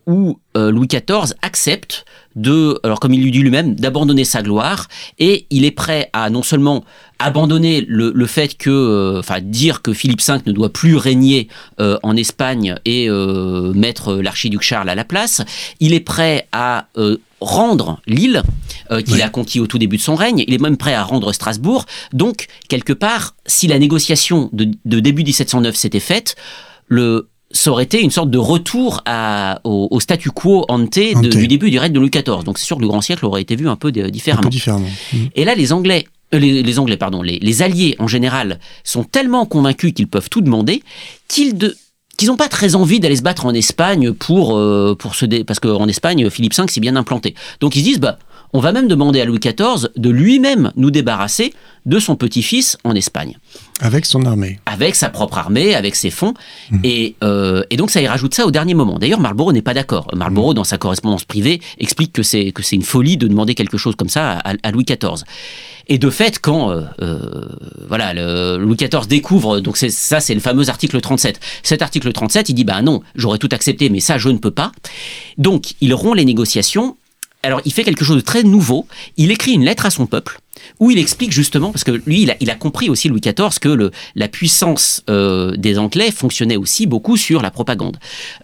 où 0.06 0.38
Louis 0.54 0.86
XIV 0.86 1.34
accepte 1.40 2.04
de, 2.36 2.78
alors 2.82 3.00
comme 3.00 3.14
il 3.14 3.22
lui 3.22 3.30
dit 3.30 3.38
lui-même, 3.38 3.74
d'abandonner 3.74 4.24
sa 4.24 4.42
gloire 4.42 4.88
et 5.18 5.46
il 5.50 5.64
est 5.64 5.70
prêt 5.70 6.10
à 6.12 6.28
non 6.28 6.42
seulement 6.42 6.84
abandonner 7.18 7.84
le, 7.86 8.26
fait 8.26 8.56
que, 8.56 9.18
enfin 9.18 9.40
dire 9.40 9.80
que 9.80 9.92
Philippe 9.92 10.22
V 10.22 10.34
ne 10.46 10.52
doit 10.52 10.72
plus 10.72 10.96
régner 10.96 11.48
en 11.78 12.16
Espagne 12.16 12.74
et 12.84 13.08
mettre 13.74 14.14
l'archiduc 14.16 14.60
Charles 14.62 14.90
à 14.90 14.94
la 14.94 15.04
place, 15.04 15.42
il 15.80 15.94
est 15.94 16.00
prêt 16.00 16.48
à 16.52 16.88
rendre 17.42 18.00
l'île 18.06 18.42
euh, 18.90 19.02
qu'il 19.02 19.20
a 19.20 19.28
conquis 19.28 19.60
au 19.60 19.66
tout 19.66 19.78
début 19.78 19.96
de 19.96 20.02
son 20.02 20.14
règne. 20.14 20.44
Il 20.46 20.54
est 20.54 20.60
même 20.60 20.76
prêt 20.76 20.94
à 20.94 21.02
rendre 21.02 21.32
Strasbourg. 21.32 21.86
Donc, 22.12 22.46
quelque 22.68 22.92
part, 22.92 23.34
si 23.46 23.66
la 23.66 23.78
négociation 23.78 24.48
de, 24.52 25.00
début 25.00 25.24
1709 25.24 25.74
s'était 25.74 26.00
faite, 26.00 26.36
le, 26.86 27.28
ça 27.52 27.70
aurait 27.70 27.84
été 27.84 28.00
une 28.00 28.10
sorte 28.10 28.30
de 28.30 28.38
retour 28.38 29.02
à, 29.04 29.60
au, 29.64 30.00
statu 30.00 30.30
quo 30.30 30.64
ante, 30.68 30.98
du 31.20 31.46
début 31.46 31.70
du 31.70 31.78
règne 31.78 31.92
de 31.92 32.00
Louis 32.00 32.10
XIV. 32.10 32.44
Donc 32.44 32.58
c'est 32.58 32.64
sûr 32.64 32.76
que 32.76 32.82
le 32.82 32.88
grand 32.88 33.00
siècle 33.00 33.24
aurait 33.24 33.42
été 33.42 33.56
vu 33.56 33.68
un 33.68 33.76
peu 33.76 33.92
différemment. 33.92 34.48
Mmh. 34.48 35.16
Et 35.34 35.44
là, 35.44 35.54
les 35.54 35.72
Anglais, 35.72 36.06
euh, 36.34 36.38
les, 36.38 36.78
Anglais, 36.78 36.96
pardon, 36.96 37.22
les, 37.22 37.38
les, 37.38 37.62
Alliés 37.62 37.94
en 37.98 38.06
général 38.06 38.58
sont 38.84 39.04
tellement 39.04 39.46
convaincus 39.46 39.92
qu'ils 39.92 40.08
peuvent 40.08 40.30
tout 40.30 40.40
demander 40.40 40.82
qu'ils 41.28 41.56
de, 41.56 41.76
qu'ils 42.16 42.28
n'ont 42.28 42.36
pas 42.36 42.48
très 42.48 42.74
envie 42.74 43.00
d'aller 43.00 43.16
se 43.16 43.22
battre 43.22 43.46
en 43.46 43.54
Espagne 43.54 44.12
pour, 44.12 44.56
euh, 44.56 44.94
pour 44.98 45.14
se 45.14 45.24
dé... 45.26 45.44
parce 45.44 45.60
qu'en 45.60 45.88
Espagne, 45.88 46.30
Philippe 46.30 46.54
V 46.54 46.64
s'est 46.68 46.80
bien 46.80 46.96
implanté. 46.96 47.34
Donc 47.60 47.76
ils 47.76 47.80
se 47.80 47.84
disent, 47.84 48.00
bah, 48.00 48.18
on 48.52 48.60
va 48.60 48.72
même 48.72 48.88
demander 48.88 49.20
à 49.20 49.24
Louis 49.24 49.38
XIV 49.38 49.88
de 49.96 50.10
lui-même 50.10 50.72
nous 50.76 50.90
débarrasser 50.90 51.54
de 51.86 51.98
son 51.98 52.16
petit-fils 52.16 52.76
en 52.84 52.94
Espagne. 52.94 53.38
Avec 53.82 54.06
son 54.06 54.24
armée. 54.24 54.60
Avec 54.64 54.94
sa 54.94 55.10
propre 55.10 55.38
armée, 55.38 55.74
avec 55.74 55.96
ses 55.96 56.10
fonds. 56.10 56.34
Mmh. 56.70 56.78
Et, 56.84 57.16
euh, 57.24 57.64
et, 57.68 57.76
donc 57.76 57.90
ça 57.90 58.00
y 58.00 58.06
rajoute 58.06 58.32
ça 58.32 58.46
au 58.46 58.52
dernier 58.52 58.74
moment. 58.74 59.00
D'ailleurs, 59.00 59.18
Marlborough 59.18 59.52
n'est 59.52 59.60
pas 59.60 59.74
d'accord. 59.74 60.06
Marlborough, 60.14 60.52
mmh. 60.52 60.54
dans 60.54 60.64
sa 60.64 60.78
correspondance 60.78 61.24
privée, 61.24 61.60
explique 61.78 62.12
que 62.12 62.22
c'est 62.22 62.52
que 62.52 62.62
c'est 62.62 62.76
une 62.76 62.84
folie 62.84 63.16
de 63.16 63.26
demander 63.26 63.56
quelque 63.56 63.76
chose 63.76 63.96
comme 63.96 64.08
ça 64.08 64.38
à, 64.38 64.70
Louis 64.70 64.84
XIV. 64.84 65.24
Et 65.88 65.98
de 65.98 66.10
fait, 66.10 66.38
quand 66.38 66.70
euh, 66.70 66.82
euh, 67.02 67.48
voilà, 67.88 68.14
le, 68.14 68.56
Louis 68.58 68.76
XIV 68.76 69.08
découvre, 69.08 69.58
donc 69.58 69.76
c'est 69.76 69.90
ça, 69.90 70.20
c'est 70.20 70.34
le 70.34 70.40
fameux 70.40 70.68
article 70.68 71.00
37. 71.00 71.40
Cet 71.64 71.82
article 71.82 72.12
37, 72.12 72.50
il 72.50 72.54
dit 72.54 72.64
bah 72.64 72.82
non, 72.82 73.02
j'aurais 73.16 73.38
tout 73.38 73.48
accepté, 73.50 73.90
mais 73.90 73.98
ça, 73.98 74.16
je 74.16 74.28
ne 74.28 74.38
peux 74.38 74.52
pas. 74.52 74.70
Donc, 75.38 75.72
il 75.80 75.92
rompt 75.92 76.16
les 76.16 76.24
négociations 76.24 76.96
alors 77.42 77.60
il 77.64 77.72
fait 77.72 77.82
quelque 77.82 78.04
chose 78.04 78.16
de 78.16 78.20
très 78.22 78.44
nouveau. 78.44 78.86
Il 79.16 79.32
écrit 79.32 79.52
une 79.52 79.64
lettre 79.64 79.84
à 79.84 79.90
son 79.90 80.06
peuple 80.06 80.38
où 80.80 80.90
il 80.90 80.98
explique 80.98 81.32
justement, 81.32 81.72
parce 81.72 81.84
que 81.84 81.92
lui, 82.06 82.28
il 82.40 82.50
a, 82.50 82.54
compris 82.54 82.88
aussi, 82.90 83.08
Louis 83.08 83.20
XIV, 83.20 83.58
que 83.60 83.68
le, 83.68 83.90
la 84.14 84.28
puissance 84.28 85.02
euh, 85.10 85.56
des 85.56 85.78
Anglais 85.78 86.10
fonctionnait 86.10 86.56
aussi 86.56 86.86
beaucoup 86.86 87.16
sur 87.16 87.42
la 87.42 87.50
propagande. 87.50 87.96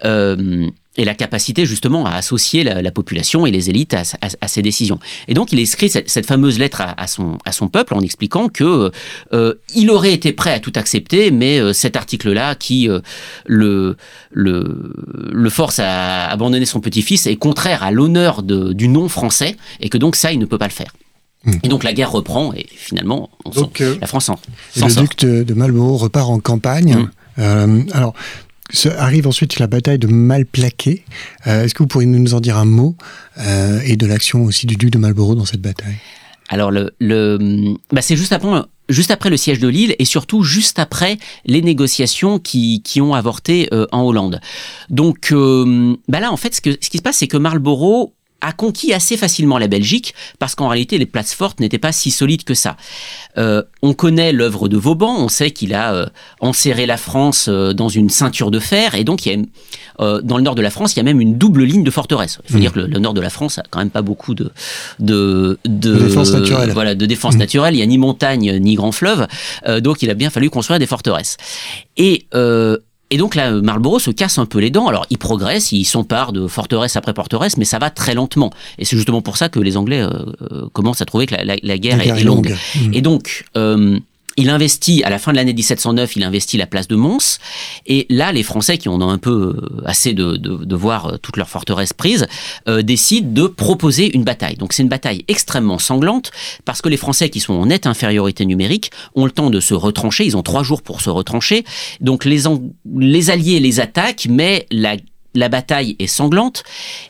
Euh, 0.05 0.69
et 0.99 1.05
la 1.05 1.15
capacité 1.15 1.65
justement 1.65 2.05
à 2.05 2.11
associer 2.17 2.65
la, 2.65 2.91
population 2.91 3.47
et 3.47 3.51
les 3.51 3.71
élites 3.71 3.95
à, 3.95 4.49
ses 4.49 4.63
décisions. 4.63 4.99
Et 5.29 5.35
donc 5.35 5.53
il 5.53 5.61
écrit 5.61 5.89
cette, 5.89 6.27
fameuse 6.27 6.59
lettre 6.59 6.83
à, 6.97 7.07
son, 7.07 7.39
à 7.45 7.53
son 7.53 7.69
peuple 7.69 7.95
en 7.95 8.01
expliquant 8.01 8.49
que 8.49 8.91
euh, 9.33 9.55
il 9.75 9.91
aurait 9.91 10.13
été 10.13 10.33
prêt 10.33 10.53
à 10.53 10.59
tout 10.59 10.73
accepter, 10.75 11.31
mais 11.31 11.61
euh, 11.61 11.73
cet 11.73 11.95
article-là 11.95 12.57
qui 12.57 12.89
euh, 12.89 12.99
le, 13.47 13.97
le, 14.33 14.93
le 15.31 15.51
force 15.51 15.79
à 15.79 16.27
abandonner 16.29 16.67
son 16.67 16.81
petit-fils 16.81 17.29
est 17.29 17.37
contraire 17.37 17.85
à 17.85 17.93
l'honneur 17.93 18.43
du 18.43 18.89
nom 18.89 19.09
français 19.09 19.57
et 19.81 19.89
que 19.89 19.99
donc 19.99 20.17
ça 20.17 20.33
il 20.33 20.41
ne 20.41 20.47
peut 20.47 20.59
pas 20.59 20.67
le 20.67 20.73
faire. 20.73 20.93
Et 21.63 21.69
donc 21.69 21.85
la 21.85 21.93
guerre 21.93 22.11
reprend 22.11 22.53
et 22.53 22.67
finalement 22.69 23.31
on 23.45 23.51
la 24.01 24.07
France 24.07 24.29
en, 24.29 24.39
Le 24.77 25.01
duc 25.01 25.17
de, 25.19 25.55
Malmaux 25.55 25.97
repart 25.97 26.29
en 26.29 26.41
campagne. 26.41 27.09
Hmm. 27.37 27.85
alors 27.93 28.15
arrive 28.97 29.27
ensuite 29.27 29.59
la 29.59 29.67
bataille 29.67 29.99
de 29.99 30.07
Malplaquet. 30.07 31.05
Euh, 31.47 31.65
est-ce 31.65 31.75
que 31.75 31.83
vous 31.83 31.87
pourriez 31.87 32.07
nous 32.07 32.35
en 32.35 32.41
dire 32.41 32.57
un 32.57 32.65
mot 32.65 32.97
euh, 33.39 33.81
et 33.85 33.97
de 33.97 34.07
l'action 34.07 34.45
aussi 34.45 34.67
du 34.67 34.77
duc 34.77 34.91
de 34.91 34.99
Marlborough 34.99 35.37
dans 35.37 35.45
cette 35.45 35.63
bataille? 35.63 35.97
Alors 36.49 36.71
le, 36.71 36.93
le 36.99 37.77
bah 37.93 38.01
c'est 38.01 38.17
juste 38.17 38.33
après 38.33 38.63
juste 38.89 39.11
après 39.11 39.29
le 39.29 39.37
siège 39.37 39.59
de 39.59 39.69
Lille 39.69 39.95
et 39.99 40.07
surtout 40.07 40.43
juste 40.43 40.79
après 40.79 41.19
les 41.45 41.61
négociations 41.61 42.39
qui, 42.39 42.83
qui 42.83 43.03
ont 43.03 43.13
avorté 43.13 43.69
euh, 43.73 43.87
en 43.93 44.03
Hollande. 44.03 44.41
Donc 44.89 45.33
bah 46.09 46.21
là 46.21 46.33
en 46.33 46.37
fait 46.37 46.55
ce, 46.55 46.61
que, 46.61 46.71
ce 46.81 46.89
qui 46.89 46.99
se 46.99 47.03
passe 47.03 47.19
c'est 47.19 47.29
que 47.29 47.37
Marlborough 47.37 48.13
a 48.41 48.53
conquis 48.53 48.93
assez 48.93 49.17
facilement 49.17 49.59
la 49.59 49.67
Belgique 49.67 50.15
parce 50.39 50.55
qu'en 50.55 50.69
réalité 50.69 50.99
les 50.99 51.07
places 51.07 51.35
fortes 51.35 51.61
n'étaient 51.61 51.79
pas 51.79 51.93
si 51.93 52.11
solides 52.11 52.45
que 52.45 52.55
ça. 52.55 52.77
Euh, 53.37 53.63
on 53.83 53.95
connaît 53.95 54.33
l'œuvre 54.33 54.69
de 54.69 54.77
Vauban, 54.77 55.17
on 55.19 55.29
sait 55.29 55.51
qu'il 55.51 55.75
a 55.75 55.95
euh, 55.95 56.07
enserré 56.41 56.87
la 56.87 56.97
France 56.97 57.47
euh, 57.49 57.73
dans 57.73 57.89
une 57.89 58.11
ceinture 58.11 58.51
de 58.51 58.61
fer 58.61 58.95
et 58.95 59.05
donc 59.05 59.27
il 59.27 59.33
y 59.33 59.35
a, 59.35 60.21
dans 60.23 60.37
le 60.37 60.43
nord 60.43 60.55
de 60.55 60.63
la 60.63 60.71
France 60.71 60.95
il 60.95 60.99
y 60.99 61.01
a 61.01 61.03
même 61.03 61.21
une 61.21 61.37
double 61.37 61.65
ligne 61.65 61.83
de 61.83 61.91
forteresse. 61.91 62.39
Il 62.45 62.53
faut 62.53 62.59
mmh. 62.59 62.61
dire 62.61 62.73
que 62.73 62.81
le, 62.81 62.99
nord 62.99 63.15
de 63.15 63.21
la 63.21 63.31
France 63.31 63.59
a 63.59 63.65
quand 63.69 63.81
même 63.81 63.91
pas 63.91 64.03
beaucoup 64.03 64.35
de 64.35 64.53
de, 65.01 65.59
de, 65.65 65.99
défense 65.99 66.33
naturelle. 66.33 66.71
Voilà, 66.71 66.95
de 66.95 67.07
défense 67.07 67.35
mmh. 67.35 67.39
naturelle. 67.39 67.75
Il 67.75 67.79
y 67.79 67.83
a 67.83 67.87
ni 67.87 67.99
montagne 67.99 68.59
ni 68.59 68.75
grand 68.77 68.93
fleuve, 68.93 69.27
donc 69.81 70.03
il 70.03 70.11
a 70.11 70.15
bien 70.15 70.31
fallu 70.31 70.51
construire 70.51 70.79
des 70.79 70.87
forteresses. 70.87 71.37
Et 71.97 72.27
et 73.11 73.17
donc 73.17 73.35
là, 73.35 73.51
Marlborough 73.53 74.01
se 74.01 74.11
casse 74.11 74.39
un 74.39 74.47
peu 74.47 74.59
les 74.59 74.71
dents. 74.71 74.87
Alors, 74.87 75.07
il 75.09 75.19
progresse, 75.19 75.73
il 75.73 75.85
s'empare 75.85 76.33
de 76.33 76.47
forteresse 76.47 76.97
après 76.97 77.15
forteresse, 77.15 77.57
mais 77.57 77.65
ça 77.65 77.79
va 77.79 77.91
très 77.91 78.15
lentement. 78.15 78.51
Et 78.79 78.85
c'est 78.85 78.97
justement 78.97 79.23
pour 79.23 79.37
ça 79.37 79.49
que 79.49 79.61
les 79.61 79.77
Anglais 79.77 80.03
euh, 80.03 80.11
euh, 80.53 80.69
commencent 80.73 81.01
à 81.01 81.07
trouver 81.07 81.27
que 81.27 81.35
la, 81.35 81.79
guerre, 81.79 82.01
est, 82.01 82.23
longue. 82.23 82.55
Mmh. 82.75 82.95
Et 82.95 83.01
donc, 83.01 83.45
euh, 83.57 83.99
il 84.39 84.51
investit, 84.51 85.03
à 85.03 85.11
la 85.11 85.19
fin 85.19 85.33
de 85.33 85.37
l'année 85.37 85.53
1709, 85.53 86.15
il 86.15 86.23
investit 86.23 86.57
la 86.57 86.67
place 86.67 86.87
de 86.87 86.95
Mons. 86.95 87.41
Et 87.87 88.07
là, 88.09 88.31
les 88.31 88.45
Français, 88.45 88.79
qui 88.79 88.89
en 88.89 89.03
ont 89.03 89.11
un 89.11 89.19
peu 89.19 89.57
euh, 89.59 89.83
assez 89.85 90.15
de, 90.15 90.37
de, 90.37 90.77
voir 90.77 91.07
euh, 91.07 91.17
toute 91.17 91.37
leur 91.37 91.49
forteresse 91.49 91.93
prise, 91.93 92.29
euh, 92.69 92.83
décident 92.83 93.29
de 93.33 93.49
proposer 93.49 94.15
une 94.15 94.23
bataille. 94.23 94.55
Donc 94.55 94.73
c'est 94.73 94.85
une 94.85 94.89
bataille 94.89 95.25
extrêmement 95.27 95.81
sanglante, 95.81 96.31
parce 96.65 96.81
que 96.81 96.89
les 96.89 96.97
Français, 96.97 97.31
qui 97.31 97.41
sont 97.41 97.55
en 97.55 97.67
nette 97.67 97.89
infériorité 97.89 98.47
numérique, 98.47 98.93
ont 99.17 99.25
le 99.25 99.33
temps 99.33 99.51
de 99.51 99.59
se 99.59 99.75
retrancher. 99.75 100.25
Ils 100.25 100.37
ont 100.37 100.45
trois 100.45 100.63
jours 100.63 100.83
pour 100.83 101.01
se 101.01 101.11
retrancher. 101.11 101.65
Donc 102.01 102.25
les, 102.25 102.45
les 102.97 103.31
Alliés 103.31 103.59
les 103.59 103.81
attaquent, 103.81 104.29
mais 104.31 104.67
la 104.71 104.97
la 105.35 105.49
bataille 105.49 105.95
est 105.99 106.07
sanglante. 106.07 106.65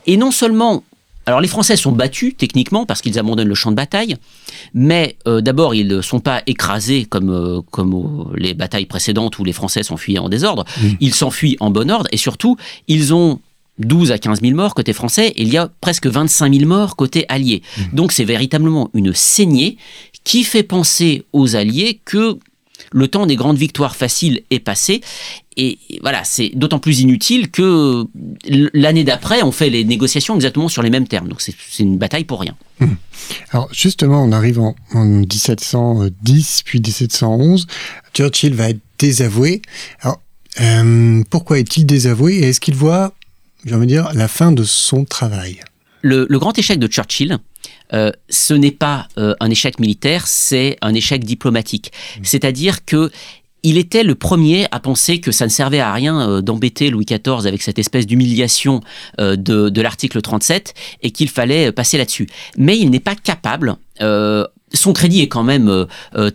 Et 0.07 0.17
non 0.17 0.31
seulement 0.31 0.83
alors 1.29 1.43
les 1.43 1.49
Français 1.49 1.77
sont 1.77 1.93
battus 1.93 2.35
techniquement 2.39 2.87
parce 2.87 3.03
qu'ils 3.03 3.19
abandonnent 3.19 3.49
le 3.49 3.55
champ 3.55 3.71
de 3.71 3.77
bataille, 3.77 4.17
mais 4.73 5.19
euh, 5.27 5.43
d'abord 5.43 5.75
ils 5.75 5.87
ne 5.87 6.01
sont 6.01 6.21
pas 6.21 6.43
écrasés 6.47 7.05
comme, 7.05 7.29
euh, 7.29 7.61
comme 7.71 8.33
les 8.35 8.55
batailles 8.55 8.87
précédentes 8.87 9.39
où 9.39 9.45
les 9.45 9.53
Français 9.53 9.83
s'enfuyaient 9.83 10.21
en 10.21 10.31
désordre, 10.31 10.65
ils 11.01 11.13
s'enfuient 11.13 11.59
en 11.61 11.71
bon 11.71 11.91
ordre 11.91 12.09
et 12.13 12.17
surtout 12.17 12.57
ils 12.87 13.13
ont 13.13 13.41
12 13.79 14.11
à 14.11 14.19
15 14.19 14.41
000 14.41 14.55
morts 14.55 14.75
côté 14.75 14.95
français 14.95 15.29
et 15.29 15.43
il 15.43 15.53
y 15.53 15.59
a 15.59 15.69
presque 15.83 16.07
25 16.07 16.55
000 16.55 16.67
morts 16.67 16.97
côté 16.97 17.27
alliés. 17.29 17.61
Donc 17.93 18.13
c'est 18.13 18.25
véritablement 18.25 18.89
une 18.95 19.13
saignée 19.13 19.77
qui 20.25 20.45
fait 20.45 20.63
penser 20.63 21.27
aux 21.35 21.57
alliés 21.57 22.01
que 22.07 22.39
le 22.93 23.09
temps 23.09 23.27
des 23.27 23.37
grandes 23.37 23.59
victoires 23.59 23.97
faciles 23.97 24.43
est 24.51 24.61
passé. 24.61 25.01
Et 25.57 25.79
voilà, 26.03 26.23
c'est 26.25 26.51
d'autant 26.55 26.79
plus 26.79 27.01
inutile 27.01 27.51
que 27.51 28.07
l'année 28.75 29.05
d'après, 29.05 29.43
on 29.43 29.51
fait 29.51 29.71
les 29.71 29.85
négociations 29.85 30.37
exactement 30.37 30.69
sur 30.69 30.83
les 30.83 30.91
mêmes 30.91 31.09
termes. 31.09 31.29
Donc 31.29 31.41
c'est 31.41 31.55
une 31.79 31.99
bataille 31.99 32.25
pour 32.25 32.41
rien. 32.41 32.57
Hum. 32.81 32.97
Alors 33.51 33.69
justement, 33.73 34.23
on 34.23 34.33
arrive 34.33 34.61
en, 34.61 34.75
1710 34.95 36.63
puis 36.65 36.81
1711. 36.81 37.67
Churchill 38.15 38.55
va 38.55 38.71
être 38.71 38.81
désavoué. 38.99 39.63
Alors 40.01 40.21
euh, 40.61 41.23
pourquoi 41.31 41.59
est-il 41.59 41.87
désavoué 41.87 42.37
et 42.37 42.49
est-ce 42.49 42.61
qu'il 42.61 42.75
voit, 42.75 43.13
j'ai 43.65 43.75
envie 43.75 43.87
de 43.87 43.93
dire, 43.93 44.11
la 44.15 44.29
fin 44.29 44.53
de 44.53 44.65
son 44.65 45.05
travail? 45.05 45.61
Le, 46.03 46.27
grand 46.39 46.57
échec 46.59 46.79
de 46.79 46.87
Churchill, 46.87 47.39
euh, 47.93 48.11
ce 48.29 48.55
n'est 48.55 48.71
pas 48.71 49.09
euh, 49.19 49.35
un 49.41 49.51
échec 49.51 49.79
militaire, 49.81 50.27
c'est 50.27 50.77
un 50.83 50.95
échec 50.95 51.25
diplomatique. 51.25 51.93
Mmh. 51.93 52.21
C'est-à-dire 52.25 52.85
que 52.85 53.11
il 53.65 53.77
était 53.77 54.05
le 54.05 54.15
premier 54.15 54.69
à 54.71 54.79
penser 54.79 55.21
que 55.21 55.33
ça 55.33 55.45
ne 55.45 55.51
servait 55.51 55.81
à 55.81 55.93
rien 55.93 56.31
euh, 56.31 56.41
d'embêter 56.41 56.91
Louis 56.91 57.05
XIV 57.05 57.45
avec 57.45 57.61
cette 57.61 57.79
espèce 57.81 58.07
d'humiliation 58.07 58.81
de, 59.19 59.35
de 59.35 59.83
l'article 59.83 60.23
37 60.23 60.75
et 61.03 61.11
qu'il 61.11 61.29
fallait 61.29 61.73
passer 61.73 61.99
là-dessus. 61.99 62.29
Mais 62.57 62.79
il 62.79 62.91
n'est 62.91 63.01
pas 63.01 63.17
capable, 63.17 63.75
son 64.01 64.93
crédit 64.93 65.23
est 65.23 65.29
quand 65.29 65.43
même 65.43 65.87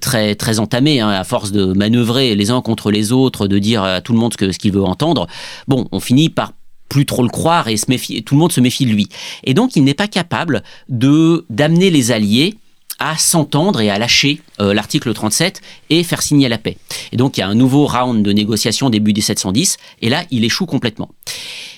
très 0.01 0.35
très 0.35 0.59
entamé 0.59 0.99
hein, 0.99 1.09
à 1.09 1.23
force 1.23 1.53
de 1.53 1.65
manœuvrer 1.65 2.35
les 2.35 2.51
uns 2.51 2.61
contre 2.61 2.91
les 2.91 3.13
autres, 3.13 3.47
de 3.47 3.57
dire 3.57 3.83
à 3.83 4.01
tout 4.01 4.11
le 4.11 4.19
monde 4.19 4.33
ce 4.37 4.57
qu'il 4.57 4.73
veut 4.73 4.83
entendre. 4.83 5.27
Bon, 5.67 5.87
on 5.93 6.01
finit 6.01 6.29
par 6.29 6.51
plus 6.93 7.07
trop 7.07 7.23
le 7.23 7.29
croire 7.29 7.69
et 7.69 7.75
se 7.75 7.85
méfier, 7.89 8.21
tout 8.21 8.35
le 8.35 8.39
monde 8.39 8.51
se 8.51 8.61
méfie 8.61 8.85
de 8.85 8.91
lui. 8.91 9.09
Et 9.43 9.55
donc 9.55 9.75
il 9.75 9.83
n'est 9.83 9.95
pas 9.95 10.07
capable 10.07 10.61
de 10.89 11.43
d'amener 11.49 11.89
les 11.89 12.11
alliés 12.11 12.53
à 12.99 13.17
s'entendre 13.17 13.81
et 13.81 13.89
à 13.89 13.97
lâcher 13.97 14.41
euh, 14.61 14.75
l'article 14.75 15.11
37 15.11 15.59
et 15.89 16.03
faire 16.03 16.21
signer 16.21 16.49
la 16.49 16.59
paix. 16.59 16.77
Et 17.11 17.17
donc 17.17 17.35
il 17.35 17.39
y 17.39 17.43
a 17.43 17.47
un 17.47 17.55
nouveau 17.55 17.87
round 17.87 18.23
de 18.23 18.31
négociations 18.31 18.91
début 18.91 19.11
des 19.11 19.21
710 19.21 19.77
et 20.03 20.09
là 20.09 20.23
il 20.29 20.45
échoue 20.45 20.67
complètement. 20.67 21.09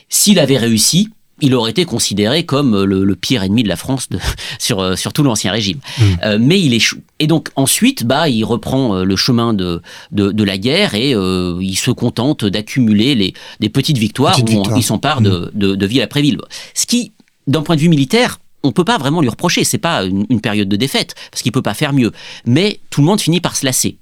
S'il 0.09 0.37
avait 0.37 0.57
réussi, 0.57 1.07
il 1.41 1.53
aurait 1.53 1.71
été 1.71 1.85
considéré 1.85 2.45
comme 2.45 2.75
euh, 2.75 2.85
le, 2.85 3.15
pire 3.15 3.43
ennemi 3.43 3.63
de 3.63 3.67
la 3.67 3.75
France 3.75 4.09
de, 4.09 4.19
sur, 4.59 4.79
euh, 4.79 4.95
sur 4.95 5.13
tout 5.13 5.23
l'ancien 5.23 5.51
régime. 5.51 5.79
Mmh. 5.97 6.03
Euh, 6.23 6.37
mais 6.39 6.59
il 6.59 6.73
échoue. 6.73 7.01
Et 7.19 7.27
donc 7.27 7.49
ensuite, 7.55 8.05
bah, 8.05 8.29
il 8.29 8.43
reprend 8.43 9.03
le 9.03 9.15
chemin 9.15 9.53
de, 9.53 9.81
de, 10.11 10.43
la 10.43 10.57
guerre 10.57 10.95
et 10.95 11.11
il 11.11 11.75
se 11.75 11.91
contente 11.91 12.43
d'accumuler 12.43 13.15
les, 13.15 13.33
des 13.61 13.69
petites 13.69 13.97
victoires 13.97 14.37
où 14.41 14.75
il 14.75 14.83
s'empare 14.83 15.21
de, 15.21 15.29
mmh. 15.53 15.57
de, 15.57 15.75
de 15.75 15.85
ville 15.85 16.01
après 16.01 16.21
ville. 16.21 16.37
Ce 16.73 16.85
qui, 16.85 17.13
d'un 17.47 17.61
point 17.61 17.75
de 17.75 17.81
vue 17.81 17.89
militaire, 17.89 18.39
on 18.65 18.71
peut 18.71 18.83
pas 18.83 18.97
vraiment 18.97 19.21
lui 19.21 19.29
reprocher. 19.29 19.63
C'est 19.63 19.77
pas 19.77 20.03
une, 20.03 20.41
période 20.41 20.67
de 20.67 20.75
défaite 20.75 21.15
parce 21.31 21.41
qu'il 21.41 21.51
peut 21.51 21.61
pas 21.61 21.73
faire 21.73 21.93
mieux. 21.93 22.11
Mais 22.45 22.79
tout 22.89 23.01
le 23.01 23.07
monde 23.07 23.21
finit 23.21 23.41
par 23.41 23.55
se 23.55 23.65
lasser. 23.65 23.97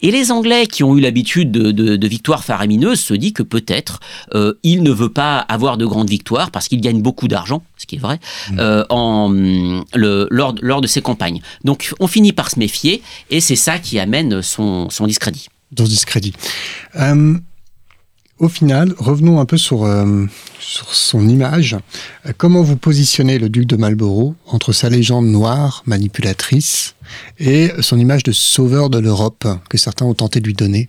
Et 0.00 0.10
les 0.10 0.30
Anglais 0.30 0.66
qui 0.66 0.84
ont 0.84 0.96
eu 0.96 1.00
l'habitude 1.00 1.50
de, 1.50 2.08
victoires 2.08 2.44
faramineuses 2.44 3.00
se 3.00 3.14
disent 3.14 3.32
que 3.32 3.42
peut-être 3.42 4.00
euh, 4.34 4.54
il 4.62 4.82
ne 4.82 4.90
veut 4.90 5.08
pas 5.10 5.38
avoir 5.38 5.76
de 5.76 5.84
grandes 5.84 6.08
victoires 6.08 6.50
parce 6.50 6.68
qu'il 6.68 6.80
gagne 6.80 7.02
beaucoup 7.02 7.28
d'argent, 7.28 7.62
ce 7.76 7.86
qui 7.86 7.96
est 7.96 7.98
vrai, 7.98 8.18
mm. 8.50 8.58
euh, 8.58 8.84
en, 8.88 9.30
le, 9.30 10.26
lors, 10.30 10.54
lors, 10.60 10.80
de 10.80 10.86
ses 10.86 11.02
campagnes. 11.02 11.40
Donc 11.64 11.92
on 12.00 12.06
finit 12.06 12.32
par 12.32 12.50
se 12.50 12.58
méfier 12.58 13.02
et 13.30 13.40
c'est 13.40 13.56
ça 13.56 13.78
qui 13.78 13.98
amène 13.98 14.42
son, 14.42 14.88
son 14.90 15.06
discrédit. 15.06 15.48
Dans 15.72 15.84
discrédit. 15.84 16.32
Euh, 16.96 17.38
au 18.38 18.48
final, 18.48 18.94
revenons 18.98 19.40
un 19.40 19.44
peu 19.44 19.56
sur, 19.56 19.84
euh, 19.84 20.26
son 20.60 21.28
image. 21.28 21.76
Comment 22.36 22.62
vous 22.62 22.76
positionnez 22.76 23.38
le 23.38 23.48
duc 23.48 23.66
de 23.66 23.76
Marlborough 23.76 24.34
entre 24.46 24.72
sa 24.72 24.88
légende 24.88 25.26
noire, 25.26 25.82
manipulatrice, 25.86 26.94
et 27.38 27.70
son 27.80 27.98
image 27.98 28.22
de 28.22 28.32
sauveur 28.32 28.90
de 28.90 28.98
l'Europe 28.98 29.46
que 29.68 29.78
certains 29.78 30.04
ont 30.04 30.14
tenté 30.14 30.40
de 30.40 30.46
lui 30.46 30.54
donner? 30.54 30.88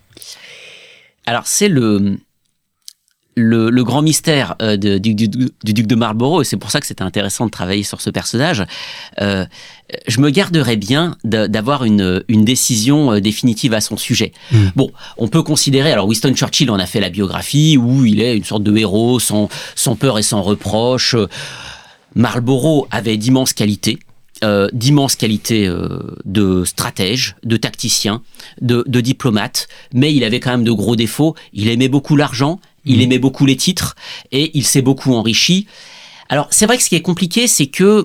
Alors 1.26 1.47
c'est 1.47 1.70
le, 1.70 2.18
le, 3.40 3.84
grand 3.84 4.02
mystère 4.02 4.56
euh, 4.62 4.78
du, 4.78 5.00
duc 5.00 5.88
de 5.88 5.96
Marlborough, 5.96 6.42
et 6.42 6.46
c'est 6.46 6.58
pour 6.58 6.72
ça 6.72 6.80
que 6.80 6.86
c'était 6.86 7.04
intéressant 7.04 7.46
de 7.46 7.52
travailler 7.52 7.84
sur 7.84 8.02
ce 8.02 8.10
personnage, 8.10 8.66
euh, 9.22 9.46
je 10.08 10.20
me 10.20 10.30
garderais 10.30 10.76
bien 10.76 11.18
d'avoir 11.24 11.84
une, 11.84 12.22
décision 12.30 13.14
euh, 13.14 13.20
définitive 13.20 13.74
à 13.74 13.82
son 13.82 13.98
sujet. 13.98 14.34
Hmm. 14.52 14.68
Bon, 14.76 14.92
on 15.18 15.28
peut 15.28 15.44
considérer, 15.44 15.92
alors 15.92 16.08
Winston 16.08 16.34
Churchill 16.34 16.70
en 16.70 16.80
a 16.80 16.86
fait 16.86 17.00
la 17.00 17.10
biographie, 17.10 17.78
où 17.78 18.06
il 18.06 18.22
est 18.22 18.36
une 18.36 18.44
sorte 18.44 18.64
de 18.64 18.76
héros 18.76 19.20
sans, 19.20 19.50
peur 20.00 20.20
et 20.20 20.24
sans 20.24 20.42
reproche. 20.42 21.16
Marlborough 22.16 22.88
avait 22.92 23.18
d'immenses 23.18 23.54
qualités. 23.54 24.00
d'immenses 24.74 25.16
qualités 25.16 25.70
de 26.26 26.64
stratège, 26.64 27.36
de 27.44 27.58
tacticien, 27.58 28.22
de, 28.62 28.84
de, 28.88 29.02
diplomate, 29.02 29.68
mais 29.94 30.14
il 30.14 30.24
avait 30.24 30.40
quand 30.40 30.52
même 30.52 30.64
de 30.64 30.72
gros 30.72 30.96
défauts. 30.96 31.36
Il 31.54 31.68
aimait 31.68 31.90
beaucoup 31.90 32.16
l'argent, 32.16 32.60
il 32.90 32.98
mhm. 32.98 33.04
aimait 33.04 33.20
beaucoup 33.20 33.46
les 33.46 33.56
titres 33.56 33.96
et 34.34 34.52
il 34.54 34.66
s'est 34.66 34.82
beaucoup 34.82 35.14
enrichi. 35.14 35.68
Alors 36.28 36.48
c'est 36.50 36.66
vrai 36.66 36.78
que 36.78 36.84
ce 36.84 36.90
qui 36.90 36.96
est 36.96 37.02
compliqué, 37.02 37.48
c'est 37.48 37.68
que 37.68 38.04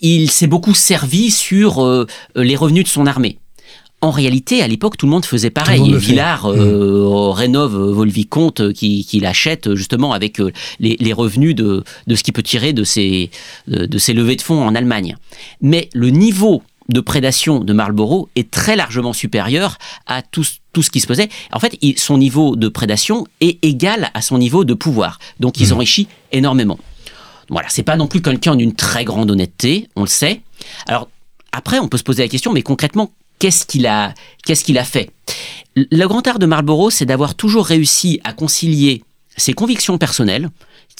il 0.00 0.30
s'est 0.30 0.48
beaucoup 0.48 0.74
servi 0.74 1.30
sur 1.30 1.84
euh, 1.84 2.06
les 2.34 2.56
revenus 2.56 2.84
de 2.84 2.88
son 2.88 3.06
armée. 3.06 3.38
En 4.00 4.10
réalité, 4.10 4.62
à 4.62 4.66
l'époque, 4.66 4.96
tout 4.96 5.06
le 5.06 5.12
monde 5.12 5.24
faisait 5.24 5.50
pareil. 5.50 5.94
Villard 5.96 6.46
euh, 6.46 7.08
mhm. 7.08 7.30
rénove 7.30 7.76
Volvicomte 7.92 8.72
qui, 8.72 9.04
qui 9.04 9.20
l'achète 9.20 9.76
justement 9.76 10.12
avec 10.12 10.40
euh, 10.40 10.50
les, 10.80 11.12
revenus 11.12 11.54
de, 11.54 11.84
de, 12.08 12.14
ce 12.16 12.24
qu'il 12.24 12.34
peut 12.34 12.42
tirer 12.42 12.72
de 12.72 12.82
ses, 12.82 13.30
de 13.68 13.98
ses 13.98 14.12
levées 14.12 14.34
de 14.34 14.42
fonds 14.42 14.60
en 14.60 14.74
Allemagne. 14.74 15.16
Mais 15.60 15.88
le 15.94 16.10
niveau 16.10 16.64
de 16.92 17.00
prédation 17.00 17.60
de 17.60 17.72
Marlborough 17.72 18.28
est 18.36 18.50
très 18.50 18.76
largement 18.76 19.12
supérieur 19.12 19.78
à 20.06 20.22
tout, 20.22 20.44
tout 20.72 20.82
ce 20.82 20.90
qui 20.90 21.00
se 21.00 21.06
faisait. 21.06 21.28
En 21.52 21.60
fait, 21.60 21.76
son 21.96 22.18
niveau 22.18 22.56
de 22.56 22.68
prédation 22.68 23.26
est 23.40 23.62
égal 23.64 24.10
à 24.14 24.22
son 24.22 24.38
niveau 24.38 24.64
de 24.64 24.74
pouvoir. 24.74 25.18
Donc, 25.40 25.60
ils 25.60 25.70
mmh. 25.70 25.72
enrichissent 25.72 26.06
énormément. 26.32 26.78
Voilà, 27.48 27.68
c'est 27.68 27.82
pas 27.82 27.96
non 27.96 28.06
plus 28.06 28.22
quelqu'un 28.22 28.56
d'une 28.56 28.74
très 28.74 29.04
grande 29.04 29.30
honnêteté, 29.30 29.88
on 29.96 30.02
le 30.02 30.06
sait. 30.06 30.40
Alors, 30.86 31.08
après, 31.52 31.78
on 31.78 31.88
peut 31.88 31.98
se 31.98 32.02
poser 32.02 32.22
la 32.22 32.28
question, 32.28 32.52
mais 32.52 32.62
concrètement, 32.62 33.10
qu'est-ce 33.38 33.66
qu'il 33.66 33.86
a, 33.86 34.14
qu'est-ce 34.44 34.64
qu'il 34.64 34.78
a 34.78 34.84
fait? 34.84 35.10
Le 35.76 36.06
grand 36.06 36.26
art 36.26 36.38
de 36.38 36.46
Marlborough, 36.46 36.90
c'est 36.90 37.06
d'avoir 37.06 37.34
toujours 37.34 37.66
réussi 37.66 38.20
à 38.24 38.32
concilier 38.32 39.02
ses 39.36 39.52
convictions 39.52 39.98
personnelles, 39.98 40.50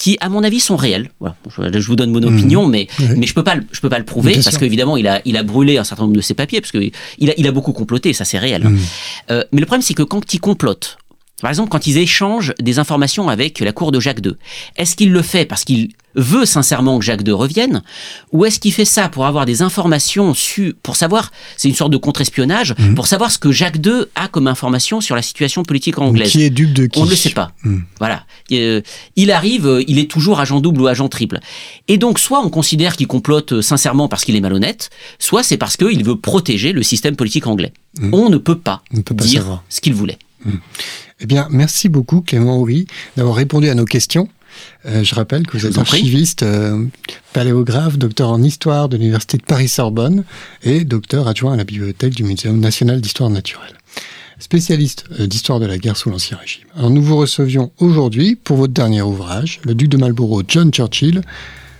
qui, 0.03 0.17
à 0.19 0.27
mon 0.27 0.43
avis, 0.43 0.59
sont 0.59 0.75
réels. 0.75 1.11
Voilà. 1.21 1.37
Je 1.57 1.87
vous 1.87 1.95
donne 1.95 2.11
mon 2.11 2.21
opinion, 2.23 2.67
mmh. 2.67 2.71
mais, 2.71 2.87
mais 3.15 3.25
je 3.25 3.33
peux 3.33 3.43
pas, 3.45 3.55
je 3.71 3.79
peux 3.79 3.87
pas 3.87 3.99
le 3.99 4.03
prouver 4.03 4.33
parce 4.43 4.57
qu'évidemment, 4.57 4.97
il 4.97 5.07
a, 5.07 5.21
il 5.23 5.37
a 5.37 5.43
brûlé 5.43 5.77
un 5.77 5.85
certain 5.85 6.03
nombre 6.03 6.17
de 6.17 6.19
ses 6.19 6.33
papiers 6.33 6.59
parce 6.59 6.73
qu'il 6.73 6.91
a, 7.29 7.33
il 7.37 7.47
a 7.47 7.51
beaucoup 7.53 7.71
comploté, 7.71 8.11
ça 8.11 8.25
c'est 8.25 8.37
réel. 8.37 8.65
Mmh. 8.65 8.79
Euh, 9.31 9.43
mais 9.53 9.61
le 9.61 9.65
problème, 9.65 9.81
c'est 9.81 9.93
que 9.93 10.03
quand 10.03 10.33
il 10.33 10.41
complote, 10.41 10.97
par 11.43 11.49
exemple, 11.49 11.67
quand 11.67 11.87
ils 11.87 11.97
échangent 11.97 12.53
des 12.61 12.79
informations 12.79 13.27
avec 13.27 13.59
la 13.59 13.73
cour 13.73 13.91
de 13.91 13.99
Jacques 13.99 14.25
II, 14.25 14.31
est-ce 14.77 14.95
qu'il 14.95 15.11
le 15.11 15.21
fait 15.21 15.43
parce 15.43 15.65
qu'il 15.65 15.89
veut 16.15 16.45
sincèrement 16.45 16.99
que 16.99 17.03
Jacques 17.03 17.27
II 17.27 17.33
revienne 17.33 17.81
ou 18.31 18.45
est-ce 18.45 18.61
qu'il 18.61 18.71
fait 18.71 18.85
ça 18.85 19.09
pour 19.09 19.25
avoir 19.25 19.45
des 19.45 19.61
informations 19.61 20.33
su 20.33 20.73
pour 20.83 20.95
savoir 20.95 21.33
c'est 21.57 21.67
une 21.67 21.75
sorte 21.75 21.91
de 21.91 21.97
contre-espionnage 21.97 22.75
mhm. 22.79 22.95
pour 22.95 23.07
savoir 23.07 23.29
ce 23.29 23.39
que 23.39 23.51
Jacques 23.51 23.85
II 23.85 24.05
a 24.15 24.29
comme 24.29 24.47
information 24.47 25.01
sur 25.01 25.17
la 25.17 25.21
situation 25.21 25.63
politique 25.63 25.99
anglaise? 25.99 26.31
Qui 26.31 26.43
est 26.43 26.49
dupe 26.49 26.71
de 26.71 26.85
qui? 26.85 27.01
On 27.01 27.05
ne 27.05 27.09
le 27.09 27.15
sait 27.17 27.31
pas. 27.31 27.51
Mhm. 27.65 27.83
voilà. 27.99 28.23
Euh, 28.53 28.79
il 29.17 29.29
arrive 29.29 29.67
euh, 29.67 29.83
il 29.89 29.99
est 29.99 30.09
toujours 30.09 30.39
agent 30.39 30.61
double 30.61 30.79
ou 30.79 30.87
agent 30.87 31.09
triple. 31.09 31.41
Et 31.89 31.97
donc 31.97 32.19
soit 32.19 32.39
on 32.39 32.49
considère 32.49 32.95
qu'il 32.95 33.07
complote 33.07 33.51
euh, 33.51 33.61
sincèrement 33.61 34.07
parce 34.07 34.23
qu'il 34.23 34.37
est 34.37 34.41
malhonnête 34.41 34.91
soit 35.19 35.43
c'est 35.43 35.57
parce 35.57 35.75
qu'il 35.75 36.05
veut 36.05 36.15
protéger 36.15 36.71
le 36.71 36.83
système 36.83 37.17
politique 37.17 37.47
anglais. 37.47 37.73
Mhm. 37.99 38.13
on 38.13 38.29
ne 38.29 38.37
peut 38.37 38.57
pas, 38.57 38.81
dire 39.11 39.61
ce 39.67 39.81
qu'il 39.81 39.93
voulait 39.93 40.17
eh 41.19 41.25
bien, 41.25 41.47
merci 41.51 41.89
beaucoup 41.89 42.21
Clément 42.21 42.57
Houry 42.57 42.87
d'avoir 43.17 43.35
répondu 43.35 43.69
à 43.69 43.75
nos 43.75 43.85
questions. 43.85 44.27
Euh, 44.85 45.03
je 45.03 45.15
rappelle 45.15 45.47
que 45.47 45.57
vous 45.57 45.65
êtes 45.65 45.77
archiviste, 45.77 46.43
euh, 46.43 46.85
paléographe, 47.33 47.97
docteur 47.97 48.29
en 48.29 48.41
histoire 48.43 48.89
de 48.89 48.97
l'Université 48.97 49.37
de 49.37 49.43
Paris-Sorbonne 49.43 50.23
et 50.63 50.83
docteur 50.83 51.27
adjoint 51.27 51.53
à 51.53 51.57
la 51.57 51.63
bibliothèque 51.63 52.13
du 52.13 52.23
Muséum 52.23 52.59
national 52.59 53.01
d'histoire 53.01 53.29
naturelle. 53.29 53.73
Spécialiste 54.39 55.05
euh, 55.19 55.27
d'histoire 55.27 55.59
de 55.59 55.65
la 55.65 55.77
guerre 55.77 55.97
sous 55.97 56.09
l'Ancien 56.09 56.37
Régime. 56.37 56.65
Alors 56.75 56.89
nous 56.89 57.01
vous 57.01 57.17
recevions 57.17 57.71
aujourd'hui 57.79 58.35
pour 58.35 58.57
votre 58.57 58.73
dernier 58.73 59.01
ouvrage, 59.01 59.59
Le 59.63 59.73
duc 59.73 59.89
de 59.89 59.97
Marlborough, 59.97 60.43
John 60.47 60.71
Churchill, 60.71 61.21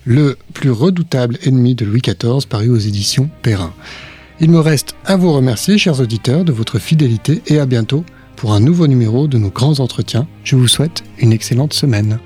le 0.05 0.37
plus 0.53 0.71
redoutable 0.71 1.37
ennemi 1.43 1.75
de 1.75 1.85
Louis 1.85 2.01
XIV, 2.01 2.47
paru 2.47 2.69
aux 2.69 2.77
éditions 2.77 3.29
Perrin. 3.41 3.73
Il 4.39 4.49
me 4.49 4.59
reste 4.59 4.95
à 5.05 5.15
vous 5.15 5.31
remercier, 5.31 5.77
chers 5.77 5.99
auditeurs, 5.99 6.43
de 6.43 6.51
votre 6.51 6.79
fidélité 6.79 7.41
et 7.47 7.59
à 7.59 7.65
bientôt 7.65 8.03
pour 8.43 8.51
un 8.51 8.59
nouveau 8.59 8.87
numéro 8.87 9.29
de 9.29 9.37
nos 9.37 9.51
grands 9.51 9.79
entretiens. 9.79 10.27
Je 10.43 10.57
vous 10.57 10.67
souhaite 10.67 11.01
une 11.17 11.31
excellente 11.31 11.71
semaine. 11.71 12.19